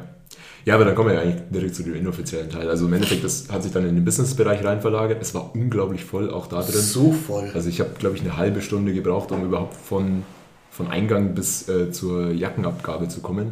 Ja, 0.64 0.76
aber 0.76 0.86
dann 0.86 0.96
kommen 0.96 1.10
wir 1.10 1.16
ja 1.16 1.22
eigentlich 1.22 1.44
direkt 1.52 1.76
zu 1.76 1.84
dem 1.84 1.96
inoffiziellen 1.96 2.50
Teil. 2.50 2.70
Also 2.70 2.86
im 2.86 2.94
Endeffekt, 2.94 3.26
das 3.26 3.50
hat 3.52 3.62
sich 3.62 3.74
dann 3.74 3.86
in 3.86 3.94
den 3.94 4.06
Businessbereich 4.06 4.64
rein 4.64 4.80
verlagert. 4.80 5.22
Es 5.22 5.36
war 5.36 5.54
unglaublich 5.54 6.06
voll, 6.06 6.32
auch 6.32 6.48
da 6.48 6.62
drin. 6.62 6.82
So 6.82 7.12
voll. 7.12 7.52
Also 7.54 7.68
ich 7.68 7.82
habe, 7.82 7.92
glaube 8.00 8.16
ich, 8.16 8.22
eine 8.22 8.38
halbe 8.38 8.62
Stunde 8.62 8.94
gebraucht, 8.94 9.34
um 9.34 9.44
überhaupt 9.44 9.76
von, 9.76 10.24
von 10.72 10.88
Eingang 10.88 11.36
bis 11.36 11.68
äh, 11.68 11.92
zur 11.92 12.32
Jackenabgabe 12.32 13.10
zu 13.10 13.20
kommen. 13.20 13.52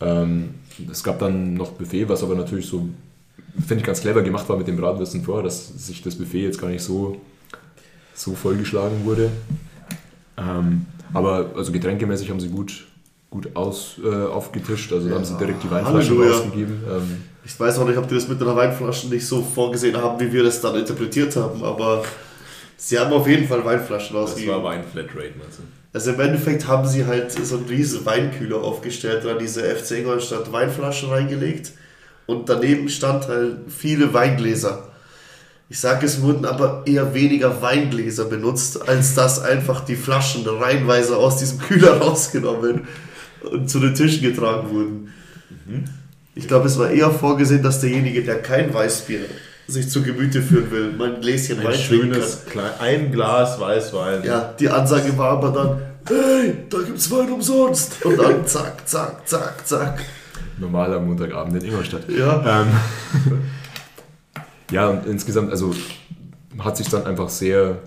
Ähm, 0.00 0.54
es 0.90 1.04
gab 1.04 1.20
dann 1.20 1.54
noch 1.54 1.70
Buffet, 1.70 2.08
was 2.08 2.24
aber 2.24 2.34
natürlich 2.34 2.66
so 2.66 2.88
finde 3.60 3.80
ich 3.80 3.84
ganz 3.84 4.00
clever 4.00 4.22
gemacht 4.22 4.48
war 4.48 4.56
mit 4.56 4.66
dem 4.66 4.76
Bratwürsten 4.76 5.22
vorher, 5.22 5.44
dass 5.44 5.68
sich 5.68 6.02
das 6.02 6.16
Buffet 6.16 6.42
jetzt 6.42 6.60
gar 6.60 6.68
nicht 6.68 6.82
so, 6.82 7.20
so 8.14 8.34
vollgeschlagen 8.34 9.04
wurde. 9.04 9.30
Ähm, 10.36 10.86
aber 11.12 11.50
also 11.56 11.72
getränkemäßig 11.72 12.30
haben 12.30 12.40
sie 12.40 12.48
gut, 12.48 12.86
gut 13.30 13.54
aus, 13.54 13.96
äh, 14.02 14.08
aufgetischt, 14.08 14.92
also 14.92 15.08
da 15.08 15.16
haben 15.16 15.24
sie 15.24 15.36
direkt 15.36 15.62
die 15.62 15.70
Weinflaschen 15.70 16.22
rausgegeben. 16.22 16.82
Ähm, 16.90 17.22
ich 17.44 17.58
weiß 17.58 17.78
auch 17.78 17.86
nicht, 17.86 17.98
ob 17.98 18.08
die 18.08 18.14
das 18.14 18.28
mit 18.28 18.40
der 18.40 18.54
Weinflasche 18.56 19.08
nicht 19.08 19.26
so 19.26 19.42
vorgesehen 19.42 19.96
haben, 19.96 20.18
wie 20.20 20.32
wir 20.32 20.44
das 20.44 20.60
dann 20.60 20.76
interpretiert 20.76 21.36
haben, 21.36 21.62
aber 21.62 22.04
sie 22.76 22.98
haben 22.98 23.12
auf 23.12 23.26
jeden 23.28 23.46
Fall 23.46 23.64
Weinflaschen 23.64 24.16
rausgegeben. 24.16 24.54
Das 24.54 24.62
war 24.62 24.70
Weinflatrate, 24.70 25.32
meinst 25.38 25.58
du? 25.58 25.62
Also 25.92 26.12
im 26.12 26.20
Endeffekt 26.20 26.66
haben 26.66 26.88
sie 26.88 27.04
halt 27.04 27.32
so 27.32 27.56
einen 27.56 27.66
riesen 27.66 28.06
Weinkühler 28.06 28.62
aufgestellt, 28.62 29.24
da 29.26 29.34
diese 29.34 29.62
FC 29.62 29.98
Ingolstadt 29.98 30.50
Weinflaschen 30.50 31.10
reingelegt 31.10 31.72
und 32.26 32.48
daneben 32.48 32.88
stand 32.88 33.28
halt 33.28 33.58
viele 33.68 34.12
Weingläser. 34.14 34.88
Ich 35.68 35.80
sage, 35.80 36.04
es 36.04 36.20
wurden 36.20 36.44
aber 36.44 36.82
eher 36.84 37.14
weniger 37.14 37.62
Weingläser 37.62 38.26
benutzt, 38.26 38.86
als 38.86 39.14
dass 39.14 39.40
einfach 39.40 39.84
die 39.84 39.96
Flaschen 39.96 40.46
reihenweise 40.46 41.16
aus 41.16 41.38
diesem 41.38 41.58
Kühler 41.58 41.92
rausgenommen 42.00 42.86
und 43.50 43.70
zu 43.70 43.80
den 43.80 43.94
Tischen 43.94 44.22
getragen 44.22 44.70
wurden. 44.70 45.12
Mhm. 45.66 45.84
Ich 46.34 46.46
glaube, 46.46 46.66
es 46.66 46.78
war 46.78 46.90
eher 46.90 47.10
vorgesehen, 47.10 47.62
dass 47.62 47.80
derjenige, 47.80 48.22
der 48.22 48.42
kein 48.42 48.72
Weißbier 48.72 49.20
sich 49.66 49.88
zu 49.88 50.02
Gemüte 50.02 50.42
führen 50.42 50.70
will, 50.70 50.92
mal 50.92 51.14
ein 51.14 51.20
Gläschen 51.20 51.58
ein 51.60 51.64
Wein 51.64 51.78
schönes, 51.78 52.44
klein, 52.50 52.70
ein 52.78 53.12
Glas 53.12 53.58
Weißwein. 53.58 54.24
Ja, 54.24 54.54
die 54.58 54.68
Ansage 54.68 55.16
war 55.16 55.30
aber 55.30 55.50
dann, 55.50 55.82
hey, 56.06 56.54
da 56.68 56.78
gibt's 56.78 57.10
Wein 57.10 57.30
umsonst. 57.30 58.04
Und 58.04 58.18
dann 58.18 58.46
zack, 58.46 58.86
zack, 58.86 59.26
zack, 59.26 59.66
zack 59.66 60.02
normaler 60.62 61.00
Montagabend 61.00 61.62
in 61.62 61.68
Ingolstadt. 61.68 62.08
Ja. 62.08 62.62
Ähm, 62.62 62.68
ja, 64.70 64.88
und 64.88 65.06
insgesamt, 65.06 65.50
also 65.50 65.74
hat 66.58 66.76
sich 66.78 66.88
dann 66.88 67.04
einfach 67.04 67.28
sehr 67.28 67.80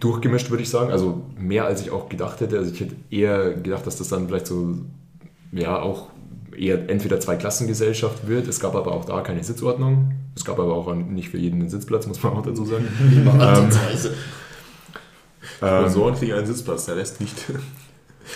durchgemischt, 0.00 0.50
würde 0.50 0.62
ich 0.62 0.70
sagen. 0.70 0.90
Also 0.90 1.22
mehr 1.38 1.64
als 1.64 1.80
ich 1.80 1.90
auch 1.90 2.08
gedacht 2.08 2.40
hätte. 2.40 2.58
Also 2.58 2.72
ich 2.72 2.80
hätte 2.80 2.96
eher 3.10 3.54
gedacht, 3.54 3.86
dass 3.86 3.96
das 3.96 4.08
dann 4.08 4.28
vielleicht 4.28 4.46
so, 4.46 4.74
ja, 5.52 5.80
auch 5.80 6.08
eher 6.56 6.90
entweder 6.90 7.20
Zweiklassengesellschaft 7.20 8.28
wird. 8.28 8.46
Es 8.48 8.60
gab 8.60 8.74
aber 8.74 8.92
auch 8.92 9.04
da 9.04 9.20
keine 9.20 9.42
Sitzordnung. 9.42 10.12
Es 10.34 10.44
gab 10.44 10.58
aber 10.58 10.74
auch 10.74 10.94
nicht 10.94 11.30
für 11.30 11.38
jeden 11.38 11.60
einen 11.60 11.70
Sitzplatz, 11.70 12.06
muss 12.06 12.22
man 12.22 12.34
auch 12.34 12.42
dazu 12.42 12.64
sagen. 12.64 12.88
ähm, 15.62 15.80
Sponsoren 15.80 16.14
kriegen 16.14 16.32
einen 16.32 16.46
Sitzplatz, 16.46 16.86
der 16.86 16.96
lässt 16.96 17.20
nicht. 17.20 17.36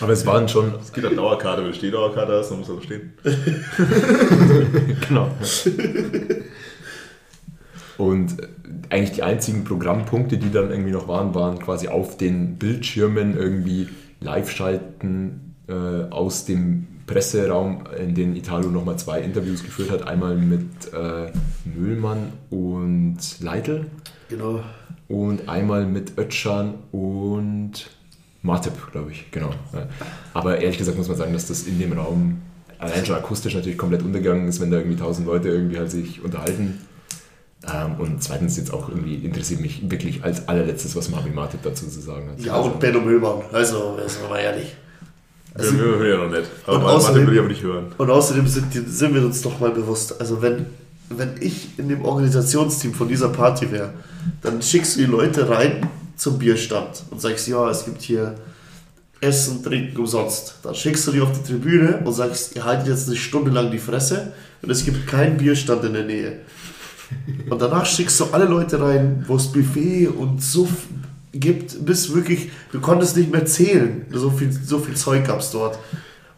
Aber 0.01 0.13
es 0.13 0.27
waren 0.27 0.49
schon. 0.49 0.75
Es 0.81 0.93
gibt 0.93 1.07
eine 1.07 1.17
Dauerkarte, 1.17 1.63
wenn 1.63 1.71
du 1.71 1.77
Stehdauerkarte 1.77 2.33
hast, 2.33 2.51
dann 2.51 2.59
muss 2.59 2.69
er 2.69 2.83
stehen. 2.83 3.13
genau. 5.09 5.31
Und 7.99 8.37
eigentlich 8.91 9.13
die 9.13 9.23
einzigen 9.23 9.65
Programmpunkte, 9.65 10.39
die 10.39 10.51
dann 10.51 10.71
irgendwie 10.71 10.93
noch 10.93 11.09
waren, 11.09 11.35
waren 11.35 11.59
quasi 11.59 11.89
auf 11.89 12.17
den 12.17 12.57
Bildschirmen 12.57 13.37
irgendwie 13.37 13.89
live 14.21 14.51
schalten 14.51 15.55
äh, 15.69 15.73
aus 16.11 16.45
dem 16.45 16.87
Presseraum, 17.07 17.85
in 17.99 18.15
dem 18.15 18.35
Italo 18.35 18.69
nochmal 18.69 18.99
zwei 18.99 19.21
Interviews 19.21 19.63
geführt 19.63 19.91
hat. 19.91 20.07
Einmal 20.07 20.37
mit 20.37 20.93
äh, 20.93 21.31
Müllmann 21.65 22.33
und 22.51 23.19
Leitl. 23.41 23.87
Genau. 24.29 24.61
Und 25.09 25.49
einmal 25.49 25.87
mit 25.87 26.19
Ötschan 26.19 26.75
und 26.91 27.89
Martip, 28.47 28.73
glaube 28.93 29.11
ich, 29.11 29.31
genau. 29.31 29.51
Aber 30.33 30.59
ehrlich 30.59 30.79
gesagt 30.79 30.97
muss 30.97 31.09
man 31.09 31.17
sagen, 31.17 31.33
dass 31.33 31.47
das 31.47 31.65
in 31.65 31.79
dem 31.79 31.93
Raum 31.93 32.43
allein 32.79 33.05
schon 33.05 33.17
akustisch 33.17 33.55
natürlich 33.55 33.79
komplett 33.79 34.03
untergegangen 34.03 34.49
ist, 34.49 34.61
wenn 34.61 34.71
da 34.71 34.79
irgendwie 34.79 34.97
tausend 34.97 35.27
Leute 35.27 35.49
irgendwie 35.49 35.79
halt 35.79 35.91
sich 35.91 36.23
unterhalten. 36.23 36.81
Ähm, 37.73 37.97
und 37.99 38.23
zweitens 38.23 38.57
jetzt 38.57 38.73
auch 38.73 38.89
irgendwie 38.89 39.17
interessiert 39.17 39.61
mich 39.61 39.91
wirklich 39.91 40.23
als 40.23 40.47
allerletztes, 40.49 40.95
was 40.95 41.09
Marvin 41.09 41.35
Martip 41.35 41.63
dazu 41.63 41.87
zu 41.89 42.01
sagen 42.01 42.31
hat. 42.31 42.41
Ja, 42.41 42.55
also, 42.55 42.71
und 42.71 42.81
Benno 42.81 43.01
Müllmann, 43.01 43.43
also, 43.53 43.97
das 43.97 44.19
war 44.29 44.39
ehrlich. 44.39 44.77
Also, 45.55 45.73
ja, 45.73 45.79
wir 45.79 45.85
hören 45.85 46.09
ja 46.09 46.17
noch 46.27 46.39
nicht. 46.39 46.51
Aber 46.67 46.77
und 46.77 46.85
außerdem, 46.85 47.27
will 47.27 47.33
ich 47.33 47.39
aber 47.41 47.49
nicht 47.49 47.63
hören. 47.63 47.87
Und 47.97 48.11
außerdem 48.11 48.47
sind, 48.47 48.73
sind 48.73 49.15
wir 49.15 49.25
uns 49.25 49.43
doch 49.43 49.59
mal 49.59 49.71
bewusst, 49.71 50.21
also 50.21 50.43
wenn, 50.43 50.67
wenn 51.09 51.35
ich 51.41 51.79
in 51.79 51.89
dem 51.89 52.05
Organisationsteam 52.05 52.95
von 52.95 53.09
dieser 53.09 53.31
Party 53.31 53.73
wäre, 53.73 53.95
dann 54.43 54.61
schickst 54.63 54.97
du 54.97 55.01
die 55.01 55.07
Leute 55.07 55.49
rein, 55.49 55.89
zum 56.17 56.39
Bierstand 56.39 57.05
und 57.11 57.21
sagst, 57.21 57.47
ja, 57.47 57.69
es 57.71 57.85
gibt 57.85 58.03
hier 58.03 58.35
Essen, 59.21 59.63
Trinken 59.63 59.97
umsonst. 59.97 60.57
Dann 60.63 60.75
schickst 60.75 61.07
du 61.07 61.13
die 61.13 61.21
auf 61.21 61.33
die 61.33 61.47
Tribüne 61.47 62.03
und 62.05 62.13
sagst, 62.13 62.57
ihr 62.57 62.65
haltet 62.65 62.89
jetzt 62.89 63.09
eine 63.09 63.17
Stunde 63.17 63.51
lang 63.51 63.71
die 63.71 63.79
Fresse 63.79 64.33
und 64.63 64.71
es 64.71 64.85
gibt 64.85 65.07
keinen 65.07 65.37
Bierstand 65.37 65.85
in 65.85 65.95
der 65.95 66.05
Nähe. 66.05 66.41
Und 67.49 67.63
danach 67.63 67.87
schickst 67.87 68.19
du 68.21 68.25
alle 68.33 68.47
Leute 68.47 68.81
rein, 68.81 69.25
wo 69.27 69.37
es 69.37 69.53
Buffet 69.53 70.09
und 70.09 70.43
Suff 70.43 70.71
gibt, 71.33 71.85
bis 71.85 72.15
wirklich, 72.15 72.51
du 72.73 72.81
konntest 72.81 73.17
nicht 73.17 73.31
mehr 73.31 73.45
zählen. 73.47 74.07
So 74.11 74.31
viel, 74.31 74.51
so 74.53 74.79
viel 74.79 74.97
Zeug 74.97 75.27
gab 75.27 75.41
es 75.41 75.51
dort. 75.51 75.79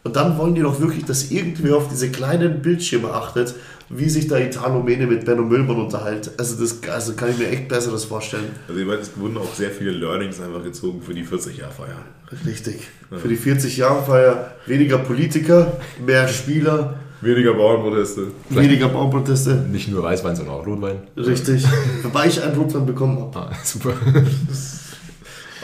Und 0.03 0.15
dann 0.15 0.37
wollen 0.37 0.55
die 0.55 0.61
doch 0.61 0.79
wirklich, 0.79 1.05
dass 1.05 1.31
irgendwer 1.31 1.77
auf 1.77 1.89
diese 1.89 2.09
kleinen 2.09 2.61
Bildschirme 2.61 3.11
achtet, 3.11 3.55
wie 3.89 4.07
sich 4.09 4.27
da 4.27 4.37
Italo 4.37 4.83
Mene 4.83 5.07
mit 5.07 5.25
Benno 5.25 5.41
Müllmann 5.43 5.77
unterhält. 5.77 6.31
Also 6.37 6.61
das 6.61 6.77
also 6.89 7.13
kann 7.13 7.31
ich 7.31 7.37
mir 7.39 7.49
echt 7.49 7.67
Besseres 7.67 8.05
vorstellen. 8.05 8.51
Also 8.67 8.79
ich 8.79 8.85
meine, 8.87 8.99
es 9.01 9.17
wurden 9.17 9.37
auch 9.37 9.53
sehr 9.53 9.71
viele 9.71 9.91
Learnings 9.91 10.39
einfach 10.39 10.63
gezogen 10.63 11.01
für 11.01 11.13
die 11.13 11.25
40-Jahr-Feier. 11.25 11.97
Richtig. 12.45 12.87
Für 13.09 13.27
die 13.27 13.37
40-Jahre-Feier 13.37 14.51
weniger 14.67 14.99
Politiker, 14.99 15.77
mehr 16.05 16.27
Spieler, 16.27 16.99
Weniger 17.21 17.53
Bauernproteste. 17.53 18.27
weniger 18.49 18.87
Bauproteste. 18.87 19.55
Nicht 19.69 19.89
nur 19.89 20.03
Weißwein, 20.03 20.37
sondern 20.37 20.55
auch 20.55 20.65
Rotwein. 20.65 20.99
Richtig. 21.17 21.65
Wobei 22.01 22.27
ich 22.27 22.41
einen 22.41 22.55
Rotwein 22.55 22.85
bekommen 22.85 23.19
habe. 23.19 23.37
Ah, 23.37 23.51
super. 23.63 23.93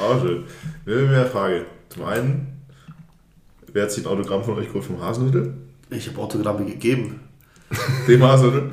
Auch 0.01 0.21
schön. 0.21 0.43
Wir 0.83 0.97
haben 0.97 1.07
eine 1.07 1.25
Frage. 1.25 1.65
Zum 1.87 2.03
einen, 2.03 2.47
wer 3.71 3.83
hat 3.83 3.91
sich 3.91 4.05
ein 4.05 4.11
Autogramm 4.11 4.43
von 4.43 4.57
euch 4.57 4.67
geholt 4.67 4.83
vom 4.83 5.01
Hasenhüttel? 5.01 5.53
Ich 5.91 6.09
habe 6.09 6.19
Autogramme 6.19 6.65
gegeben. 6.65 7.21
Dem 8.07 8.23
Hasenhüttel? 8.23 8.69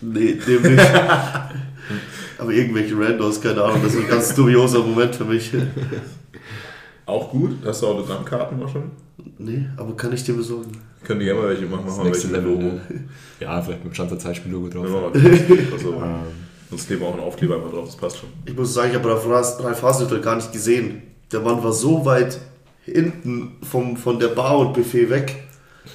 Nee, 0.00 0.34
dem 0.46 0.62
nicht. 0.74 0.86
Aber 2.38 2.50
irgendwelche 2.52 2.98
Randos, 2.98 3.40
keine 3.40 3.62
Ahnung, 3.62 3.80
das 3.82 3.94
ist 3.94 4.00
ein 4.02 4.08
ganz 4.08 4.34
dubioser 4.34 4.80
Moment 4.80 5.14
für 5.14 5.24
mich. 5.24 5.50
Auch 7.06 7.30
gut. 7.30 7.52
Hast 7.64 7.82
du 7.82 7.86
Autogrammkarten 7.86 8.58
noch 8.58 8.70
schon? 8.70 8.90
Nee, 9.38 9.66
aber 9.76 9.96
kann 9.96 10.12
ich 10.12 10.24
dir 10.24 10.34
besorgen? 10.34 10.72
Können 11.04 11.20
die 11.20 11.26
gerne 11.26 11.40
mal 11.40 11.48
welche 11.50 11.66
machen. 11.66 11.86
Machen 11.86 12.04
wir 12.04 12.12
welche 12.12 12.28
Level. 12.28 12.50
Logo. 12.52 12.62
ne? 12.62 12.80
Ja, 13.40 13.60
vielleicht 13.62 13.84
mit 13.84 13.92
dem 13.92 13.94
Schanzer 13.96 14.18
Zeitspiel-Logo 14.18 14.68
drauf. 14.68 14.88
Mal 14.88 15.10
kurz- 15.12 15.72
also, 15.72 16.02
Sonst 16.70 16.86
kleben 16.86 17.02
wir 17.02 17.08
auch 17.08 17.12
einen 17.14 17.22
Aufkleber 17.22 17.56
einfach 17.56 17.70
drauf, 17.70 17.86
das 17.86 17.96
passt 17.96 18.18
schon. 18.18 18.30
Ich 18.46 18.56
muss 18.56 18.72
sagen, 18.72 18.90
ich 18.90 18.96
habe 18.96 19.08
Ralf 19.10 19.26
Ralf 19.62 19.82
Hasenhüttl 19.82 20.20
gar 20.20 20.36
nicht 20.36 20.50
gesehen. 20.52 21.02
Der 21.30 21.40
Mann 21.40 21.62
war 21.62 21.72
so 21.72 22.04
weit 22.04 22.38
hinten 22.84 23.52
vom, 23.62 23.96
von 23.96 24.18
der 24.18 24.28
Bar 24.28 24.58
und 24.58 24.72
Buffet 24.74 25.08
weg, 25.10 25.44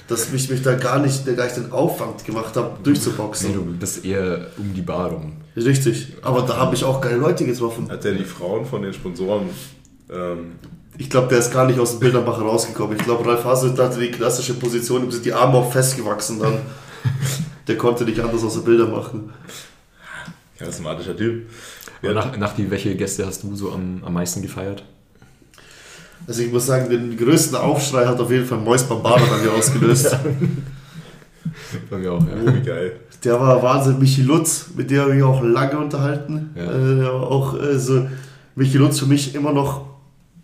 dass 0.08 0.32
ich 0.32 0.50
mich 0.50 0.62
da 0.62 0.74
gar 0.74 0.98
nicht, 1.00 1.24
gar 1.36 1.44
nicht 1.44 1.56
den 1.56 1.72
Aufwand 1.72 2.24
gemacht 2.24 2.56
habe, 2.56 2.72
Nee, 2.78 2.84
durchzuboxen. 2.84 3.52
du 3.52 3.64
bist 3.64 4.04
eher 4.04 4.46
um 4.58 4.72
die 4.74 4.82
Bar 4.82 5.10
rum. 5.10 5.32
Richtig. 5.56 6.14
Aber 6.22 6.42
da 6.42 6.56
habe 6.56 6.74
ich 6.74 6.84
auch 6.84 7.00
geile 7.00 7.16
Leute 7.16 7.44
getroffen. 7.44 7.90
Hat 7.90 8.04
der 8.04 8.12
die 8.12 8.24
Frauen 8.24 8.64
von 8.64 8.82
den 8.82 8.92
Sponsoren 8.92 9.50
ähm, 10.10 10.52
Ich 10.96 11.10
glaube, 11.10 11.28
der 11.28 11.38
ist 11.38 11.52
gar 11.52 11.66
nicht 11.66 11.78
aus 11.78 11.90
dem 11.92 12.00
Bildermacher 12.00 12.42
rausgekommen. 12.42 12.96
Ich 12.96 13.02
glaube, 13.04 13.26
Ralf 13.28 13.44
Hasenhüttl 13.44 13.82
hatte 13.82 14.00
die 14.00 14.10
klassische 14.10 14.54
Position, 14.54 15.04
ihm 15.04 15.10
sind 15.10 15.24
die 15.24 15.32
Arme 15.32 15.58
auch 15.58 15.72
festgewachsen 15.72 16.38
dann. 16.40 16.58
Der 17.66 17.76
konnte 17.76 18.04
nicht 18.04 18.18
anders 18.20 18.42
außer 18.42 18.62
Bilder 18.62 18.86
machen. 18.86 19.30
charismatischer 20.58 21.16
Typ? 21.16 21.48
Ja, 22.02 22.12
nach, 22.14 22.36
nach 22.36 22.54
die, 22.54 22.70
welche 22.70 22.96
Gäste 22.96 23.26
hast 23.26 23.42
du 23.42 23.54
so 23.54 23.72
am, 23.72 24.02
am 24.04 24.12
meisten 24.12 24.42
gefeiert? 24.42 24.84
Also 26.30 26.42
ich 26.42 26.52
muss 26.52 26.66
sagen, 26.66 26.88
den 26.88 27.16
größten 27.16 27.56
Aufschrei 27.56 28.06
hat 28.06 28.20
auf 28.20 28.30
jeden 28.30 28.46
Fall 28.46 28.58
Mois 28.58 28.84
Bambada 28.84 29.24
bei 29.24 29.38
mir 29.42 29.52
ausgelöst. 29.52 30.16
Bei 31.90 31.98
mir 31.98 32.12
auch, 32.12 32.20
ja. 32.20 32.34
oh, 32.46 32.54
wie 32.54 32.60
geil. 32.60 32.92
Der 33.24 33.40
war 33.40 33.60
Wahnsinn. 33.60 33.98
Michi 33.98 34.22
Lutz, 34.22 34.66
mit 34.76 34.90
dem 34.90 35.00
habe 35.00 35.10
ich 35.10 35.16
mich 35.16 35.24
auch 35.24 35.42
lange 35.42 35.76
unterhalten. 35.78 36.50
Ja. 36.54 36.62
Äh, 36.62 36.96
der 36.98 37.04
war 37.06 37.26
auch 37.26 37.60
äh, 37.60 37.76
so, 37.76 38.06
Michi 38.54 38.78
Lutz 38.78 39.00
für 39.00 39.06
mich 39.06 39.34
immer 39.34 39.52
noch 39.52 39.86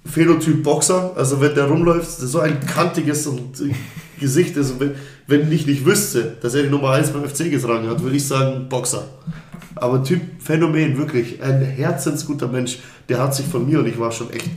Phänotyp 0.04 0.64
Boxer. 0.64 1.12
Also 1.14 1.40
wenn 1.40 1.54
der 1.54 1.66
rumläuft, 1.66 2.08
ist 2.08 2.18
so 2.18 2.40
ein 2.40 2.58
kantiges 2.58 3.24
und 3.28 3.60
äh, 3.60 3.72
Gesicht. 4.18 4.56
Also 4.56 4.80
wenn, 4.80 4.92
wenn 5.28 5.52
ich 5.52 5.68
nicht 5.68 5.84
wüsste, 5.84 6.36
dass 6.40 6.54
er 6.54 6.64
die 6.64 6.70
Nummer 6.70 6.90
1 6.90 7.10
beim 7.10 7.28
FC 7.28 7.48
getragen 7.48 7.88
hat, 7.88 8.02
würde 8.02 8.16
ich 8.16 8.26
sagen 8.26 8.68
Boxer. 8.68 9.04
Aber 9.76 10.02
Typ 10.02 10.20
Phänomen, 10.40 10.98
wirklich. 10.98 11.40
Ein 11.40 11.60
herzensguter 11.60 12.48
Mensch. 12.48 12.78
Der 13.08 13.18
hat 13.18 13.36
sich 13.36 13.46
von 13.46 13.68
mir, 13.68 13.78
und 13.78 13.86
ich 13.86 14.00
war 14.00 14.10
schon 14.10 14.30
echt 14.30 14.50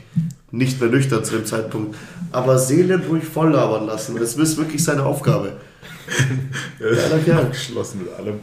nicht 0.50 0.80
mehr 0.80 0.90
nüchtern 0.90 1.24
zu 1.24 1.36
dem 1.36 1.44
Zeitpunkt, 1.46 1.96
aber 2.32 2.58
seelenruhig 2.58 3.24
voll 3.24 3.50
labern 3.52 3.86
lassen. 3.86 4.16
Das 4.18 4.34
ist 4.34 4.56
wirklich 4.58 4.82
seine 4.82 5.04
Aufgabe. 5.04 5.52
Geiler 6.78 7.18
Kerl. 7.24 7.46
Geschlossen 7.50 8.02
mit 8.02 8.12
allem. 8.12 8.40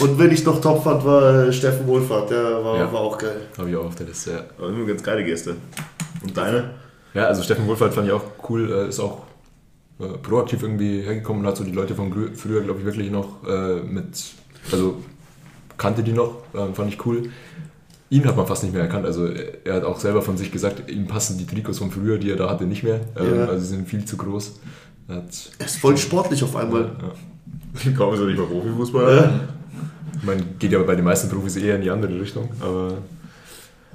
Und 0.00 0.18
wenn 0.18 0.30
ich 0.30 0.44
noch 0.44 0.60
top 0.60 0.84
fand, 0.84 1.04
war 1.04 1.46
äh, 1.46 1.52
Steffen 1.52 1.86
Wohlfahrt, 1.86 2.30
der 2.30 2.64
war, 2.64 2.78
Ja. 2.78 2.92
war 2.92 3.00
auch 3.00 3.18
geil. 3.18 3.40
Habe 3.58 3.70
ich 3.70 3.76
auch 3.76 3.86
auf 3.86 3.94
der 3.96 4.06
Liste, 4.06 4.30
ja. 4.32 4.40
Aber 4.58 4.68
immer 4.68 4.86
ganz 4.86 5.02
geile 5.02 5.24
Gäste. 5.24 5.56
Und 6.22 6.36
deine? 6.36 6.70
Ja, 7.14 7.24
also 7.26 7.42
Steffen 7.42 7.66
Wohlfahrt 7.66 7.94
fand 7.94 8.06
ich 8.06 8.12
auch 8.12 8.22
cool, 8.48 8.70
äh, 8.72 8.88
ist 8.88 9.00
auch 9.00 9.22
äh, 9.98 10.06
proaktiv 10.22 10.62
irgendwie 10.62 11.00
hergekommen 11.02 11.42
und 11.42 11.48
hat 11.48 11.56
so 11.56 11.64
die 11.64 11.72
Leute 11.72 11.94
von 11.96 12.12
früher, 12.36 12.60
glaube 12.60 12.78
ich, 12.80 12.84
wirklich 12.86 13.10
noch 13.10 13.44
äh, 13.48 13.80
mit, 13.82 14.06
also 14.70 15.02
kannte 15.76 16.02
die 16.04 16.12
noch, 16.12 16.42
äh, 16.54 16.72
fand 16.74 16.92
ich 16.92 17.04
cool. 17.06 17.30
Ihn 18.10 18.26
hat 18.26 18.36
man 18.36 18.46
fast 18.46 18.64
nicht 18.64 18.72
mehr 18.72 18.82
erkannt, 18.82 19.06
also 19.06 19.26
er 19.28 19.74
hat 19.74 19.84
auch 19.84 19.98
selber 20.00 20.20
von 20.20 20.36
sich 20.36 20.50
gesagt, 20.50 20.90
ihm 20.90 21.06
passen 21.06 21.38
die 21.38 21.46
Trikots 21.46 21.78
von 21.78 21.90
früher, 21.92 22.18
die 22.18 22.30
er 22.30 22.36
da 22.36 22.50
hatte, 22.50 22.64
nicht 22.64 22.82
mehr, 22.82 23.00
ähm, 23.16 23.36
Ja. 23.38 23.44
also 23.46 23.60
sie 23.64 23.68
sind 23.76 23.88
viel 23.88 24.04
zu 24.04 24.16
groß. 24.16 24.58
Er 25.08 25.16
hat, 25.16 25.24
Er 25.58 25.66
ist 25.66 25.76
voll 25.76 25.96
sportlich 25.96 26.42
auf 26.42 26.56
einmal. 26.56 26.90
ja. 27.00 27.90
Kaum 27.96 28.12
ist 28.14 28.20
er 28.20 28.26
nicht 28.26 28.38
mal 28.38 28.46
Profifußballer. 28.46 29.14
Ja. 29.14 29.40
Ich 30.18 30.24
meine, 30.24 30.42
geht 30.58 30.72
ja 30.72 30.82
bei 30.82 30.96
den 30.96 31.04
meisten 31.04 31.28
Profis 31.30 31.54
eher 31.56 31.76
in 31.76 31.82
die 31.82 31.90
andere 31.90 32.20
Richtung, 32.20 32.48
aber 32.60 32.94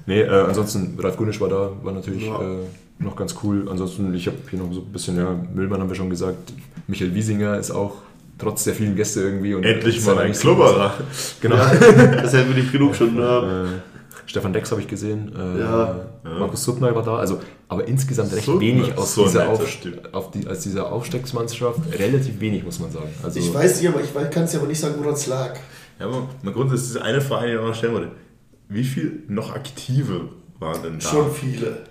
nee, 0.05 0.21
äh, 0.21 0.29
ansonsten 0.29 0.97
Ralf 0.99 1.17
Gunisch 1.17 1.39
war 1.41 1.49
da, 1.49 1.71
war 1.83 1.91
natürlich 1.91 2.25
Ja. 2.25 2.39
äh, 2.41 2.57
noch 2.99 3.17
ganz 3.17 3.35
cool. 3.43 3.67
Ansonsten, 3.69 4.13
ich 4.13 4.27
habe 4.27 4.37
hier 4.49 4.59
noch 4.59 4.71
so 4.71 4.79
ein 4.79 4.91
bisschen, 4.93 5.17
ja, 5.17 5.35
Müllmann 5.53 5.81
haben 5.81 5.89
wir 5.89 5.95
schon 5.95 6.09
gesagt, 6.09 6.53
Michael 6.87 7.13
Wiesinger 7.13 7.57
ist 7.57 7.69
auch 7.71 7.95
trotz 8.37 8.63
der 8.63 8.73
vielen 8.75 8.95
Gäste 8.95 9.21
irgendwie. 9.21 9.53
Und 9.53 9.65
Endlich 9.65 9.97
ist 9.97 10.05
mal 10.05 10.17
ein 10.19 10.31
Klubberer. 10.31 10.93
Genau. 11.41 11.55
Ja, 11.57 11.73
das 12.21 12.31
hätten 12.33 12.55
wir 12.55 12.61
nicht 12.61 12.71
genug 12.71 12.95
schon. 12.95 13.17
Äh, 13.17 13.65
Stefan 14.25 14.53
Dex 14.53 14.71
habe 14.71 14.81
ich 14.81 14.87
gesehen. 14.87 15.31
Äh, 15.35 15.59
Ja. 15.59 16.05
Markus 16.23 16.63
Suttner 16.63 16.93
war 16.95 17.03
da. 17.03 17.17
Also, 17.17 17.39
aber 17.67 17.87
insgesamt 17.87 18.33
recht 18.33 18.45
Suttner, 18.45 18.61
wenig 18.61 18.97
aus 18.97 19.15
so 19.15 19.23
dieser, 19.25 19.49
Auf, 19.49 19.61
auf 20.11 20.31
die, 20.31 20.47
als 20.47 20.63
dieser 20.63 20.91
Aufstiegsmannschaft. 20.91 21.79
Relativ 21.97 22.39
wenig, 22.39 22.63
muss 22.63 22.79
man 22.79 22.91
sagen. 22.91 23.09
Also, 23.23 23.39
Ich 23.39 23.53
weiß 23.53 23.81
nicht, 23.81 23.89
aber 23.89 24.01
ich 24.01 24.13
kann 24.31 24.43
es 24.43 24.53
ja 24.53 24.59
aber 24.59 24.67
nicht 24.67 24.79
sagen, 24.79 24.95
woran 24.97 25.13
es 25.13 25.27
lag. 25.27 25.55
Ja, 25.99 26.07
aber 26.07 26.27
mal 26.41 26.53
grundsätzlich 26.53 26.91
ist 26.95 27.01
eine 27.01 27.21
Frage, 27.21 27.47
die 27.47 27.53
ich 27.53 27.59
noch 27.61 27.75
stellen 27.75 27.93
wollte. 27.93 28.11
Wie 28.67 28.83
viel 28.83 29.23
noch 29.27 29.53
Aktive 29.53 30.29
waren 30.59 30.81
denn 30.83 30.99
da? 30.99 31.07
Schon 31.07 31.31
viele. 31.31 31.83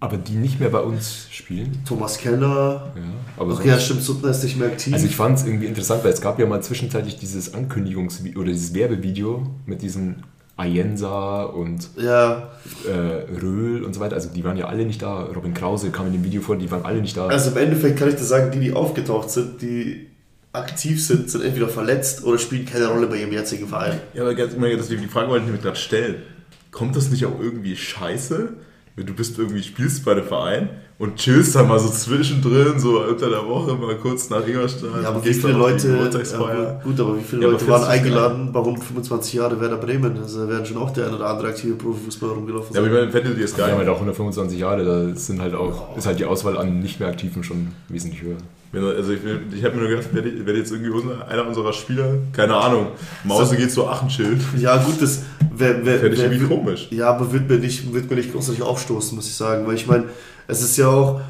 aber 0.00 0.16
die 0.18 0.34
nicht 0.34 0.60
mehr 0.60 0.68
bei 0.68 0.80
uns 0.80 1.26
spielen. 1.30 1.82
Thomas 1.86 2.18
Keller. 2.18 2.92
Ja, 2.96 3.02
aber 3.38 3.56
Ach 3.58 3.64
ja, 3.64 3.78
stimmt, 3.78 4.02
Suttner 4.02 4.30
ist 4.30 4.42
nicht 4.44 4.58
mehr 4.58 4.68
aktiv. 4.68 4.92
Also 4.92 5.06
ich 5.06 5.16
fand 5.16 5.38
es 5.38 5.46
irgendwie 5.46 5.66
interessant, 5.66 6.04
weil 6.04 6.12
es 6.12 6.20
gab 6.20 6.38
ja 6.38 6.46
mal 6.46 6.62
zwischenzeitlich 6.62 7.16
dieses 7.16 7.54
Ankündigungsvideo 7.54 8.40
oder 8.42 8.50
dieses 8.52 8.74
Werbevideo 8.74 9.46
mit 9.64 9.80
diesen 9.82 10.22
Ayensa 10.56 11.42
und 11.44 11.90
ja, 11.96 12.50
äh, 12.86 13.40
Röhl 13.40 13.84
und 13.84 13.94
so 13.94 14.00
weiter. 14.00 14.14
Also 14.14 14.30
die 14.30 14.42
waren 14.42 14.56
ja 14.56 14.66
alle 14.66 14.86
nicht 14.86 15.02
da. 15.02 15.24
Robin 15.24 15.52
Krause 15.52 15.90
kam 15.90 16.06
in 16.06 16.14
dem 16.14 16.24
Video 16.24 16.40
vor, 16.40 16.56
die 16.56 16.70
waren 16.70 16.84
alle 16.84 17.00
nicht 17.00 17.16
da. 17.16 17.26
also 17.26 17.50
im 17.50 17.58
Endeffekt 17.58 17.98
kann 17.98 18.08
ich 18.08 18.14
dir 18.14 18.24
sagen, 18.24 18.50
die, 18.50 18.60
die 18.60 18.72
aufgetaucht 18.72 19.30
sind, 19.30 19.60
die 19.60 20.06
aktiv 20.52 21.04
sind, 21.04 21.30
sind 21.30 21.44
entweder 21.44 21.68
verletzt 21.68 22.24
oder 22.24 22.38
spielen 22.38 22.64
keine 22.64 22.86
Rolle 22.86 23.06
bei 23.06 23.16
ihrem 23.16 23.32
jetzigen 23.32 23.68
Verein. 23.68 24.00
Ja, 24.14 24.22
aber 24.22 24.34
ganz, 24.34 24.54
immer, 24.54 24.68
die 24.68 25.08
Frage 25.08 25.28
wollte 25.28 25.44
ich 25.44 25.52
mir 25.52 25.58
gerade 25.58 25.76
stellen. 25.76 26.22
Kommt 26.70 26.96
das 26.96 27.10
nicht 27.10 27.26
auch 27.26 27.38
irgendwie 27.38 27.76
scheiße, 27.76 28.54
wenn 28.96 29.06
du 29.06 29.14
bist 29.14 29.38
irgendwie, 29.38 29.62
spielst 29.62 30.04
bei 30.04 30.12
einem 30.12 30.24
Verein 30.24 30.70
und 30.98 31.16
chillst 31.16 31.54
dann 31.54 31.68
mal 31.68 31.78
so 31.78 31.90
zwischendrin, 31.90 32.78
so 32.78 33.02
unter 33.02 33.28
der 33.28 33.46
Woche 33.46 33.74
mal 33.74 33.96
kurz 33.96 34.30
nach 34.30 34.46
Ingolstadt. 34.46 34.90
Ja, 35.02 35.08
aber 35.10 35.22
wie 35.22 35.34
viele 35.34 35.52
die 35.52 35.58
Leute, 35.58 35.88
ja, 35.88 36.80
gut, 36.82 36.98
aber 36.98 37.18
wie 37.18 37.22
viele 37.22 37.42
Ja, 37.42 37.48
Leute 37.48 37.68
waren 37.68 37.84
eingeladen 37.84 38.50
bei 38.50 38.60
125 38.60 39.34
Jahre 39.34 39.60
Werder 39.60 39.76
Bremen? 39.76 40.16
Also 40.18 40.44
da 40.44 40.48
werden 40.50 40.64
schon 40.64 40.78
auch 40.78 40.90
der 40.90 41.06
eine 41.08 41.16
oder 41.16 41.28
andere 41.28 41.48
aktive 41.48 41.74
Profifußballer 41.74 42.32
rumgelaufen 42.32 42.74
Ja, 42.74 42.80
aber 42.80 42.88
sein. 42.88 42.96
ich 42.96 43.00
meine, 43.00 43.12
fändet 43.12 43.38
ihr 43.38 43.44
es 43.44 43.56
Wir 43.56 43.66
haben 43.66 43.76
halt 43.78 43.88
auch 43.88 43.96
125 43.96 44.58
Jahre, 44.58 44.84
da 44.84 45.14
sind 45.14 45.40
halt 45.42 45.54
auch, 45.54 45.94
ist 45.98 46.06
halt 46.06 46.18
die 46.18 46.24
Auswahl 46.24 46.56
an 46.56 46.80
nicht 46.80 46.98
mehr 46.98 47.10
Aktiven 47.10 47.44
schon 47.44 47.68
wesentlich 47.88 48.22
höher. 48.22 48.36
Also 48.72 49.12
ich, 49.12 49.20
ich 49.54 49.64
habe 49.64 49.76
mir 49.76 49.82
nur 49.82 49.90
gedacht, 49.90 50.08
wenn, 50.12 50.56
jetzt 50.56 50.70
irgendwie 50.70 50.90
unser, 50.90 51.26
einer 51.28 51.46
unserer 51.46 51.72
Spieler, 51.72 52.14
keine 52.32 52.56
Ahnung, 52.56 52.88
Mause 53.24 53.56
geht 53.56 53.70
zu 53.70 53.86
Aachen 53.86 54.08
chillt, 54.08 54.40
Ja, 54.58 54.76
gut, 54.76 55.00
das 55.00 55.22
wer, 55.54 55.84
wer, 55.84 55.98
fände 55.98 56.14
ich 56.14 56.22
wer, 56.22 56.32
irgendwie 56.32 56.54
komisch. 56.54 56.88
Ja, 56.90 57.10
aber 57.10 57.32
wird 57.32 57.48
mir 57.48 57.58
nicht, 57.58 57.92
wird 57.94 58.10
mir 58.10 58.16
nicht 58.16 58.32
großartig 58.32 58.62
aufstoßen, 58.62 59.16
muss 59.16 59.26
ich 59.28 59.34
sagen. 59.34 59.66
Weil 59.66 59.76
ich 59.76 59.86
meine, 59.86 60.04
es 60.48 60.62
ist 60.62 60.76
ja 60.76 60.88
auch, 60.88 61.20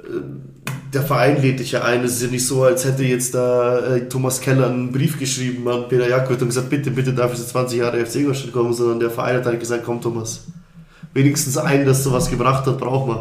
äh, 0.00 0.02
der 0.92 1.02
Verein 1.02 1.42
lädt 1.42 1.58
dich 1.58 1.72
ja 1.72 1.82
ein. 1.82 2.04
Es 2.04 2.12
ist 2.12 2.22
ja 2.22 2.28
nicht 2.28 2.46
so, 2.46 2.62
als 2.62 2.84
hätte 2.84 3.04
jetzt 3.04 3.34
da 3.34 3.96
äh, 3.96 4.08
Thomas 4.08 4.40
Keller 4.40 4.68
einen 4.68 4.92
Brief 4.92 5.18
geschrieben 5.18 5.66
an 5.68 5.88
Peter 5.88 6.08
Jakob 6.08 6.40
und 6.40 6.48
gesagt, 6.48 6.70
bitte, 6.70 6.90
bitte 6.90 7.12
darf 7.12 7.32
ich 7.32 7.38
jetzt 7.38 7.50
20 7.50 7.78
Jahre 7.78 8.04
FC 8.04 8.16
Ingolstadt 8.16 8.52
kommen, 8.52 8.72
sondern 8.72 9.00
der 9.00 9.10
Verein 9.10 9.36
hat 9.36 9.46
halt 9.46 9.60
gesagt, 9.60 9.84
komm 9.84 10.00
Thomas, 10.00 10.44
wenigstens 11.12 11.58
einen, 11.58 11.84
das 11.84 12.04
sowas 12.04 12.30
gebracht 12.30 12.66
hat, 12.66 12.78
braucht 12.78 13.08
man. 13.08 13.18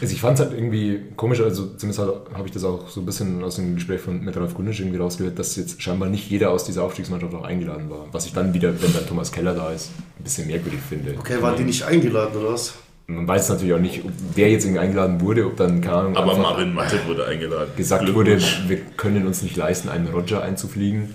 Also 0.00 0.12
ich 0.12 0.20
fand 0.20 0.38
es 0.38 0.44
halt 0.44 0.54
irgendwie 0.54 1.00
komisch, 1.16 1.40
also 1.40 1.68
zumindest 1.76 2.00
habe 2.00 2.42
ich 2.44 2.50
das 2.50 2.64
auch 2.64 2.88
so 2.88 3.00
ein 3.00 3.06
bisschen 3.06 3.42
aus 3.42 3.56
dem 3.56 3.76
Gespräch 3.76 4.00
von, 4.00 4.20
mit 4.20 4.36
Ralf 4.36 4.52
Gunisch 4.52 4.80
irgendwie 4.80 4.98
rausgehört, 4.98 5.38
dass 5.38 5.56
jetzt 5.56 5.80
scheinbar 5.80 6.10
nicht 6.10 6.28
jeder 6.28 6.50
aus 6.50 6.64
dieser 6.64 6.82
Aufstiegsmannschaft 6.82 7.32
auch 7.34 7.44
eingeladen 7.44 7.88
war. 7.88 8.06
Was 8.12 8.26
ich 8.26 8.34
dann 8.34 8.52
wieder, 8.52 8.74
wenn 8.82 8.92
dann 8.92 9.06
Thomas 9.06 9.32
Keller 9.32 9.54
da 9.54 9.70
ist, 9.70 9.90
ein 10.18 10.24
bisschen 10.24 10.48
merkwürdig 10.48 10.80
finde. 10.86 11.14
Okay, 11.18 11.40
waren 11.40 11.56
die 11.56 11.64
nicht 11.64 11.84
eingeladen 11.84 12.36
oder 12.36 12.52
was? 12.52 12.74
Man 13.08 13.28
weiß 13.28 13.50
natürlich 13.50 13.72
auch 13.74 13.78
nicht, 13.78 14.04
ob 14.04 14.10
wer 14.34 14.50
jetzt 14.50 14.64
irgendwie 14.64 14.80
eingeladen 14.80 15.20
wurde, 15.20 15.46
ob 15.46 15.56
dann, 15.56 15.80
keine 15.80 15.96
Ahnung, 15.96 16.16
Aber 16.16 16.36
Marvin 16.36 16.74
Matte 16.74 16.98
wurde 17.06 17.24
eingeladen. 17.24 17.70
gesagt 17.76 18.12
wurde, 18.12 18.38
wir 18.66 18.78
können 18.96 19.26
uns 19.26 19.42
nicht 19.42 19.56
leisten, 19.56 19.88
einen 19.88 20.08
Roger 20.08 20.42
einzufliegen. 20.42 21.14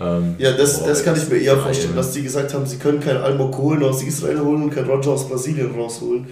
Ähm, 0.00 0.34
Ja, 0.38 0.52
das, 0.52 0.80
boah, 0.80 0.88
das 0.88 1.04
kann 1.04 1.16
ich 1.16 1.28
mir 1.28 1.36
eher 1.36 1.56
vorstellen, 1.58 1.94
dass 1.94 2.10
die 2.12 2.22
gesagt 2.24 2.52
haben, 2.54 2.66
sie 2.66 2.78
können 2.78 2.98
keinen 2.98 3.18
Almokolen 3.18 3.84
aus 3.84 4.02
Israel 4.02 4.40
holen 4.40 4.64
und 4.64 4.70
keinen 4.70 4.88
Roger 4.90 5.12
aus 5.12 5.28
Brasilien 5.28 5.72
rausholen. 5.76 6.26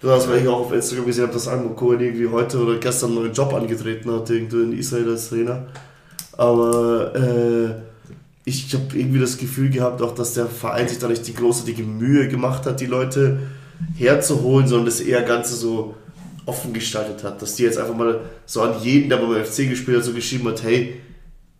Du 0.00 0.08
hast 0.10 0.24
vielleicht 0.24 0.46
auch 0.46 0.60
auf 0.60 0.72
Instagram 0.72 1.04
gesehen, 1.04 1.28
dass 1.30 1.46
Almokolen 1.46 2.00
irgendwie 2.00 2.28
heute 2.28 2.58
oder 2.60 2.78
gestern 2.78 3.10
einen 3.10 3.18
neuen 3.18 3.32
Job 3.34 3.52
angetreten 3.52 4.10
hat, 4.10 4.30
irgendwo 4.30 4.56
in 4.60 4.72
Israel 4.72 5.10
als 5.10 5.28
Trainer. 5.28 5.66
Aber 6.38 7.14
äh, 7.14 7.74
ich 8.46 8.72
habe 8.72 8.84
irgendwie 8.98 9.20
das 9.20 9.36
Gefühl 9.36 9.68
gehabt, 9.68 10.00
auch 10.00 10.14
dass 10.14 10.32
der 10.32 10.46
Verein 10.46 10.88
sich 10.88 10.98
da 10.98 11.08
nicht 11.08 11.26
die 11.26 11.34
großartige 11.34 11.82
Mühe 11.82 12.28
gemacht 12.28 12.64
hat, 12.64 12.80
die 12.80 12.86
Leute 12.86 13.40
herzuholen, 13.96 14.66
sondern 14.68 14.86
das 14.86 15.00
eher 15.00 15.22
Ganze 15.22 15.54
so 15.54 15.94
offen 16.46 16.72
gestaltet 16.72 17.24
hat. 17.24 17.40
Dass 17.40 17.54
die 17.54 17.64
jetzt 17.64 17.78
einfach 17.78 17.94
mal 17.94 18.20
so 18.46 18.62
an 18.62 18.80
jeden, 18.82 19.08
der 19.08 19.16
beim 19.16 19.44
FC 19.44 19.68
gespielt 19.68 19.98
hat, 19.98 20.04
so 20.04 20.12
geschrieben 20.12 20.48
hat, 20.48 20.62
hey, 20.62 21.00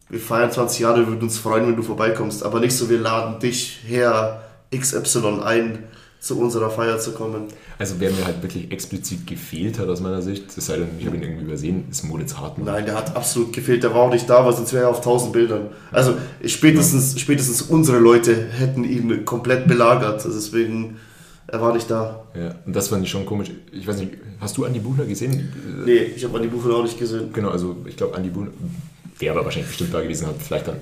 wir 0.09 0.21
feiern 0.21 0.51
20 0.51 0.81
Jahre, 0.81 0.99
wir 1.01 1.09
würden 1.09 1.23
uns 1.23 1.39
freuen, 1.39 1.67
wenn 1.69 1.77
du 1.77 1.83
vorbeikommst. 1.83 2.43
Aber 2.43 2.61
nicht 2.61 2.77
so, 2.77 2.91
wir 2.91 2.99
laden 2.99 3.39
dich 3.39 3.81
her, 3.87 4.43
XY 4.75 5.41
ein, 5.45 5.85
zu 6.21 6.39
unserer 6.39 6.71
Feier 6.71 6.99
zu 6.99 7.13
kommen. 7.13 7.45
Also 7.79 7.95
wer 7.99 8.11
mir 8.11 8.27
halt 8.27 8.43
wirklich 8.43 8.71
explizit 8.71 9.27
gefehlt 9.27 9.79
hat 9.79 9.89
aus 9.89 10.01
meiner 10.01 10.21
Sicht, 10.21 10.45
es 10.55 10.67
sei 10.67 10.77
denn, 10.77 10.89
ich 10.99 11.07
habe 11.07 11.17
ihn 11.17 11.23
irgendwie 11.23 11.45
übersehen, 11.45 11.87
ist 11.91 12.05
Moritz 12.05 12.37
Hartmann. 12.37 12.67
Nein, 12.67 12.85
der 12.85 12.95
hat 12.95 13.17
absolut 13.17 13.55
gefehlt, 13.55 13.83
der 13.83 13.95
war 13.95 14.03
auch 14.03 14.13
nicht 14.13 14.29
da, 14.29 14.45
weil 14.45 14.53
sonst 14.53 14.75
wäre 14.75 14.85
er 14.85 14.91
auf 14.91 14.99
1000 14.99 15.33
Bildern. 15.33 15.71
Also 15.91 16.15
spätestens, 16.45 17.19
spätestens 17.19 17.63
unsere 17.63 17.99
Leute 17.99 18.37
hätten 18.37 18.85
ihn 18.85 19.25
komplett 19.25 19.67
belagert, 19.67 20.27
also 20.27 20.31
deswegen, 20.31 20.99
er 21.53 21.61
war 21.61 21.73
nicht 21.75 21.91
da. 21.91 22.25
Ja, 22.35 22.55
und 22.67 22.75
das 22.77 22.89
fand 22.89 23.05
ich 23.05 23.11
schon 23.11 23.27
komisch. 23.27 23.51
Ich 23.73 23.87
weiß 23.87 23.99
nicht, 23.99 24.13
hast 24.41 24.57
du 24.57 24.65
Andi 24.65 24.79
Buchner 24.81 25.05
gesehen? 25.05 25.53
Nee, 25.85 25.99
ich 26.17 26.25
habe 26.25 26.37
an 26.37 26.43
die 26.43 26.49
Buche 26.49 26.71
auch 26.73 26.83
nicht 26.83 26.99
gesehen. 26.99 27.33
Genau, 27.33 27.51
also 27.51 27.77
ich 27.87 27.97
glaube, 27.97 28.17
Andi 28.17 28.29
Buhner 28.31 28.51
wäre 29.19 29.35
aber 29.35 29.45
wahrscheinlich 29.45 29.69
bestimmt 29.69 29.93
da 29.93 30.01
gewesen, 30.01 30.27
hat 30.27 30.37
vielleicht 30.39 30.67
dann 30.69 30.77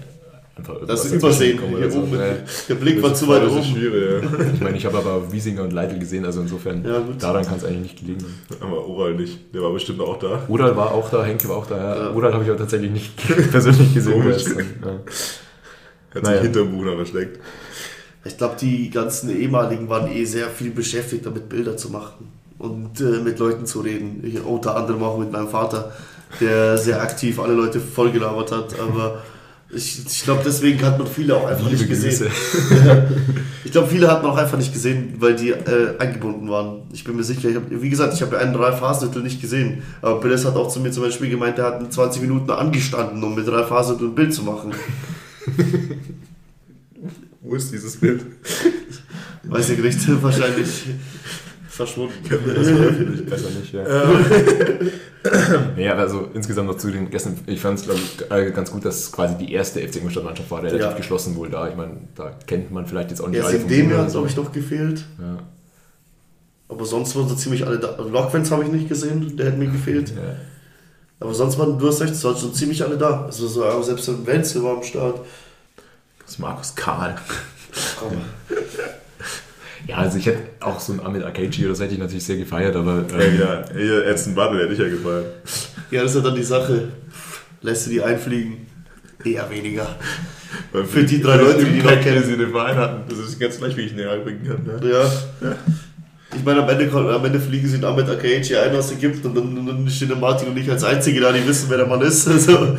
einfach 0.56 0.74
Das 0.86 1.04
ist 1.04 1.12
irgendwas 1.12 1.36
Übersehen, 1.36 1.56
dazwischen 1.56 1.76
hier 1.78 1.88
gekommen 1.88 2.02
oben, 2.02 2.10
so. 2.12 2.68
der 2.68 2.74
Blick 2.74 3.02
war 3.02 3.14
zu 3.14 3.28
weit 3.28 3.42
Das 3.42 3.52
ist 3.52 3.58
oben. 3.58 3.64
schwierig, 3.66 4.22
ja. 4.22 4.46
Ich 4.54 4.60
meine, 4.60 4.76
ich 4.76 4.86
habe 4.86 4.98
aber 4.98 5.32
Wiesinger 5.32 5.62
und 5.62 5.72
Leitl 5.72 5.98
gesehen, 5.98 6.24
also 6.24 6.40
insofern, 6.40 6.84
Ja, 6.84 6.98
gut. 7.00 7.22
daran 7.22 7.44
kann 7.44 7.56
es 7.56 7.64
eigentlich 7.64 7.82
nicht 7.82 7.98
gelegen 8.00 8.20
haben. 8.24 8.62
Aber 8.72 8.86
Oral 8.86 9.14
nicht. 9.14 9.54
Der 9.54 9.62
war 9.62 9.72
bestimmt 9.72 10.00
auch 10.00 10.18
da. 10.18 10.42
Ural 10.48 10.76
war 10.76 10.92
auch 10.92 11.08
da, 11.10 11.24
Henke 11.24 11.48
war 11.48 11.56
auch 11.56 11.66
da. 11.66 11.76
Ja. 11.76 12.02
Ja. 12.04 12.10
Ural 12.12 12.32
habe 12.34 12.44
ich 12.44 12.50
aber 12.50 12.58
tatsächlich 12.58 12.90
nicht 12.90 13.16
persönlich 13.50 13.94
gesehen. 13.94 14.12
Komisch. 14.20 14.44
Dann, 14.44 14.56
ja. 14.84 15.00
Hat 16.14 16.22
Naja. 16.22 16.36
sich 16.36 16.42
hinterm 16.44 16.70
Buchner 16.72 16.96
versteckt. 16.96 17.38
Ich 18.28 18.36
glaube, 18.36 18.56
die 18.60 18.90
ganzen 18.90 19.30
ehemaligen 19.30 19.88
waren 19.88 20.10
eh 20.12 20.24
sehr 20.24 20.48
viel 20.48 20.70
beschäftigt, 20.70 21.26
damit 21.26 21.48
Bilder 21.48 21.76
zu 21.76 21.90
machen 21.90 22.30
und 22.58 23.00
äh, 23.00 23.20
mit 23.24 23.38
Leuten 23.38 23.66
zu 23.66 23.80
reden. 23.80 24.22
Ich, 24.22 24.44
unter 24.44 24.76
anderem 24.76 25.02
auch 25.02 25.18
mit 25.18 25.32
meinem 25.32 25.48
Vater, 25.48 25.92
der 26.40 26.76
sehr 26.76 27.00
aktiv 27.00 27.40
alle 27.40 27.54
Leute 27.54 27.80
vollgelabert 27.80 28.52
hat. 28.52 28.78
Aber 28.78 29.22
ich, 29.70 30.06
ich 30.06 30.22
glaube, 30.24 30.42
deswegen 30.44 30.80
hat 30.82 30.98
man 30.98 31.06
viele 31.06 31.36
auch 31.36 31.46
einfach 31.46 31.70
Liebe 31.70 31.84
nicht 31.84 31.88
gesehen. 31.88 32.30
Ich 33.64 33.72
glaube, 33.72 33.88
viele 33.88 34.10
hat 34.10 34.22
man 34.22 34.32
auch 34.32 34.38
einfach 34.38 34.56
nicht 34.56 34.72
gesehen, 34.72 35.16
weil 35.18 35.36
die 35.36 35.50
äh, 35.50 35.98
eingebunden 35.98 36.48
waren. 36.48 36.84
Ich 36.90 37.04
bin 37.04 37.16
mir 37.16 37.22
sicher, 37.22 37.50
ich 37.50 37.56
hab, 37.56 37.64
wie 37.68 37.90
gesagt, 37.90 38.14
ich 38.14 38.22
habe 38.22 38.38
einen 38.38 38.54
Ralf 38.54 38.80
Hasenhüttl 38.80 39.20
nicht 39.20 39.42
gesehen. 39.42 39.82
Aber 40.00 40.20
Billes 40.20 40.46
hat 40.46 40.56
auch 40.56 40.68
zu 40.68 40.80
mir 40.80 40.90
zum 40.90 41.02
Beispiel 41.02 41.28
gemeint, 41.28 41.58
der 41.58 41.66
hat 41.66 41.80
in 41.82 41.90
20 41.90 42.22
Minuten 42.22 42.50
angestanden, 42.50 43.22
um 43.22 43.34
mit 43.34 43.46
Ralf 43.46 43.68
Hasenhüttl 43.68 44.06
ein 44.06 44.14
Bild 44.14 44.32
zu 44.32 44.42
machen. 44.42 44.72
Wo 47.48 47.54
ist 47.54 47.72
dieses 47.72 47.96
Bild? 47.96 48.20
Weiß 49.44 49.70
ich 49.70 49.78
nicht, 49.78 50.22
wahrscheinlich 50.22 50.84
verschwunden. 51.66 52.14
Besser 53.30 53.48
nicht, 53.58 53.72
ja. 53.72 53.84
ja, 55.78 55.94
also 55.94 56.28
insgesamt 56.34 56.68
noch 56.68 56.76
zu 56.76 56.90
den 56.90 57.08
Gästen. 57.08 57.38
Ich 57.46 57.60
fand 57.60 57.78
es, 57.78 57.86
glaube 57.86 58.00
ich, 58.00 58.30
äh, 58.30 58.50
ganz 58.50 58.70
gut, 58.70 58.84
dass 58.84 59.10
quasi 59.10 59.36
die 59.38 59.50
erste 59.52 59.80
FC 59.80 59.96
Ingolstadt-Mannschaft 59.96 60.50
war, 60.50 60.62
relativ 60.62 60.80
Ja. 60.82 60.92
geschlossen 60.92 61.36
wohl 61.36 61.48
da. 61.48 61.70
Ich 61.70 61.76
meine, 61.76 61.96
da 62.16 62.36
kennt 62.46 62.70
man 62.70 62.84
vielleicht 62.86 63.10
jetzt 63.10 63.20
auch 63.22 63.28
nicht 63.28 63.38
Erst 63.38 63.48
alle 63.48 63.58
in 63.58 63.68
dem 63.68 63.90
Jahr 63.90 64.02
hat 64.02 64.10
so. 64.10 64.18
glaube 64.18 64.28
ich 64.28 64.36
noch 64.36 64.52
gefehlt. 64.52 65.04
Ja. 65.18 65.38
Aber 66.68 66.84
sonst 66.84 67.16
waren 67.16 67.28
so 67.28 67.34
ziemlich 67.34 67.66
alle 67.66 67.78
da. 67.78 67.92
Also 67.92 68.10
Lockfans 68.10 68.50
habe 68.50 68.64
ich 68.64 68.70
nicht 68.70 68.90
gesehen, 68.90 69.38
der 69.38 69.46
hat 69.46 69.56
mir 69.56 69.68
gefehlt. 69.68 70.10
Ja. 70.10 70.36
Aber 71.20 71.32
sonst 71.32 71.58
waren, 71.58 71.78
du 71.78 71.88
hast 71.88 72.02
recht, 72.02 72.12
es 72.12 72.22
waren 72.24 72.36
schon 72.36 72.52
ziemlich 72.52 72.84
alle 72.84 72.98
da. 72.98 73.24
Also 73.24 73.48
so, 73.48 73.82
selbst 73.82 74.06
ein 74.10 74.26
Wenzel 74.26 74.62
war 74.62 74.76
am 74.76 74.82
Start. 74.82 75.20
Das 76.28 76.34
ist 76.34 76.40
Markus 76.40 76.74
Karl. 76.74 77.14
Ja, 79.86 79.96
also 79.96 80.18
ich 80.18 80.26
hätte 80.26 80.40
auch 80.60 80.78
so 80.78 80.92
ein 80.92 81.00
Ahmed 81.00 81.24
Akechi 81.24 81.64
oder 81.64 81.74
so 81.74 81.84
hätte 81.84 81.94
ich 81.94 81.98
natürlich 82.00 82.24
sehr 82.26 82.36
gefeiert, 82.36 82.76
aber 82.76 83.06
ähm, 83.18 83.40
Ja, 83.40 83.64
hier, 83.74 84.04
Edson 84.04 84.34
Butler 84.34 84.64
hätte 84.64 84.74
ich 84.74 84.78
ja 84.78 84.88
gefallen. 84.90 85.24
Ja, 85.90 86.02
das 86.02 86.10
ist 86.10 86.16
ja 86.16 86.22
dann 86.28 86.34
die 86.34 86.42
Sache. 86.42 86.88
Lässt 87.62 87.86
du 87.86 87.90
die 87.92 88.02
einfliegen? 88.02 88.66
Eher 89.24 89.48
weniger. 89.48 89.96
Weil 90.70 90.84
Für 90.84 91.02
die 91.02 91.22
drei 91.22 91.36
Leute, 91.36 91.64
die 91.64 91.80
die 91.80 91.82
noch 91.82 91.98
kennen. 91.98 92.22
sie 92.22 92.36
den 92.36 92.50
Verein 92.50 92.76
hatten. 92.76 93.08
Das 93.08 93.18
ist 93.20 93.40
ganz 93.40 93.58
leicht, 93.60 93.78
wie 93.78 93.82
ich 93.86 93.92
ihn 93.92 93.96
näher 93.96 94.18
bringen 94.18 94.46
kann. 94.46 94.64
Ne? 94.64 94.90
Ja. 94.90 95.56
Ich 96.38 96.44
meine, 96.44 96.62
am 96.62 96.68
Ende, 96.68 96.88
am 96.92 97.24
Ende 97.24 97.40
fliegen 97.40 97.66
sie 97.66 97.84
Ahmed 97.84 98.08
Akayici 98.08 98.56
ein 98.56 98.74
aus 98.76 98.92
Ägypten 98.92 99.36
und 99.36 99.66
dann, 99.66 99.88
stehen 99.88 100.08
der 100.08 100.16
Martin 100.16 100.48
und 100.48 100.56
ich 100.56 100.70
als 100.70 100.84
Einzige 100.84 101.20
da, 101.20 101.32
die 101.32 101.46
wissen, 101.46 101.66
wer 101.68 101.78
der 101.78 101.86
Mann 101.86 102.00
ist. 102.00 102.28
Also, 102.28 102.76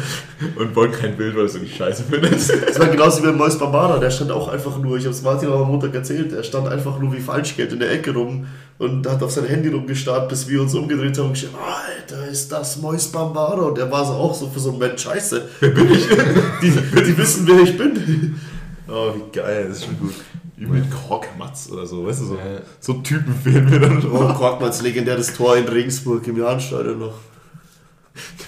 Und 0.55 0.76
wollen 0.76 0.91
kein 0.93 1.18
Bild, 1.18 1.36
weil 1.36 1.45
es 1.45 1.55
irgendwie 1.55 1.76
scheiße 1.76 2.03
findet. 2.03 2.34
das 2.34 2.80
war 2.80 2.88
genauso 2.88 3.22
wie 3.22 3.28
bei 3.28 3.34
Mois 3.34 3.57
Bambara, 3.57 3.99
der 3.99 4.10
stand 4.12 4.32
auch 4.32 4.47
einfach 4.47 4.78
nur, 4.78 4.97
ich 4.97 5.03
habe 5.03 5.14
es 5.14 5.22
Martin 5.22 5.49
auch 5.49 5.62
am 5.62 5.68
Montag 5.68 5.93
erzählt, 5.93 6.32
er 6.32 6.43
stand 6.43 6.70
einfach 6.70 6.97
nur 6.99 7.12
wie 7.14 7.20
Falschgeld 7.20 7.74
in 7.74 7.80
der 7.80 7.91
Ecke 7.91 8.14
rum 8.14 8.47
und 8.78 9.05
hat 9.07 9.22
auf 9.22 9.32
sein 9.32 9.45
Handy 9.45 9.68
rumgestarrt, 9.68 10.30
bis 10.30 10.47
wir 10.47 10.62
uns 10.62 10.74
umgedreht 10.74 11.18
haben 11.18 11.28
und 11.28 11.34
gesagt, 11.34 11.53
Alter, 11.55 12.28
ist 12.30 12.49
das 12.49 12.78
Mois 12.78 13.10
Bambara? 13.12 13.64
Und 13.64 13.78
er 13.78 13.91
war 13.91 14.05
so 14.05 14.14
auch 14.14 14.34
so 14.34 14.47
für 14.47 14.60
so 14.60 14.70
einen 14.70 14.80
Mensch, 14.80 15.03
scheiße, 15.03 15.49
wer 15.60 15.70
bin 15.70 15.91
ich? 15.91 16.07
Die, 16.62 16.72
die 16.72 17.18
wissen, 17.18 17.45
wer 17.47 17.60
ich 17.60 17.78
bin. 17.78 18.39
Oh, 18.88 19.14
wie 19.16 19.38
geil, 19.38 19.66
das 19.68 19.80
ist 19.80 19.86
schon 19.86 19.99
gut. 19.99 20.14
Übel 20.60 20.84
Korkmatz 21.07 21.70
oder 21.72 21.86
so, 21.86 22.05
weißt 22.05 22.22
du, 22.22 22.26
so, 22.26 22.36
Ja. 22.36 22.62
so 22.80 22.93
Typen 22.95 23.34
fehlen 23.34 23.70
mir 23.70 23.80
dann 23.80 23.97
Oh, 23.97 24.01
schon. 24.01 24.34
Korkmans 24.36 24.82
legendäres 24.82 25.34
Tor 25.34 25.55
in 25.57 25.68
Regensburg 25.68 26.28
im 26.28 26.38
Jahnstadion 26.38 26.99
noch. 26.99 27.16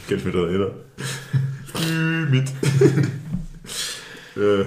Kennt 0.07 0.25
mir 0.25 0.31
da 0.31 0.49
jeder. 0.49 0.71
Mit. 2.29 2.49
äh, 4.37 4.65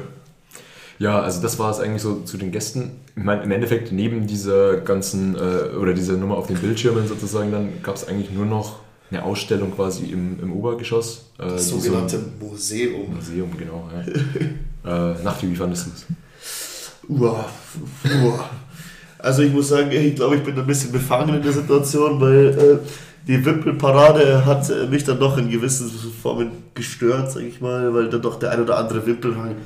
Ja, 0.99 1.21
also 1.21 1.43
das 1.43 1.59
war 1.59 1.71
es 1.71 1.81
eigentlich 1.81 2.03
so 2.03 2.21
zu 2.21 2.37
den 2.39 2.53
Gästen. 2.53 2.93
Ich 3.17 3.23
meine, 3.23 3.43
im 3.43 3.51
Endeffekt 3.51 3.93
neben 3.93 4.27
dieser 4.27 4.79
ganzen, 4.79 5.35
äh, 5.35 5.77
oder 5.77 5.93
dieser 5.93 6.15
Nummer 6.15 6.37
auf 6.37 6.47
den 6.47 6.57
Bildschirmen 6.59 7.07
sozusagen, 7.09 7.51
dann 7.53 7.83
gab 7.83 7.97
es 7.97 8.07
eigentlich 8.07 8.31
nur 8.31 8.47
noch 8.47 8.81
eine 9.11 9.23
Ausstellung 9.25 9.73
quasi 9.75 10.07
im, 10.07 10.39
im 10.41 10.53
Obergeschoss. 10.53 11.31
Äh, 11.39 11.43
Das 11.49 11.65
die 11.67 11.71
so- 11.73 11.79
sogenannte 11.81 12.21
Museum. 12.41 13.15
Museum, 13.15 13.51
genau. 13.59 13.89
Ja. 14.85 15.13
äh, 15.15 15.23
Nachti, 15.23 15.51
wie 15.51 15.57
fandest 15.57 15.87
du 15.87 15.91
es? 15.91 16.07
Uah, 17.09 17.45
uah. 18.05 18.51
Also 19.19 19.43
ich 19.43 19.53
muss 19.53 19.69
sagen, 19.69 19.91
ich 19.91 20.15
glaube, 20.15 20.37
ich 20.37 20.43
bin 20.43 20.59
ein 20.59 20.67
bisschen 20.67 20.93
befangen 20.93 21.37
in 21.37 21.43
der 21.43 21.53
Situation, 21.53 22.21
weil 22.21 22.49
äh, 22.49 22.79
die 23.27 23.43
Wimpelparade 23.45 24.45
hat 24.45 24.69
äh, 24.69 24.87
mich 24.87 25.05
dann 25.05 25.19
doch 25.19 25.39
in 25.39 25.51
gewissen 25.51 25.91
Formen 25.91 26.51
gestört, 26.75 27.33
sage 27.33 27.47
ich 27.47 27.61
mal, 27.61 27.95
weil 27.95 28.11
dann 28.11 28.21
doch 28.21 28.39
der 28.39 28.51
ein 28.51 28.61
oder 28.61 28.77
andere 28.77 29.07
Wimpelhang, 29.07 29.57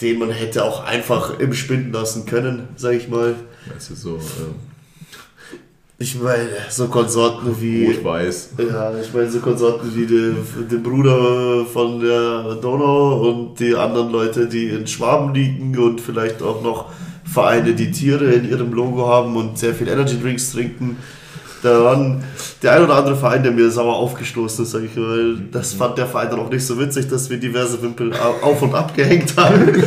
den 0.00 0.18
man 0.18 0.30
hätte 0.30 0.64
auch 0.64 0.84
einfach 0.84 1.38
im 1.38 1.54
Spinden 1.54 1.92
lassen 1.92 2.26
können, 2.26 2.68
sage 2.76 2.96
ich 2.96 3.08
mal. 3.08 3.36
weißt 3.72 3.90
du, 3.90 3.94
so 3.94 4.16
äh, 4.16 4.67
Ich 6.00 6.14
meine, 6.20 6.48
so 6.70 6.86
Konsorten 6.86 7.60
wie... 7.60 7.86
rot-weiß. 7.86 8.50
Ja, 8.58 8.96
ich 9.00 9.12
meine, 9.12 9.28
so 9.28 9.40
Konsorten 9.40 9.90
wie 9.96 10.06
den, 10.06 10.82
Bruder 10.82 11.66
von 11.66 11.98
der 11.98 12.54
Donau 12.54 13.28
und 13.28 13.58
die 13.58 13.74
anderen 13.74 14.12
Leute, 14.12 14.46
die 14.46 14.68
in 14.68 14.86
Schwaben 14.86 15.34
liegen 15.34 15.76
und 15.76 16.00
vielleicht 16.00 16.40
auch 16.40 16.62
noch 16.62 16.86
Vereine, 17.24 17.74
die 17.74 17.90
Tiere 17.90 18.26
in 18.26 18.48
ihrem 18.48 18.72
Logo 18.72 19.08
haben 19.08 19.34
und 19.36 19.58
sehr 19.58 19.74
viel 19.74 19.88
Energy 19.88 20.20
Drinks 20.20 20.52
trinken. 20.52 20.98
Da 21.64 21.82
waren 21.82 22.22
der 22.62 22.74
ein 22.74 22.84
oder 22.84 22.94
andere 22.94 23.16
Verein, 23.16 23.42
der 23.42 23.50
mir 23.50 23.68
sauer 23.68 23.96
aufgestoßen 23.96 24.64
ist, 24.64 24.70
sag 24.70 24.84
ich 24.84 24.94
mal. 24.94 25.36
Das 25.50 25.72
fand 25.72 25.98
der 25.98 26.06
Verein 26.06 26.30
dann 26.30 26.38
auch 26.38 26.50
nicht 26.50 26.64
so 26.64 26.78
witzig, 26.78 27.08
dass 27.08 27.28
wir 27.28 27.38
diverse 27.38 27.82
Wimpel 27.82 28.12
au- 28.12 28.46
auf 28.46 28.62
und 28.62 28.72
ab 28.72 28.94
gehängt 28.94 29.36
haben. 29.36 29.82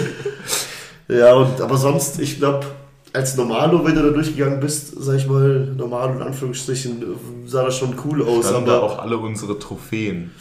ja, 1.07 1.33
und, 1.35 1.61
aber 1.61 1.77
sonst, 1.77 2.19
ich 2.19 2.37
glaube, 2.37 2.65
als 3.13 3.35
Normalo, 3.35 3.85
wenn 3.85 3.95
du 3.95 4.03
da 4.03 4.09
durchgegangen 4.09 4.59
bist, 4.59 4.93
sag 4.97 5.17
ich 5.17 5.27
mal, 5.27 5.73
normal 5.75 6.15
in 6.15 6.21
Anführungsstrichen, 6.21 7.03
sah 7.45 7.65
das 7.65 7.77
schon 7.77 7.95
cool 8.05 8.23
aus. 8.23 8.47
Standen 8.47 8.67
da 8.67 8.77
Aber 8.77 8.83
auch 8.83 8.99
alle 8.99 9.17
unsere 9.17 9.59
Trophäen. 9.59 10.31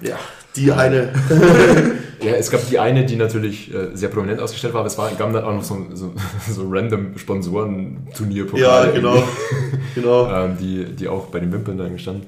ja, 0.00 0.18
die 0.56 0.72
eine. 0.72 1.12
Ja, 2.24 2.32
es 2.32 2.50
gab 2.50 2.66
die 2.68 2.78
eine, 2.78 3.04
die 3.04 3.16
natürlich 3.16 3.74
äh, 3.74 3.94
sehr 3.94 4.08
prominent 4.08 4.40
ausgestellt 4.40 4.72
war, 4.72 4.80
aber 4.80 4.86
es 4.86 4.96
war, 4.96 5.10
gab 5.10 5.30
dann 5.32 5.44
auch 5.44 5.52
noch 5.52 5.62
so, 5.62 5.86
so, 5.92 6.14
so 6.48 6.66
random 6.70 7.18
Sponsoren-Turnierpokale. 7.18 8.86
ja, 8.86 8.90
genau. 8.90 9.22
genau. 9.94 10.30
ähm, 10.44 10.56
die, 10.58 10.84
die 10.84 11.08
auch 11.08 11.26
bei 11.26 11.40
den 11.40 11.52
Wimpeln 11.52 11.76
da 11.76 11.86
standen. 11.98 12.26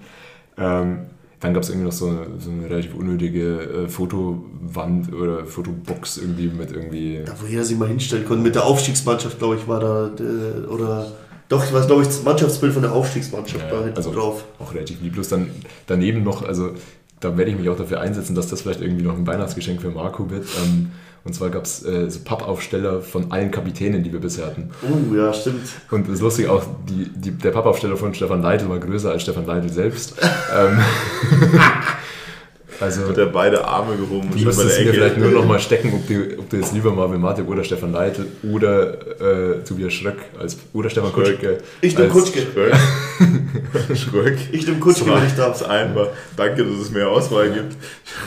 Ähm, 0.58 0.98
dann 1.40 1.52
gab 1.54 1.62
es 1.62 1.68
irgendwie 1.68 1.86
noch 1.86 1.92
so 1.92 2.06
eine, 2.08 2.26
so 2.38 2.50
eine 2.50 2.68
relativ 2.70 2.94
unnötige 2.94 3.84
äh, 3.84 3.88
Fotowand 3.88 5.12
oder 5.12 5.44
Fotobox 5.44 6.18
irgendwie 6.18 6.48
mit 6.48 6.72
irgendwie. 6.72 7.20
Da, 7.24 7.34
wo 7.40 7.46
jeder 7.46 7.64
sich 7.64 7.76
mal 7.78 7.88
hinstellen 7.88 8.24
konnte. 8.26 8.42
Mit 8.42 8.54
der 8.54 8.64
Aufstiegsmannschaft, 8.64 9.38
glaube 9.38 9.56
ich, 9.56 9.68
war 9.68 9.80
da. 9.80 10.10
äh, 10.18 10.66
Oder. 10.66 11.12
Doch, 11.48 11.64
ich 11.64 11.72
weiß, 11.72 11.86
glaube 11.86 12.02
ich, 12.02 12.08
das 12.08 12.24
Mannschaftsbild 12.24 12.72
von 12.72 12.82
der 12.82 12.92
Aufstiegsmannschaft 12.92 13.64
Ja, 13.64 13.70
da 13.70 13.84
hinten 13.84 13.96
also- 13.96 14.12
drauf. 14.12 14.44
auch 14.58 14.74
relativ 14.74 15.00
lieblos. 15.02 15.28
Dann 15.28 15.50
daneben 15.86 16.24
noch, 16.24 16.42
also 16.42 16.70
da 17.20 17.36
werde 17.38 17.50
ich 17.52 17.56
mich 17.58 17.68
auch 17.68 17.76
dafür 17.76 18.00
einsetzen, 18.00 18.34
dass 18.34 18.48
das 18.48 18.62
vielleicht 18.62 18.80
irgendwie 18.80 19.04
noch 19.04 19.16
ein 19.16 19.26
Weihnachtsgeschenk 19.26 19.80
für 19.80 19.90
Marco 19.90 20.28
wird. 20.30 20.44
Ähm, 20.64 20.90
und 21.26 21.34
zwar 21.34 21.50
gab 21.50 21.64
es 21.64 21.84
äh, 21.84 22.08
so 22.08 22.20
Pappaufsteller 22.24 23.02
von 23.02 23.32
allen 23.32 23.50
Kapitänen, 23.50 24.04
die 24.04 24.12
wir 24.12 24.20
bisher 24.20 24.46
hatten. 24.46 24.70
Oh, 24.82 25.14
ja, 25.14 25.32
stimmt. 25.32 25.68
Und 25.90 26.06
das 26.06 26.14
ist 26.14 26.20
lustig, 26.20 26.48
auch 26.48 26.62
die, 26.88 27.10
die, 27.14 27.32
der 27.32 27.50
Pappaufsteller 27.50 27.96
von 27.96 28.14
Stefan 28.14 28.42
Leitl 28.42 28.68
war 28.68 28.78
größer 28.78 29.10
als 29.10 29.22
Stefan 29.22 29.44
Leitl 29.44 29.68
selbst. 29.68 30.14
ähm, 30.56 30.78
also, 32.80 33.08
Hat 33.08 33.18
er 33.18 33.26
beide 33.26 33.64
Arme 33.64 33.96
gehoben 33.96 34.30
du 34.30 34.38
müsstest 34.44 34.80
mir 34.80 34.92
vielleicht 34.92 35.18
nur 35.18 35.30
noch 35.30 35.44
mal 35.48 35.58
stecken, 35.58 35.92
ob 35.94 36.06
du, 36.06 36.38
ob 36.38 36.50
du 36.50 36.56
jetzt 36.56 36.74
lieber 36.74 36.92
Marvin 36.92 37.20
Matic 37.20 37.48
oder 37.48 37.64
Stefan 37.64 37.92
Leitl 37.92 38.26
oder 38.42 39.20
äh, 39.20 39.64
Tobias 39.64 39.94
Schröck 39.94 40.18
als, 40.38 40.58
oder 40.72 40.90
Stefan 40.90 41.10
Schröck. 41.12 41.40
Kutschke. 41.40 41.58
Ich 41.80 41.96
nehme 41.96 42.10
Kutschke. 42.10 42.42
Schröck. 42.52 42.74
Schröck. 43.96 44.38
Ich 44.52 44.66
nehme 44.66 44.78
Kutschke, 44.78 45.06
wenn 45.06 45.26
ich 45.26 45.34
darf. 45.34 45.62
Einfach. 45.66 46.08
Danke, 46.36 46.64
dass 46.64 46.78
es 46.80 46.90
mehr 46.90 47.08
Auswahl 47.08 47.50
gibt. 47.50 47.76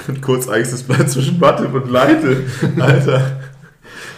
Und 0.07 0.21
kurz 0.23 0.47
Angst, 0.47 0.73
es 0.73 0.83
bleibt 0.83 1.09
zwischen 1.11 1.39
Mathe 1.39 1.67
und 1.67 1.91
Leite. 1.91 2.37
Alter, 2.79 3.39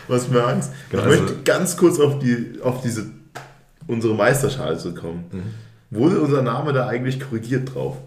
was 0.07 0.29
mir 0.29 0.45
Angst. 0.45 0.71
Genau, 0.89 1.03
ich 1.03 1.09
also- 1.09 1.23
möchte 1.23 1.37
ganz 1.43 1.75
kurz 1.75 1.99
auf, 1.99 2.19
die, 2.19 2.59
auf 2.63 2.81
diese, 2.81 3.05
unsere 3.87 4.13
Meisterschale 4.15 4.77
zu 4.77 4.93
kommen. 4.93 5.25
Mhm. 5.31 5.97
Wurde 5.97 6.21
unser 6.21 6.41
Name 6.41 6.71
da 6.71 6.87
eigentlich 6.87 7.19
korrigiert 7.19 7.75
drauf? 7.75 7.97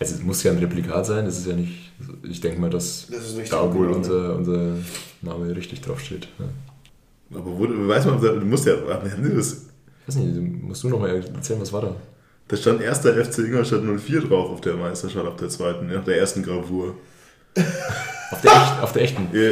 Also, 0.00 0.14
es 0.14 0.22
muss 0.22 0.42
ja 0.42 0.50
ein 0.50 0.58
Replikat 0.58 1.06
sein, 1.06 1.26
das 1.26 1.38
ist 1.38 1.46
ja 1.46 1.54
nicht. 1.54 1.92
Ich 2.22 2.40
denke 2.40 2.60
mal, 2.60 2.70
dass 2.70 3.06
Das 3.10 3.50
da 3.50 3.72
wohl 3.72 3.90
unser, 3.90 4.34
unser 4.36 4.76
Name 5.20 5.54
richtig 5.54 5.82
draufsteht. 5.82 6.26
Ja. 6.38 7.38
Aber 7.38 7.58
wurde, 7.58 7.86
weiß 7.86 8.06
man, 8.06 8.20
du 8.20 8.46
musst 8.46 8.66
ja, 8.66 8.72
haben 8.88 9.22
die 9.22 9.36
das, 9.36 9.52
Ich 9.52 10.08
weiß 10.08 10.16
nicht, 10.16 10.62
musst 10.62 10.82
du 10.82 10.88
noch 10.88 10.98
mal 10.98 11.10
erzählen, 11.10 11.60
was 11.60 11.72
war 11.72 11.82
da? 11.82 11.96
da 12.48 12.56
stand 12.56 12.80
erster 12.82 13.12
FC 13.24 13.38
Ingolstadt 13.38 13.82
04 13.82 14.22
drauf 14.22 14.50
auf 14.50 14.60
der 14.60 14.74
Meisterschale, 14.74 15.28
auf 15.28 15.36
der 15.36 15.48
zweiten, 15.48 15.94
auf 15.94 16.04
der 16.04 16.18
ersten 16.18 16.42
Gravur. 16.42 16.94
Auf 18.32 18.42
der, 18.42 18.52
echt, 18.52 18.82
auf 18.82 18.92
der 18.92 19.02
echten. 19.02 19.28
Ja, 19.32 19.50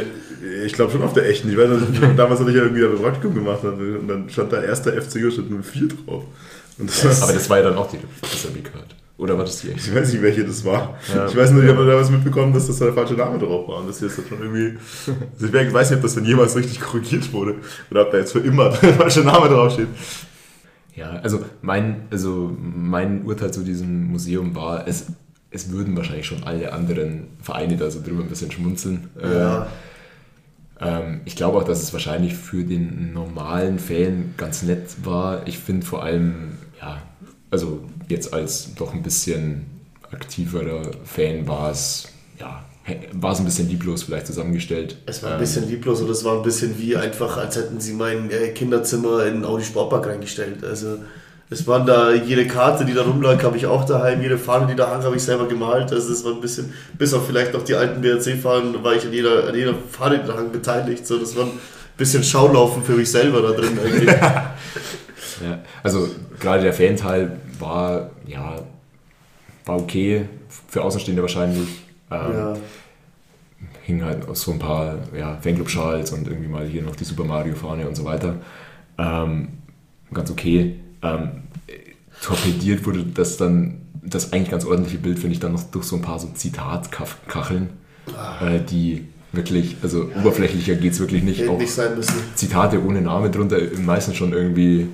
Ich 0.63 0.71
glaube 0.71 0.93
schon 0.93 1.01
auf 1.01 1.11
der 1.11 1.27
echten. 1.27 1.51
Ich 1.51 1.57
weiß 1.57 1.67
nicht, 1.89 2.01
damals 2.17 2.39
hatte 2.39 2.49
ich 2.49 2.55
ja 2.55 2.63
irgendwie 2.63 2.85
ein 2.85 2.95
Praktikum 2.95 3.35
gemacht 3.35 3.61
und 3.65 4.07
dann 4.07 4.29
stand 4.29 4.53
da 4.53 4.63
erster 4.63 4.93
FC 4.93 5.17
Ingolstadt 5.17 5.47
04 5.49 5.89
drauf. 5.89 6.23
Das 6.77 7.21
Aber 7.21 7.33
das 7.33 7.49
war 7.49 7.57
ja 7.57 7.63
dann 7.63 7.75
auch 7.75 7.91
die, 7.91 7.97
das 8.21 8.45
Replikat. 8.45 8.95
Oder 9.19 9.37
war 9.37 9.43
das 9.43 9.59
die 9.59 9.69
echte? 9.69 9.89
Ich 9.89 9.95
weiß 9.95 10.13
nicht, 10.13 10.21
welche 10.21 10.45
das 10.45 10.63
war. 10.63 10.97
Ja. 11.13 11.27
Ich 11.27 11.35
weiß 11.35 11.51
nur, 11.51 11.61
ich 11.61 11.69
habe 11.69 11.85
damals 11.85 12.09
mitbekommen, 12.09 12.53
dass 12.53 12.67
das 12.67 12.79
der 12.79 12.93
falsche 12.93 13.15
Name 13.15 13.37
drauf 13.37 13.67
war. 13.67 13.81
Und 13.81 13.89
das 13.89 13.99
hier 13.99 14.07
ist 14.07 14.17
dann 14.17 14.25
schon 14.25 14.39
irgendwie. 14.39 14.77
Ich 15.39 15.73
weiß 15.73 15.89
nicht, 15.89 15.97
ob 15.97 16.03
das 16.03 16.15
dann 16.15 16.23
jemals 16.23 16.55
richtig 16.55 16.79
korrigiert 16.79 17.31
wurde. 17.33 17.55
Oder 17.91 18.03
ob 18.03 18.11
da 18.11 18.17
jetzt 18.17 18.31
für 18.31 18.39
immer 18.39 18.69
der 18.81 18.93
falsche 18.93 19.19
Name 19.19 19.49
draufsteht. 19.49 19.89
Ja, 20.95 21.19
also 21.21 21.43
mein, 21.61 22.03
also 22.09 22.55
mein 22.61 23.23
Urteil 23.23 23.51
zu 23.51 23.63
diesem 23.63 24.05
Museum 24.07 24.55
war, 24.55 24.87
es, 24.87 25.07
es 25.51 25.69
würden 25.69 25.97
wahrscheinlich 25.97 26.25
schon 26.25 26.43
alle 26.45 26.71
anderen 26.71 27.27
Vereine 27.41 27.75
da 27.75 27.91
so 27.91 28.01
drüber 28.01 28.23
ein 28.23 28.29
bisschen 28.29 28.51
schmunzeln. 28.51 29.09
Ja. 29.21 29.67
Äh, 30.79 31.17
ich 31.25 31.35
glaube 31.35 31.57
auch, 31.57 31.63
dass 31.65 31.83
es 31.83 31.91
wahrscheinlich 31.91 32.35
für 32.35 32.63
den 32.63 33.11
normalen 33.11 33.79
Fan 33.79 34.33
ganz 34.37 34.63
nett 34.63 34.95
war. 35.03 35.45
Ich 35.45 35.59
finde 35.59 35.85
vor 35.85 36.03
allem, 36.03 36.53
ja, 36.79 37.01
also 37.51 37.81
jetzt 38.07 38.33
als 38.33 38.73
doch 38.75 38.93
ein 38.93 39.03
bisschen 39.03 39.65
aktiverer 40.11 40.91
Fan 41.03 41.47
war 41.47 41.71
es, 41.71 42.07
ja, 42.39 42.63
war 43.13 43.33
es 43.33 43.39
ein 43.39 43.45
bisschen 43.45 43.69
lieblos 43.69 44.03
vielleicht 44.03 44.27
zusammengestellt. 44.27 44.97
Es 45.05 45.21
war 45.23 45.29
ein 45.31 45.35
Ähm, 45.35 45.39
bisschen 45.39 45.67
lieblos 45.69 46.01
und 46.01 46.09
es 46.09 46.23
war 46.23 46.37
ein 46.37 46.43
bisschen 46.43 46.77
wie 46.79 46.95
einfach, 46.97 47.37
als 47.37 47.55
hätten 47.55 47.79
sie 47.79 47.93
mein 47.93 48.29
äh, 48.31 48.49
Kinderzimmer 48.49 49.25
in 49.25 49.45
Audi 49.45 49.63
Sportpark 49.63 50.07
reingestellt. 50.07 50.63
Also 50.63 50.97
es 51.51 51.65
waren 51.67 51.85
da, 51.85 52.13
jede 52.13 52.47
Karte, 52.47 52.85
die 52.85 52.93
da 52.93 53.03
rumlag, 53.03 53.43
habe 53.43 53.57
ich 53.57 53.65
auch 53.65 53.85
daheim, 53.85 54.21
jede 54.21 54.37
Fahne, 54.37 54.67
die 54.67 54.75
da 54.75 54.89
hang, 54.91 55.03
habe 55.03 55.15
ich 55.15 55.23
selber 55.23 55.47
gemalt. 55.47 55.91
Also 55.91 56.11
es 56.11 56.23
war 56.23 56.33
ein 56.33 56.41
bisschen, 56.41 56.73
bis 56.97 57.13
auf 57.13 57.25
vielleicht 57.27 57.53
noch 57.53 57.63
die 57.63 57.75
alten 57.75 58.01
BRC-Fahnen, 58.01 58.83
war 58.83 58.95
ich 58.95 59.05
an 59.05 59.13
jeder, 59.13 59.47
an 59.47 59.55
jeder 59.55 59.73
Fahne, 59.75 60.19
die 60.19 60.27
da 60.27 60.35
hang, 60.35 60.51
beteiligt. 60.51 61.05
So, 61.07 61.17
das 61.17 61.35
war 61.35 61.45
ein 61.45 61.59
bisschen 61.97 62.23
Schaulaufen 62.23 62.83
für 62.83 62.93
mich 62.93 63.09
selber 63.11 63.41
da 63.41 63.51
drin 63.51 63.77
eigentlich. 63.83 64.09
Ja, 65.41 65.63
also 65.83 66.09
gerade 66.39 66.63
der 66.63 66.73
Fanteil 66.73 67.39
war, 67.59 68.11
ja, 68.25 68.55
war 69.65 69.77
okay, 69.77 70.25
für 70.67 70.83
Außenstehende 70.83 71.21
wahrscheinlich. 71.21 71.67
Ähm, 72.11 72.33
ja. 72.33 72.57
Hing 73.83 74.03
halt 74.03 74.27
aus 74.27 74.41
so 74.41 74.51
ein 74.51 74.59
paar 74.59 74.99
ja, 75.17 75.37
Fanclub-Schals 75.41 76.11
und 76.11 76.27
irgendwie 76.27 76.47
mal 76.47 76.65
hier 76.65 76.81
noch 76.81 76.95
die 76.95 77.03
Super 77.03 77.23
Mario-Fahne 77.23 77.87
und 77.87 77.95
so 77.95 78.05
weiter. 78.05 78.35
Ähm, 78.97 79.49
ganz 80.13 80.29
okay. 80.31 80.75
Ähm, 81.01 81.43
torpediert 82.21 82.85
wurde 82.85 83.03
das 83.03 83.37
dann, 83.37 83.81
das 84.03 84.33
eigentlich 84.33 84.51
ganz 84.51 84.65
ordentliche 84.65 84.97
Bild, 84.97 85.19
finde 85.19 85.33
ich, 85.33 85.39
dann 85.39 85.53
noch 85.53 85.63
durch 85.63 85.85
so 85.85 85.95
ein 85.95 86.01
paar 86.01 86.19
so 86.19 86.27
Zitatkacheln, 86.33 87.69
äh, 88.41 88.59
die 88.59 89.07
wirklich, 89.31 89.77
also 89.83 90.09
oberflächlicher 90.19 90.75
geht 90.75 90.93
es 90.93 90.99
wirklich 90.99 91.23
nicht. 91.23 91.41
Hätte 91.41 91.51
Auch 91.51 91.59
nicht 91.59 91.71
sein 91.71 91.95
müssen. 91.95 92.15
Zitate 92.35 92.83
ohne 92.83 93.01
Name 93.01 93.29
drunter, 93.29 93.57
meistens 93.79 94.15
schon 94.15 94.33
irgendwie 94.33 94.87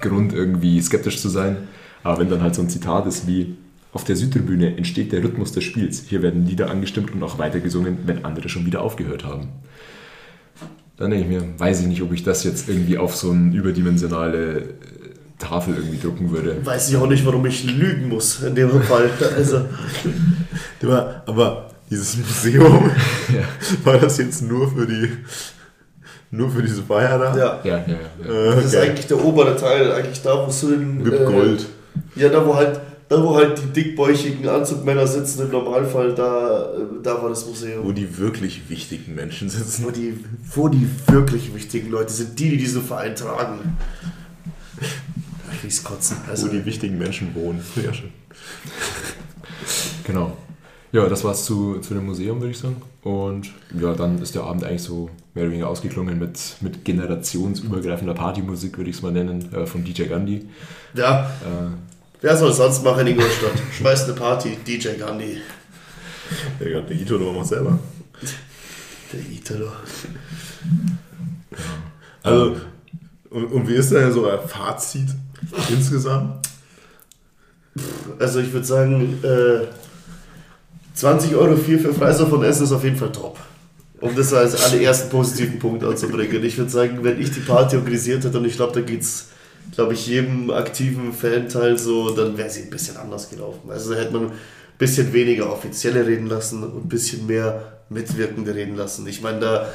Grund, 0.00 0.32
irgendwie 0.32 0.80
skeptisch 0.80 1.20
zu 1.20 1.28
sein. 1.28 1.68
Aber 2.02 2.20
wenn 2.20 2.30
dann 2.30 2.42
halt 2.42 2.54
so 2.54 2.62
ein 2.62 2.68
Zitat 2.68 3.06
ist 3.06 3.26
wie 3.26 3.56
auf 3.92 4.04
der 4.04 4.16
Südtribüne 4.16 4.76
entsteht 4.76 5.12
der 5.12 5.24
Rhythmus 5.24 5.52
des 5.52 5.64
Spiels. 5.64 6.04
Hier 6.06 6.20
werden 6.20 6.46
Lieder 6.46 6.70
angestimmt 6.70 7.12
und 7.12 7.22
auch 7.22 7.38
weitergesungen, 7.38 7.98
wenn 8.04 8.26
andere 8.26 8.50
schon 8.50 8.66
wieder 8.66 8.82
aufgehört 8.82 9.24
haben. 9.24 9.48
Dann 10.98 11.10
denke 11.10 11.24
ich 11.24 11.30
mir, 11.30 11.58
weiß 11.58 11.80
ich 11.80 11.86
nicht, 11.86 12.02
ob 12.02 12.12
ich 12.12 12.22
das 12.22 12.44
jetzt 12.44 12.68
irgendwie 12.68 12.98
auf 12.98 13.16
so 13.16 13.30
eine 13.30 13.54
überdimensionale 13.54 14.58
äh, 14.58 14.64
Tafel 15.38 15.74
irgendwie 15.76 15.98
drucken 15.98 16.30
würde. 16.30 16.64
Weiß 16.64 16.90
ich 16.90 16.96
auch 16.96 17.08
nicht, 17.08 17.24
warum 17.24 17.44
ich 17.46 17.64
lügen 17.64 18.08
muss 18.08 18.42
in 18.42 18.54
dem 18.54 18.82
Fall. 18.82 19.10
Also, 19.34 19.62
Aber, 20.82 21.22
aber 21.26 21.70
dieses 21.90 22.16
Museum, 22.16 22.90
war 23.84 23.98
das 23.98 24.18
jetzt 24.18 24.42
nur 24.42 24.70
für 24.70 24.86
die. 24.86 25.10
Nur 26.30 26.50
für 26.50 26.62
diese 26.62 26.82
Feier 26.82 27.18
da? 27.18 27.36
ja. 27.36 27.60
Ja, 27.64 27.84
ja, 27.86 27.94
ja. 28.24 28.50
Äh, 28.50 28.56
Das 28.56 28.64
ist 28.66 28.72
geil. 28.72 28.88
eigentlich 28.90 29.06
der 29.06 29.24
obere 29.24 29.56
Teil, 29.56 29.92
eigentlich 29.92 30.22
da, 30.22 30.46
wo 30.46 30.50
so 30.50 30.68
den. 30.70 31.02
Mit 31.02 31.12
äh, 31.12 31.24
Gold. 31.24 31.66
Ja, 32.16 32.28
da 32.28 32.44
wo 32.46 32.54
halt, 32.54 32.80
da 33.08 33.22
wo 33.22 33.36
halt 33.36 33.58
die 33.62 33.72
dickbäuchigen 33.72 34.48
Anzugmänner 34.48 35.06
sitzen 35.06 35.42
im 35.42 35.50
Normalfall, 35.50 36.14
da, 36.14 36.72
äh, 36.74 36.78
da 37.02 37.22
war 37.22 37.28
das 37.30 37.44
Wo 37.46 37.50
Museum. 37.50 37.94
die 37.94 38.18
wirklich 38.18 38.68
wichtigen 38.68 39.14
Menschen 39.14 39.48
sitzen. 39.48 39.84
Wo 39.84 39.90
die, 39.90 40.18
wo 40.54 40.68
die 40.68 40.88
wirklich 41.06 41.54
wichtigen 41.54 41.90
Leute 41.90 42.12
sind, 42.12 42.38
die, 42.38 42.50
die 42.50 42.56
diesen 42.58 42.82
Verein 42.82 43.14
tragen. 43.14 43.76
Ich 45.52 45.60
krieg's 45.60 45.82
kotzen. 45.84 46.16
Wo 46.26 46.30
Also, 46.32 46.48
die 46.48 46.64
wichtigen 46.66 46.98
Menschen 46.98 47.34
wohnen. 47.34 47.62
Ja, 47.82 47.94
schön. 47.94 48.10
Genau. 50.04 50.36
Ja, 50.92 51.08
das 51.08 51.24
war's 51.24 51.44
zu, 51.44 51.78
zu 51.80 51.94
dem 51.94 52.06
Museum, 52.06 52.40
würde 52.40 52.52
ich 52.52 52.58
sagen. 52.58 52.80
Und 53.02 53.52
ja, 53.78 53.92
dann 53.94 54.20
ist 54.22 54.34
der 54.34 54.44
Abend 54.44 54.64
eigentlich 54.64 54.82
so 54.82 55.10
mehr 55.34 55.44
oder 55.44 55.52
weniger 55.52 55.68
ausgeklungen 55.68 56.18
mit, 56.18 56.38
mit 56.60 56.84
generationsübergreifender 56.84 58.14
Partymusik, 58.14 58.78
würde 58.78 58.90
ich 58.90 58.96
es 58.96 59.02
mal 59.02 59.12
nennen, 59.12 59.52
äh, 59.52 59.66
von 59.66 59.84
DJ 59.84 60.04
Gandhi. 60.04 60.46
ja, 60.94 61.26
Äh, 61.26 61.70
wer 62.22 62.36
soll 62.36 62.52
sonst 62.52 62.82
machen 62.84 63.00
in 63.00 63.08
Ingolstadt? 63.08 63.52
Schmeißt 63.76 64.08
eine 64.08 64.14
Party, 64.18 64.56
DJ 64.66 64.90
Gandhi. 64.98 65.38
Der, 66.60 66.80
der 66.80 66.96
Ito 66.96 67.18
der 67.18 67.32
macht 67.32 67.46
selber. 67.46 67.78
Der 69.12 69.20
Italo. 69.20 69.68
Also, 72.22 72.56
und, 73.30 73.44
und 73.52 73.68
wie 73.68 73.74
ist 73.74 73.92
denn 73.92 74.12
so 74.12 74.26
euer 74.26 74.38
Fazit 74.48 75.08
insgesamt? 75.68 76.48
Also 78.18 78.40
ich 78.40 78.52
würde 78.52 78.66
sagen, 78.66 79.22
äh, 79.22 79.66
20 80.96 81.36
Euro 81.36 81.56
viel 81.56 81.78
für 81.78 81.92
Freistoff 81.92 82.30
von 82.30 82.42
Essen 82.42 82.64
ist 82.64 82.72
auf 82.72 82.82
jeden 82.82 82.96
Fall 82.96 83.12
top. 83.12 83.38
Um 84.00 84.14
das 84.14 84.32
als 84.32 84.62
allerersten 84.62 85.10
positiven 85.10 85.58
Punkt 85.58 85.84
anzubringen. 85.84 86.44
Ich 86.44 86.58
würde 86.58 86.70
sagen, 86.70 86.98
wenn 87.02 87.20
ich 87.20 87.30
die 87.30 87.40
Party 87.40 87.76
organisiert 87.76 88.24
hätte, 88.24 88.38
und 88.38 88.44
ich 88.44 88.56
glaube, 88.56 88.72
da 88.72 88.80
geht 88.80 89.02
es, 89.02 89.28
glaube 89.74 89.94
ich, 89.94 90.06
jedem 90.06 90.50
aktiven 90.50 91.12
Fanteil 91.12 91.78
so, 91.78 92.10
dann 92.10 92.36
wäre 92.36 92.50
sie 92.50 92.62
ein 92.62 92.70
bisschen 92.70 92.96
anders 92.96 93.30
gelaufen. 93.30 93.70
Also 93.70 93.92
da 93.92 94.00
hätte 94.00 94.12
man 94.12 94.26
ein 94.26 94.32
bisschen 94.78 95.12
weniger 95.12 95.52
Offizielle 95.52 96.06
reden 96.06 96.26
lassen 96.26 96.62
und 96.62 96.84
ein 96.84 96.88
bisschen 96.88 97.26
mehr 97.26 97.78
Mitwirkende 97.88 98.54
reden 98.54 98.76
lassen. 98.76 99.06
Ich 99.06 99.22
meine, 99.22 99.40
da 99.40 99.66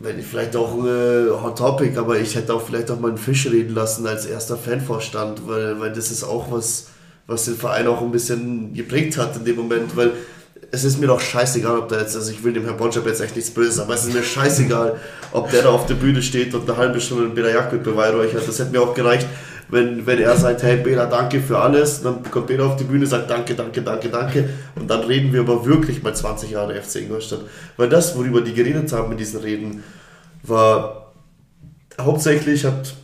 wenn 0.00 0.18
ich 0.18 0.26
vielleicht 0.26 0.56
auch 0.56 0.74
ein 0.74 0.86
äh, 0.86 1.30
Hot 1.30 1.58
Topic, 1.58 1.98
aber 1.98 2.18
ich 2.18 2.34
hätte 2.34 2.54
auch 2.54 2.62
vielleicht 2.62 2.90
auch 2.90 2.98
mal 2.98 3.08
einen 3.08 3.18
Fisch 3.18 3.46
reden 3.46 3.74
lassen 3.74 4.06
als 4.06 4.26
erster 4.26 4.56
Fanvorstand, 4.56 5.46
weil, 5.46 5.78
weil 5.80 5.92
das 5.92 6.10
ist 6.10 6.24
auch 6.24 6.50
was, 6.50 6.88
was 7.32 7.46
den 7.46 7.56
Verein 7.56 7.86
auch 7.86 8.00
ein 8.02 8.12
bisschen 8.12 8.74
geprägt 8.74 9.16
hat 9.16 9.36
in 9.36 9.44
dem 9.44 9.56
Moment, 9.56 9.96
weil 9.96 10.12
es 10.70 10.84
ist 10.84 10.98
mir 10.98 11.06
doch 11.06 11.20
scheißegal, 11.20 11.78
ob 11.78 11.88
da 11.88 12.00
jetzt, 12.00 12.16
also 12.16 12.30
ich 12.30 12.42
will 12.44 12.52
dem 12.52 12.64
Herrn 12.64 12.76
Bonschab 12.76 13.06
jetzt 13.06 13.20
echt 13.20 13.36
nichts 13.36 13.50
Böses, 13.50 13.78
aber 13.78 13.94
es 13.94 14.04
ist 14.04 14.14
mir 14.14 14.22
scheißegal, 14.22 14.96
ob 15.32 15.50
der 15.50 15.62
da 15.62 15.70
auf 15.70 15.86
der 15.86 15.94
Bühne 15.94 16.22
steht 16.22 16.54
und 16.54 16.68
eine 16.68 16.78
halbe 16.78 17.00
Stunde 17.00 17.24
einen 17.24 17.34
Bela 17.34 17.68
mit 17.70 17.82
beweihräuchert. 17.82 18.46
Das 18.48 18.58
hätte 18.58 18.70
mir 18.70 18.80
auch 18.80 18.94
gereicht, 18.94 19.26
wenn, 19.68 20.06
wenn 20.06 20.18
er 20.18 20.36
sagt, 20.36 20.62
hey 20.62 20.76
Bela, 20.76 21.06
danke 21.06 21.40
für 21.40 21.58
alles, 21.58 22.02
dann 22.02 22.22
kommt 22.30 22.46
Bela 22.46 22.64
auf 22.64 22.76
die 22.76 22.84
Bühne, 22.84 23.06
sagt 23.06 23.28
danke, 23.28 23.54
danke, 23.54 23.82
danke, 23.82 24.08
danke 24.08 24.48
und 24.76 24.90
dann 24.90 25.00
reden 25.00 25.32
wir 25.32 25.40
aber 25.40 25.66
wirklich 25.66 26.02
mal 26.02 26.14
20 26.14 26.50
Jahre 26.50 26.80
FC 26.80 26.96
Ingolstadt. 27.02 27.40
Weil 27.76 27.88
das, 27.88 28.16
worüber 28.16 28.40
die 28.40 28.54
geredet 28.54 28.92
haben 28.92 29.12
in 29.12 29.18
diesen 29.18 29.40
Reden, 29.40 29.82
war 30.42 31.12
hauptsächlich 32.00 32.64
hat 32.64 32.94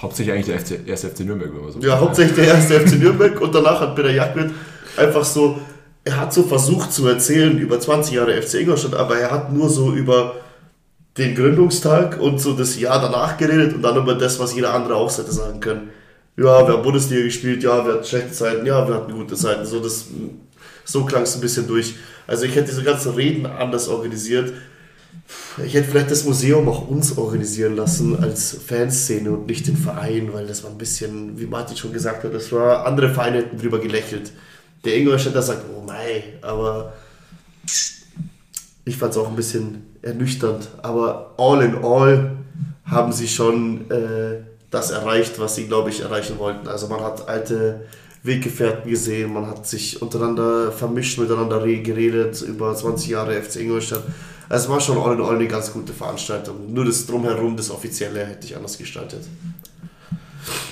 hauptsächlich 0.00 0.34
eigentlich 0.34 0.46
der 0.46 0.60
FC, 0.60 0.88
erste 0.88 1.08
FC 1.08 1.20
Nürnberg, 1.20 1.52
wenn 1.54 1.62
man 1.62 1.72
so 1.72 1.80
ja, 1.80 1.98
hauptsächlich 1.98 2.36
der 2.36 2.54
erste 2.54 2.80
FC 2.80 2.98
Nürnberg 2.98 3.40
und 3.40 3.54
danach 3.54 3.80
hat 3.80 3.94
Peter 3.96 4.10
Jagdwirt 4.10 4.50
einfach 4.96 5.24
so 5.24 5.60
er 6.04 6.20
hat 6.20 6.32
so 6.32 6.42
versucht 6.44 6.92
zu 6.92 7.06
erzählen 7.06 7.58
über 7.58 7.78
20 7.78 8.14
Jahre 8.14 8.40
FC 8.40 8.54
Ingolstadt, 8.54 8.94
aber 8.94 9.18
er 9.18 9.30
hat 9.30 9.52
nur 9.52 9.68
so 9.68 9.92
über 9.92 10.36
den 11.18 11.34
Gründungstag 11.34 12.18
und 12.20 12.40
so 12.40 12.54
das 12.54 12.78
Jahr 12.78 13.00
danach 13.00 13.36
geredet 13.36 13.74
und 13.74 13.82
dann 13.82 13.96
über 13.96 14.14
das, 14.14 14.38
was 14.38 14.54
jeder 14.54 14.72
andere 14.72 14.94
auch 14.96 15.16
hätte 15.16 15.32
sagen 15.32 15.60
können. 15.60 15.90
Ja, 16.36 16.66
wir 16.66 16.74
haben 16.74 16.82
Bundesliga 16.82 17.22
gespielt, 17.22 17.62
ja, 17.62 17.84
wir 17.84 17.94
hatten 17.94 18.04
schlechte 18.04 18.32
Zeiten, 18.32 18.64
ja, 18.64 18.86
wir 18.88 18.94
hatten 18.94 19.12
gute 19.12 19.34
Zeiten. 19.34 19.66
So, 19.66 19.80
das, 19.80 20.06
so 20.84 21.04
klang 21.04 21.24
es 21.24 21.34
ein 21.34 21.40
bisschen 21.40 21.66
durch. 21.66 21.96
Also 22.26 22.44
ich 22.44 22.54
hätte 22.54 22.68
diese 22.70 22.82
ganzen 22.82 23.12
Reden 23.12 23.44
anders 23.44 23.88
organisiert. 23.88 24.52
Ich 25.64 25.74
hätte 25.74 25.88
vielleicht 25.88 26.10
das 26.10 26.24
Museum 26.24 26.68
auch 26.68 26.88
uns 26.88 27.18
organisieren 27.18 27.76
lassen 27.76 28.18
als 28.22 28.56
Fanszene 28.66 29.30
und 29.30 29.46
nicht 29.46 29.66
den 29.66 29.76
Verein, 29.76 30.32
weil 30.32 30.46
das 30.46 30.62
war 30.62 30.70
ein 30.70 30.78
bisschen, 30.78 31.38
wie 31.38 31.46
Martin 31.46 31.76
schon 31.76 31.92
gesagt 31.92 32.24
hat, 32.24 32.32
das 32.32 32.50
war, 32.52 32.86
andere 32.86 33.12
Vereine 33.12 33.38
hätten 33.38 33.58
drüber 33.58 33.78
gelächelt. 33.78 34.32
Der 34.84 34.96
Ingolstädter 34.96 35.42
sagt, 35.42 35.64
oh 35.76 35.82
mei, 35.82 36.24
aber 36.40 36.94
ich 38.84 38.96
fand 38.96 39.12
es 39.12 39.18
auch 39.18 39.28
ein 39.28 39.36
bisschen 39.36 39.86
ernüchternd. 40.02 40.68
Aber 40.82 41.34
all 41.36 41.62
in 41.62 41.76
all 41.84 42.36
haben 42.84 43.12
sie 43.12 43.28
schon 43.28 43.90
äh, 43.90 44.42
das 44.70 44.90
erreicht, 44.90 45.38
was 45.38 45.56
sie, 45.56 45.66
glaube 45.66 45.90
ich, 45.90 46.00
erreichen 46.00 46.38
wollten. 46.38 46.68
Also 46.68 46.88
man 46.88 47.00
hat 47.00 47.28
alte 47.28 47.86
Weggefährten 48.22 48.90
gesehen, 48.90 49.32
man 49.32 49.46
hat 49.46 49.66
sich 49.66 50.02
untereinander 50.02 50.72
vermischt, 50.72 51.18
miteinander 51.18 51.60
geredet 51.60 52.42
über 52.42 52.74
20 52.74 53.08
Jahre 53.08 53.40
FC 53.40 53.56
Ingolstadt. 53.56 54.02
Also 54.50 54.64
es 54.64 54.70
war 54.70 54.80
schon 54.80 54.98
all 54.98 55.14
in 55.14 55.22
all 55.22 55.36
eine 55.36 55.46
ganz 55.46 55.72
gute 55.72 55.92
Veranstaltung. 55.92 56.74
Nur 56.74 56.84
das 56.84 57.06
Drumherum, 57.06 57.56
das 57.56 57.70
Offizielle, 57.70 58.26
hätte 58.26 58.48
ich 58.48 58.56
anders 58.56 58.76
gestaltet. 58.76 59.24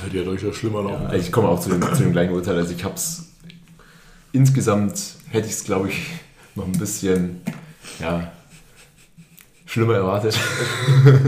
Hätte 0.03 0.17
ja 0.17 0.25
durchaus 0.25 0.57
schlimmer 0.57 0.83
noch. 0.83 1.01
Ja, 1.01 1.13
ich 1.13 1.31
komme 1.31 1.49
auch 1.49 1.61
zu 1.61 1.71
dem, 1.71 1.81
zu 1.95 2.03
dem 2.03 2.11
gleichen 2.11 2.35
Urteil. 2.35 2.57
Also 2.57 2.75
ich 2.75 2.83
habe 2.83 2.97
es 2.97 3.29
insgesamt 4.33 5.01
hätte 5.31 5.47
ich 5.47 5.53
es, 5.53 5.65
glaube 5.65 5.91
ich, 5.91 6.11
noch 6.57 6.67
ein 6.67 6.73
bisschen 6.73 7.41
ja, 8.01 8.33
schlimmer 9.65 9.95
erwartet. 9.95 10.37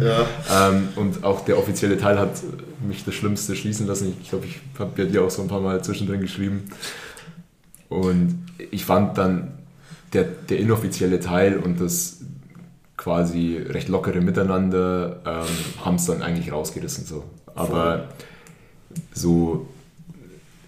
ja. 0.03 0.27
ähm, 0.69 0.89
und 0.97 1.23
auch 1.23 1.45
der 1.45 1.57
offizielle 1.57 1.99
Teil 1.99 2.19
hat 2.19 2.43
mich 2.85 3.05
das 3.05 3.15
Schlimmste 3.15 3.55
schließen 3.55 3.87
lassen. 3.87 4.17
Ich 4.21 4.31
glaube, 4.31 4.47
ich 4.47 4.59
habe 4.77 5.01
ja 5.01 5.09
dir 5.09 5.23
auch 5.23 5.31
so 5.31 5.43
ein 5.43 5.49
paar 5.49 5.61
Mal 5.61 5.85
zwischendrin 5.85 6.21
geschrieben. 6.21 6.65
Und 7.89 8.45
ich 8.73 8.85
fand 8.85 9.17
dann 9.19 9.53
der, 10.13 10.25
der 10.25 10.59
inoffizielle 10.59 11.21
Teil 11.21 11.57
und 11.57 11.81
das 11.81 12.20
quasi 13.01 13.57
recht 13.57 13.89
lockere 13.89 14.21
Miteinander 14.21 15.23
ähm, 15.25 15.83
haben 15.83 15.95
es 15.95 16.05
dann 16.05 16.21
eigentlich 16.21 16.53
rausgerissen. 16.53 17.07
So. 17.07 17.25
Aber 17.55 18.09
so 19.15 19.67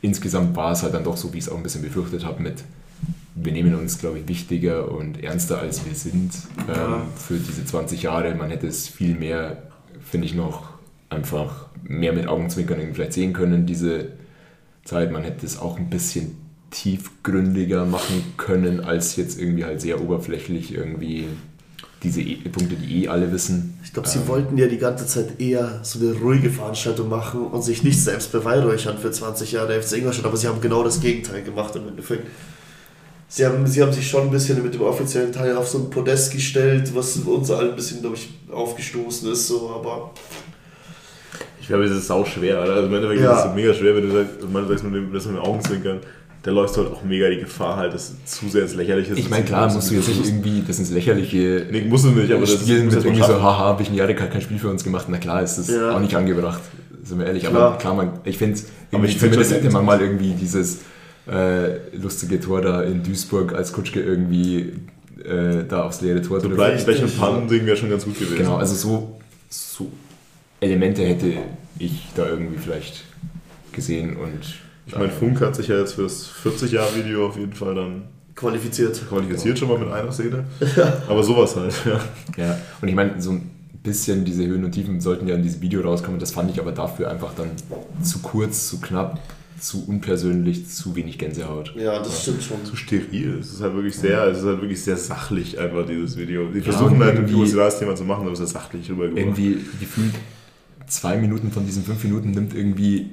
insgesamt 0.01 0.57
war 0.57 0.73
es 0.73 0.83
halt 0.83 0.95
dann 0.95 1.05
doch 1.05 1.19
so, 1.19 1.35
wie 1.35 1.39
ich 1.39 1.45
es 1.45 1.51
auch 1.51 1.59
ein 1.59 1.63
bisschen 1.63 1.83
befürchtet 1.83 2.25
habe, 2.25 2.43
mit 2.43 2.65
wir 3.35 3.53
nehmen 3.53 3.75
uns, 3.75 3.99
glaube 3.99 4.19
ich, 4.19 4.29
wichtiger 4.29 4.91
und 4.91 5.23
ernster 5.23 5.59
als 5.59 5.85
wir 5.85 5.95
sind 5.95 6.33
ähm, 6.69 7.03
für 7.17 7.37
diese 7.37 7.67
20 7.67 8.03
Jahre. 8.03 8.35
Man 8.35 8.51
hätte 8.51 8.67
es 8.67 8.89
viel 8.89 9.15
mehr, 9.15 9.65
finde 10.03 10.27
ich, 10.27 10.35
noch 10.35 10.71
einfach 11.11 11.67
mehr 11.83 12.15
mit 12.15 12.29
Augenzwinkern 12.29 12.79
vielleicht 12.95 13.13
sehen 13.13 13.35
können, 13.35 13.67
diese 13.67 14.09
Zeit. 14.85 15.13
Man 15.13 15.23
hätte 15.23 15.45
es 15.45 15.59
auch 15.59 15.79
ein 15.79 15.91
bisschen 15.91 16.37
tiefgründiger 16.71 17.85
machen 17.85 18.35
können, 18.39 18.81
als 18.81 19.17
jetzt 19.17 19.39
irgendwie 19.39 19.65
halt 19.65 19.83
sehr 19.83 20.01
oberflächlich 20.01 20.75
irgendwie 20.75 21.27
diese 22.03 22.21
e 22.21 22.37
Punkte, 22.49 22.75
die 22.75 23.05
eh 23.05 23.09
alle 23.09 23.33
wissen. 23.33 23.79
Ich 23.85 23.93
glaube, 23.93 24.09
sie 24.09 24.19
ähm, 24.19 24.29
wollten 24.29 24.59
ja 24.59 24.67
die 24.67 24.79
ganze 24.79 25.07
Zeit 25.07 25.41
eher 25.41 25.81
so 25.83 25.99
eine 25.99 26.13
ruhige 26.19 26.51
Veranstaltung 26.51 27.09
machen 27.09 27.47
und 27.47 27.63
sich 27.63 27.83
nicht 27.83 28.03
selbst 28.03 28.33
beweihräuchern 28.33 28.99
für 28.99 29.11
20 29.11 29.53
Jahre 29.53 29.81
FC 29.81 29.99
Ingolstadt, 29.99 30.27
aber 30.27 30.37
sie 30.37 30.49
haben 30.49 30.61
genau 30.61 30.83
das 30.83 31.01
Gegenteil 31.01 31.43
gemacht 31.43 31.77
im 31.77 31.89
Endeffekt 31.89 32.27
sie 33.33 33.47
haben, 33.47 33.67
sie 33.67 33.83
haben 33.83 33.93
sich 33.93 34.09
schon 34.09 34.23
ein 34.23 34.31
bisschen 34.31 34.63
mit 34.63 34.75
dem 34.75 34.83
offiziellen 34.83 35.33
Teil 35.33 35.57
auf 35.57 35.69
so 35.69 35.79
ein 35.79 35.91
Podest 35.91 36.33
gestellt, 36.33 36.95
was 36.95 37.17
uns 37.17 37.51
allen 37.51 37.71
ein 37.71 37.77
bisschen, 37.77 38.01
glaube 38.01 38.17
ich, 38.17 38.29
aufgestoßen 38.53 39.33
ist, 39.33 39.49
so, 39.49 39.71
aber. 39.71 40.11
Ich 41.61 41.69
glaube, 41.69 41.85
es 41.85 41.93
ist 41.93 42.09
sau 42.09 42.25
schwer, 42.25 42.63
oder? 42.63 42.75
Also 42.75 42.89
im 42.89 42.95
Endeffekt 42.95 43.23
ja. 43.23 43.39
ist 43.39 43.47
es 43.47 43.55
mega 43.55 43.73
schwer, 43.73 43.97
wenn 43.97 44.03
du 44.03 44.13
sagst, 44.13 44.51
man 44.53 44.69
sagst 44.69 44.85
mit 44.85 44.95
dem, 44.95 45.13
das 45.13 45.27
mit 45.27 45.37
dem 45.37 45.43
Augenzwinkern, 45.43 46.01
da 46.43 46.51
läuft 46.51 46.77
halt 46.77 46.89
auch 46.91 47.05
mega 47.05 47.29
die 47.31 47.39
Gefahr 47.39 47.77
halt, 47.77 47.95
dass 47.95 48.13
zu 48.25 48.49
sehr 48.49 48.63
ins 48.63 48.75
Lächerliche 48.75 49.13
ist. 49.13 49.19
Ich 49.19 49.31
meine, 49.31 49.45
klar, 49.45 49.73
musst 49.73 49.91
du 49.91 49.95
jetzt 49.95 50.09
nicht 50.09 50.27
irgendwie 50.27 50.63
das 50.67 50.79
ins 50.79 50.91
Lächerliche 50.91 51.67
nee, 51.71 51.83
musst 51.83 52.05
du 52.05 52.11
nicht, 52.11 52.33
aber 52.33 52.41
das 52.41 52.55
spielen 52.55 52.87
mit 52.87 52.95
irgendwie 52.95 53.23
so, 53.23 53.41
haha, 53.41 53.59
habe 53.59 53.83
ich 53.83 53.91
ein 53.91 53.95
Jahr 53.95 54.13
kein 54.13 54.41
Spiel 54.41 54.59
für 54.59 54.69
uns 54.69 54.83
gemacht. 54.83 55.07
Na 55.09 55.19
klar, 55.19 55.43
ist 55.43 55.57
das 55.57 55.69
ja. 55.69 55.95
auch 55.95 56.01
nicht 56.01 56.17
angebracht, 56.17 56.61
sind 57.05 57.21
wir 57.21 57.27
ehrlich. 57.27 57.45
Klar. 57.45 57.69
Aber 57.69 57.79
klar, 57.79 57.95
man, 57.95 58.11
ich 58.25 58.39
finde, 58.39 58.61
ich 59.05 59.19
finde, 59.19 59.37
das 59.37 59.53
hätte 59.53 59.71
man 59.71 59.85
mal 59.85 60.01
irgendwie 60.01 60.33
dieses 60.33 60.81
äh, 61.31 61.97
lustige 61.97 62.41
Tor 62.41 62.61
da 62.61 62.83
in 62.83 63.05
Duisburg, 63.05 63.55
als 63.55 63.73
Kutschke 63.73 64.01
irgendwie 64.01 64.73
äh, 65.25 65.65
da 65.69 65.85
aufs 65.85 66.01
leere 66.01 66.23
Tor 66.23 66.41
so 66.41 66.49
und 66.49 66.57
Pannending 66.57 67.67
wäre 67.67 67.77
schon 67.77 67.91
ganz 67.91 68.05
gut 68.05 68.19
gewesen. 68.19 68.39
Genau, 68.39 68.57
also 68.57 68.75
so, 68.75 69.21
so 69.49 69.93
Elemente 70.61 71.05
hätte 71.05 71.33
ich 71.79 72.09
da 72.17 72.27
irgendwie 72.27 72.59
vielleicht 72.59 73.05
gesehen 73.71 74.17
und 74.17 74.41
ich 74.93 74.99
meine, 74.99 75.11
Funk 75.11 75.41
hat 75.41 75.57
sich 75.57 75.69
ja 75.69 75.79
jetzt 75.79 75.95
für 75.95 76.03
das 76.03 76.31
40-Jahr-Video 76.45 77.27
auf 77.27 77.39
jeden 77.39 77.55
Fall 77.55 77.75
dann 77.75 78.03
qualifiziert. 78.35 79.01
Qualifiziert 79.09 79.59
schon 79.59 79.69
mal 79.69 79.79
mit 79.79 79.91
einer 79.91 80.13
Szene. 80.13 80.45
Aber 81.09 81.23
sowas 81.23 81.57
halt, 81.57 81.75
ja. 81.87 82.01
Ja, 82.37 82.59
und 82.81 82.89
ich 82.89 82.95
meine, 82.95 83.21
so 83.21 83.31
ein 83.31 83.51
bisschen 83.83 84.25
diese 84.25 84.47
Höhen 84.47 84.65
und 84.65 84.73
Tiefen 84.73 85.01
sollten 85.01 85.27
ja 85.29 85.35
in 85.35 85.43
diesem 85.43 85.63
Video 85.63 85.81
rauskommen. 85.81 86.21
Das 86.21 86.33
fand 86.33 86.51
ich 86.51 86.61
aber 86.61 86.73
dafür 86.73 87.11
einfach 87.11 87.33
dann 87.35 87.51
zu 88.03 88.19
kurz, 88.21 88.69
zu 88.69 88.81
knapp 88.81 89.19
zu 89.59 89.87
unpersönlich, 89.87 90.69
zu 90.69 90.97
wenig 90.97 91.19
Gänsehaut. 91.19 91.73
Ja, 91.77 91.99
das 92.01 92.09
ja. 92.09 92.21
stimmt 92.23 92.43
schon. 92.43 92.65
Zu 92.65 92.75
steril. 92.75 93.39
Es 93.39 93.53
ist 93.53 93.61
halt 93.61 93.75
wirklich 93.75 93.97
sehr, 93.97 94.25
es 94.25 94.39
ist 94.39 94.45
halt 94.45 94.61
wirklich 94.61 94.83
sehr 94.83 94.97
sachlich 94.97 95.57
einfach 95.59 95.87
dieses 95.87 96.17
Video. 96.17 96.49
Die 96.49 96.59
ja, 96.59 96.65
versuchen 96.65 96.99
halt 96.99 97.17
ein 97.17 97.29
emotionales 97.29 97.79
Thema 97.79 97.95
zu 97.95 98.05
machen, 98.05 98.23
aber 98.23 98.33
es 98.33 98.41
ist 98.41 98.51
sachlich 98.51 98.91
rübergebracht. 98.91 99.25
Irgendwie 99.25 99.65
gefühlt 99.79 100.15
zwei 100.89 101.17
Minuten 101.17 101.53
von 101.53 101.65
diesen 101.65 101.85
fünf 101.85 102.03
Minuten 102.03 102.33
nimmt 102.33 102.55
irgendwie 102.55 103.11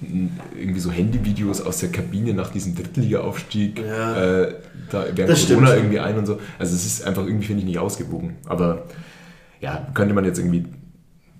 irgendwie 0.00 0.80
so 0.80 0.90
Handyvideos 0.90 1.60
aus 1.60 1.78
der 1.78 1.90
Kabine 1.90 2.32
nach 2.32 2.50
diesem 2.50 2.74
Drittliga-Aufstieg 2.76 3.80
ja. 3.80 4.42
äh, 4.42 4.54
da 4.90 5.06
während 5.14 5.32
das 5.32 5.48
Corona 5.48 5.74
irgendwie 5.74 5.98
ein 5.98 6.16
und 6.18 6.26
so. 6.26 6.38
Also 6.58 6.76
es 6.76 6.86
ist 6.86 7.04
einfach 7.04 7.26
irgendwie, 7.26 7.46
finde 7.46 7.60
ich, 7.60 7.66
nicht 7.66 7.78
ausgewogen. 7.78 8.36
Aber 8.46 8.84
ja, 9.60 9.88
könnte 9.94 10.14
man 10.14 10.24
jetzt 10.24 10.38
irgendwie 10.38 10.66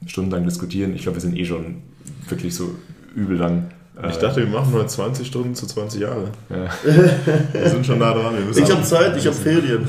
stundenlang 0.06 0.44
diskutieren. 0.44 0.94
Ich 0.94 1.02
glaube, 1.02 1.16
wir 1.16 1.22
sind 1.22 1.36
eh 1.36 1.44
schon 1.44 1.82
wirklich 2.28 2.54
so 2.54 2.74
übel 3.14 3.36
lang 3.36 3.70
ich 4.08 4.16
dachte, 4.18 4.36
wir 4.36 4.46
machen 4.46 4.70
nur 4.70 4.86
20 4.86 5.26
Stunden 5.26 5.56
zu 5.56 5.66
20 5.66 6.00
Jahre. 6.02 6.30
Ja. 6.48 6.68
wir 7.52 7.68
sind 7.68 7.84
schon 7.84 7.98
nah 7.98 8.14
dran. 8.14 8.34
ich 8.54 8.70
habe 8.70 8.82
Zeit, 8.82 9.16
ich 9.16 9.26
habe 9.26 9.34
Ferien. 9.34 9.88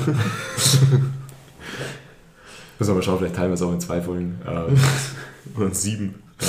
Müssen 2.78 2.90
aber 2.90 3.02
schauen, 3.02 3.18
vielleicht 3.18 3.36
teilen 3.36 3.50
wir 3.50 3.54
es 3.54 3.62
auch 3.62 3.72
in 3.72 3.78
zwei 3.78 4.00
Folgen. 4.00 4.40
Oder 5.56 5.72
sieben. 5.72 6.16
Ja. 6.40 6.48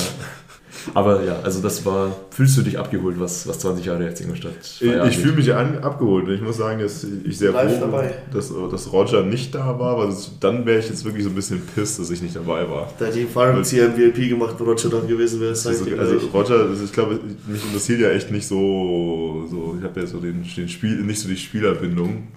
Aber 0.93 1.23
ja, 1.23 1.39
also 1.41 1.61
das 1.61 1.85
war, 1.85 2.15
fühlst 2.31 2.57
du 2.57 2.61
dich 2.61 2.77
abgeholt, 2.77 3.19
was, 3.19 3.47
was 3.47 3.59
20 3.59 3.85
Jahre 3.85 4.03
jetzt 4.03 4.21
Ingolstadt 4.21 4.53
Ich, 4.61 4.81
ich 4.81 5.17
fühle 5.17 5.33
mich 5.33 5.53
an, 5.53 5.79
abgeholt 5.79 6.27
und 6.27 6.33
ich 6.33 6.41
muss 6.41 6.57
sagen, 6.57 6.79
dass 6.79 7.03
ich 7.03 7.37
sehr 7.37 7.53
froh 7.53 7.87
bin, 7.87 8.09
dass, 8.33 8.51
dass 8.71 8.91
Roger 8.91 9.23
nicht 9.23 9.53
da 9.53 9.77
war, 9.79 9.97
weil 9.97 10.07
das, 10.07 10.31
dann 10.39 10.65
wäre 10.65 10.79
ich 10.79 10.89
jetzt 10.89 11.05
wirklich 11.05 11.23
so 11.23 11.29
ein 11.29 11.35
bisschen 11.35 11.61
pisst, 11.75 11.99
dass 11.99 12.09
ich 12.09 12.21
nicht 12.21 12.35
dabei 12.35 12.67
war. 12.69 12.91
Da 12.99 13.07
hat 13.07 13.15
die 13.15 13.25
Fallrückzieher 13.25 13.85
im 13.85 13.97
VIP 13.97 14.29
gemacht, 14.29 14.55
wo 14.57 14.63
Roger 14.63 14.89
da 14.89 14.99
gewesen 14.99 15.39
wäre. 15.39 15.51
Also, 15.51 15.69
also 15.69 16.27
Roger, 16.33 16.55
also 16.67 16.83
ich 16.83 16.91
glaube, 16.91 17.19
mich 17.47 17.63
interessiert 17.63 18.01
ja 18.01 18.09
echt 18.09 18.31
nicht 18.31 18.47
so, 18.47 19.47
so 19.49 19.75
ich 19.77 19.83
habe 19.83 19.99
ja 19.99 20.07
so 20.07 20.19
den, 20.19 20.43
den 20.55 20.69
Spiel, 20.69 21.01
nicht 21.01 21.21
so 21.21 21.27
die 21.27 21.37
Spielerbindung, 21.37 22.27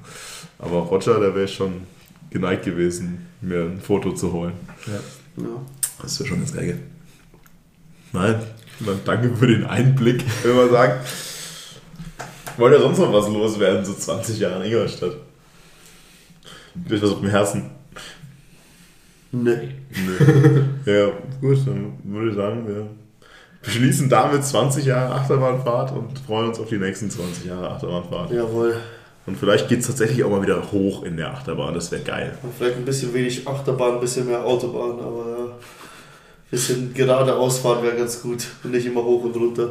aber 0.59 0.79
Roger, 0.79 1.15
da 1.15 1.35
wäre 1.35 1.45
ich 1.45 1.55
schon 1.55 1.73
geneigt 2.31 2.65
gewesen, 2.65 3.27
mir 3.41 3.63
ein 3.63 3.81
Foto 3.81 4.13
zu 4.13 4.33
holen. 4.33 4.53
Ja. 4.87 5.45
ja. 5.45 5.49
Das 6.03 6.19
wäre 6.19 6.29
schon 6.29 6.39
ganz 6.39 6.53
geil. 6.53 6.79
Nein, 8.15 8.41
danke 9.05 9.35
für 9.35 9.49
den 9.49 9.67
Einblick, 9.67 10.25
wenn 10.45 10.55
man 10.55 10.71
sagt. 10.71 11.05
Wollt 12.57 12.73
ihr 12.73 12.81
sonst 12.81 12.99
noch 12.99 13.13
was 13.13 13.29
loswerden, 13.29 13.85
so 13.85 13.93
20 13.93 14.39
Jahre 14.39 14.65
in 14.65 14.71
Ingolstadt? 14.71 15.17
Durch 16.77 17.03
was 17.03 17.11
auf 17.11 17.21
dem 17.21 17.31
Herzen? 17.31 17.71
Nee. 19.33 19.71
nee. 19.91 20.93
ja, 20.93 21.07
gut, 21.41 21.59
dann 21.67 21.99
würde 22.05 22.31
ich 22.31 22.37
sagen, 22.37 22.69
wir 22.69 22.87
beschließen 23.63 24.09
damit 24.09 24.45
20 24.45 24.85
Jahre 24.85 25.13
Achterbahnfahrt 25.13 25.91
und 25.91 26.17
freuen 26.21 26.51
uns 26.51 26.61
auf 26.61 26.69
die 26.69 26.79
nächsten 26.79 27.11
20 27.11 27.47
Jahre 27.47 27.69
Achterbahnfahrt. 27.71 28.31
Jawohl. 28.31 28.77
Und 29.27 29.37
vielleicht 29.37 29.69
geht 29.69 29.81
es 29.81 29.89
tatsächlich 29.89 30.23
auch 30.23 30.31
mal 30.31 30.43
wieder 30.43 30.71
hoch 30.71 31.03
in 31.03 31.17
der 31.17 31.33
Achterbahn, 31.33 31.75
das 31.75 31.91
wäre 31.91 32.03
geil. 32.03 32.39
Und 32.45 32.55
vielleicht 32.57 32.77
ein 32.77 32.85
bisschen 32.85 33.13
wenig 33.13 33.49
Achterbahn, 33.49 33.95
ein 33.95 34.01
bisschen 34.01 34.29
mehr 34.29 34.45
Autobahn, 34.45 35.01
aber 35.01 35.37
ja 35.37 35.44
bisschen 36.51 36.95
geradeaus 36.95 37.59
fahren 37.59 37.83
wäre 37.83 37.97
ganz 37.97 38.23
gut 38.23 38.47
und 38.63 38.71
nicht 38.73 38.87
immer 38.87 39.03
hoch 39.03 39.25
und 39.25 39.37
runter. 39.37 39.71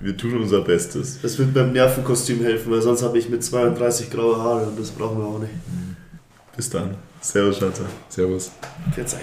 Wir 0.00 0.16
tun 0.16 0.36
unser 0.42 0.62
Bestes. 0.62 1.20
Das 1.22 1.38
wird 1.38 1.54
beim 1.54 1.72
Nervenkostüm 1.72 2.42
helfen, 2.42 2.72
weil 2.72 2.82
sonst 2.82 3.02
habe 3.02 3.18
ich 3.18 3.28
mit 3.28 3.44
32 3.44 4.10
graue 4.10 4.36
Haare 4.36 4.66
und 4.66 4.78
das 4.78 4.90
brauchen 4.90 5.18
wir 5.18 5.26
auch 5.26 5.38
nicht. 5.38 5.52
Bis 6.56 6.68
dann. 6.70 6.96
Servus, 7.20 7.58
Schatze. 7.58 7.84
Servus. 8.08 8.50
Verzeih. 8.92 9.20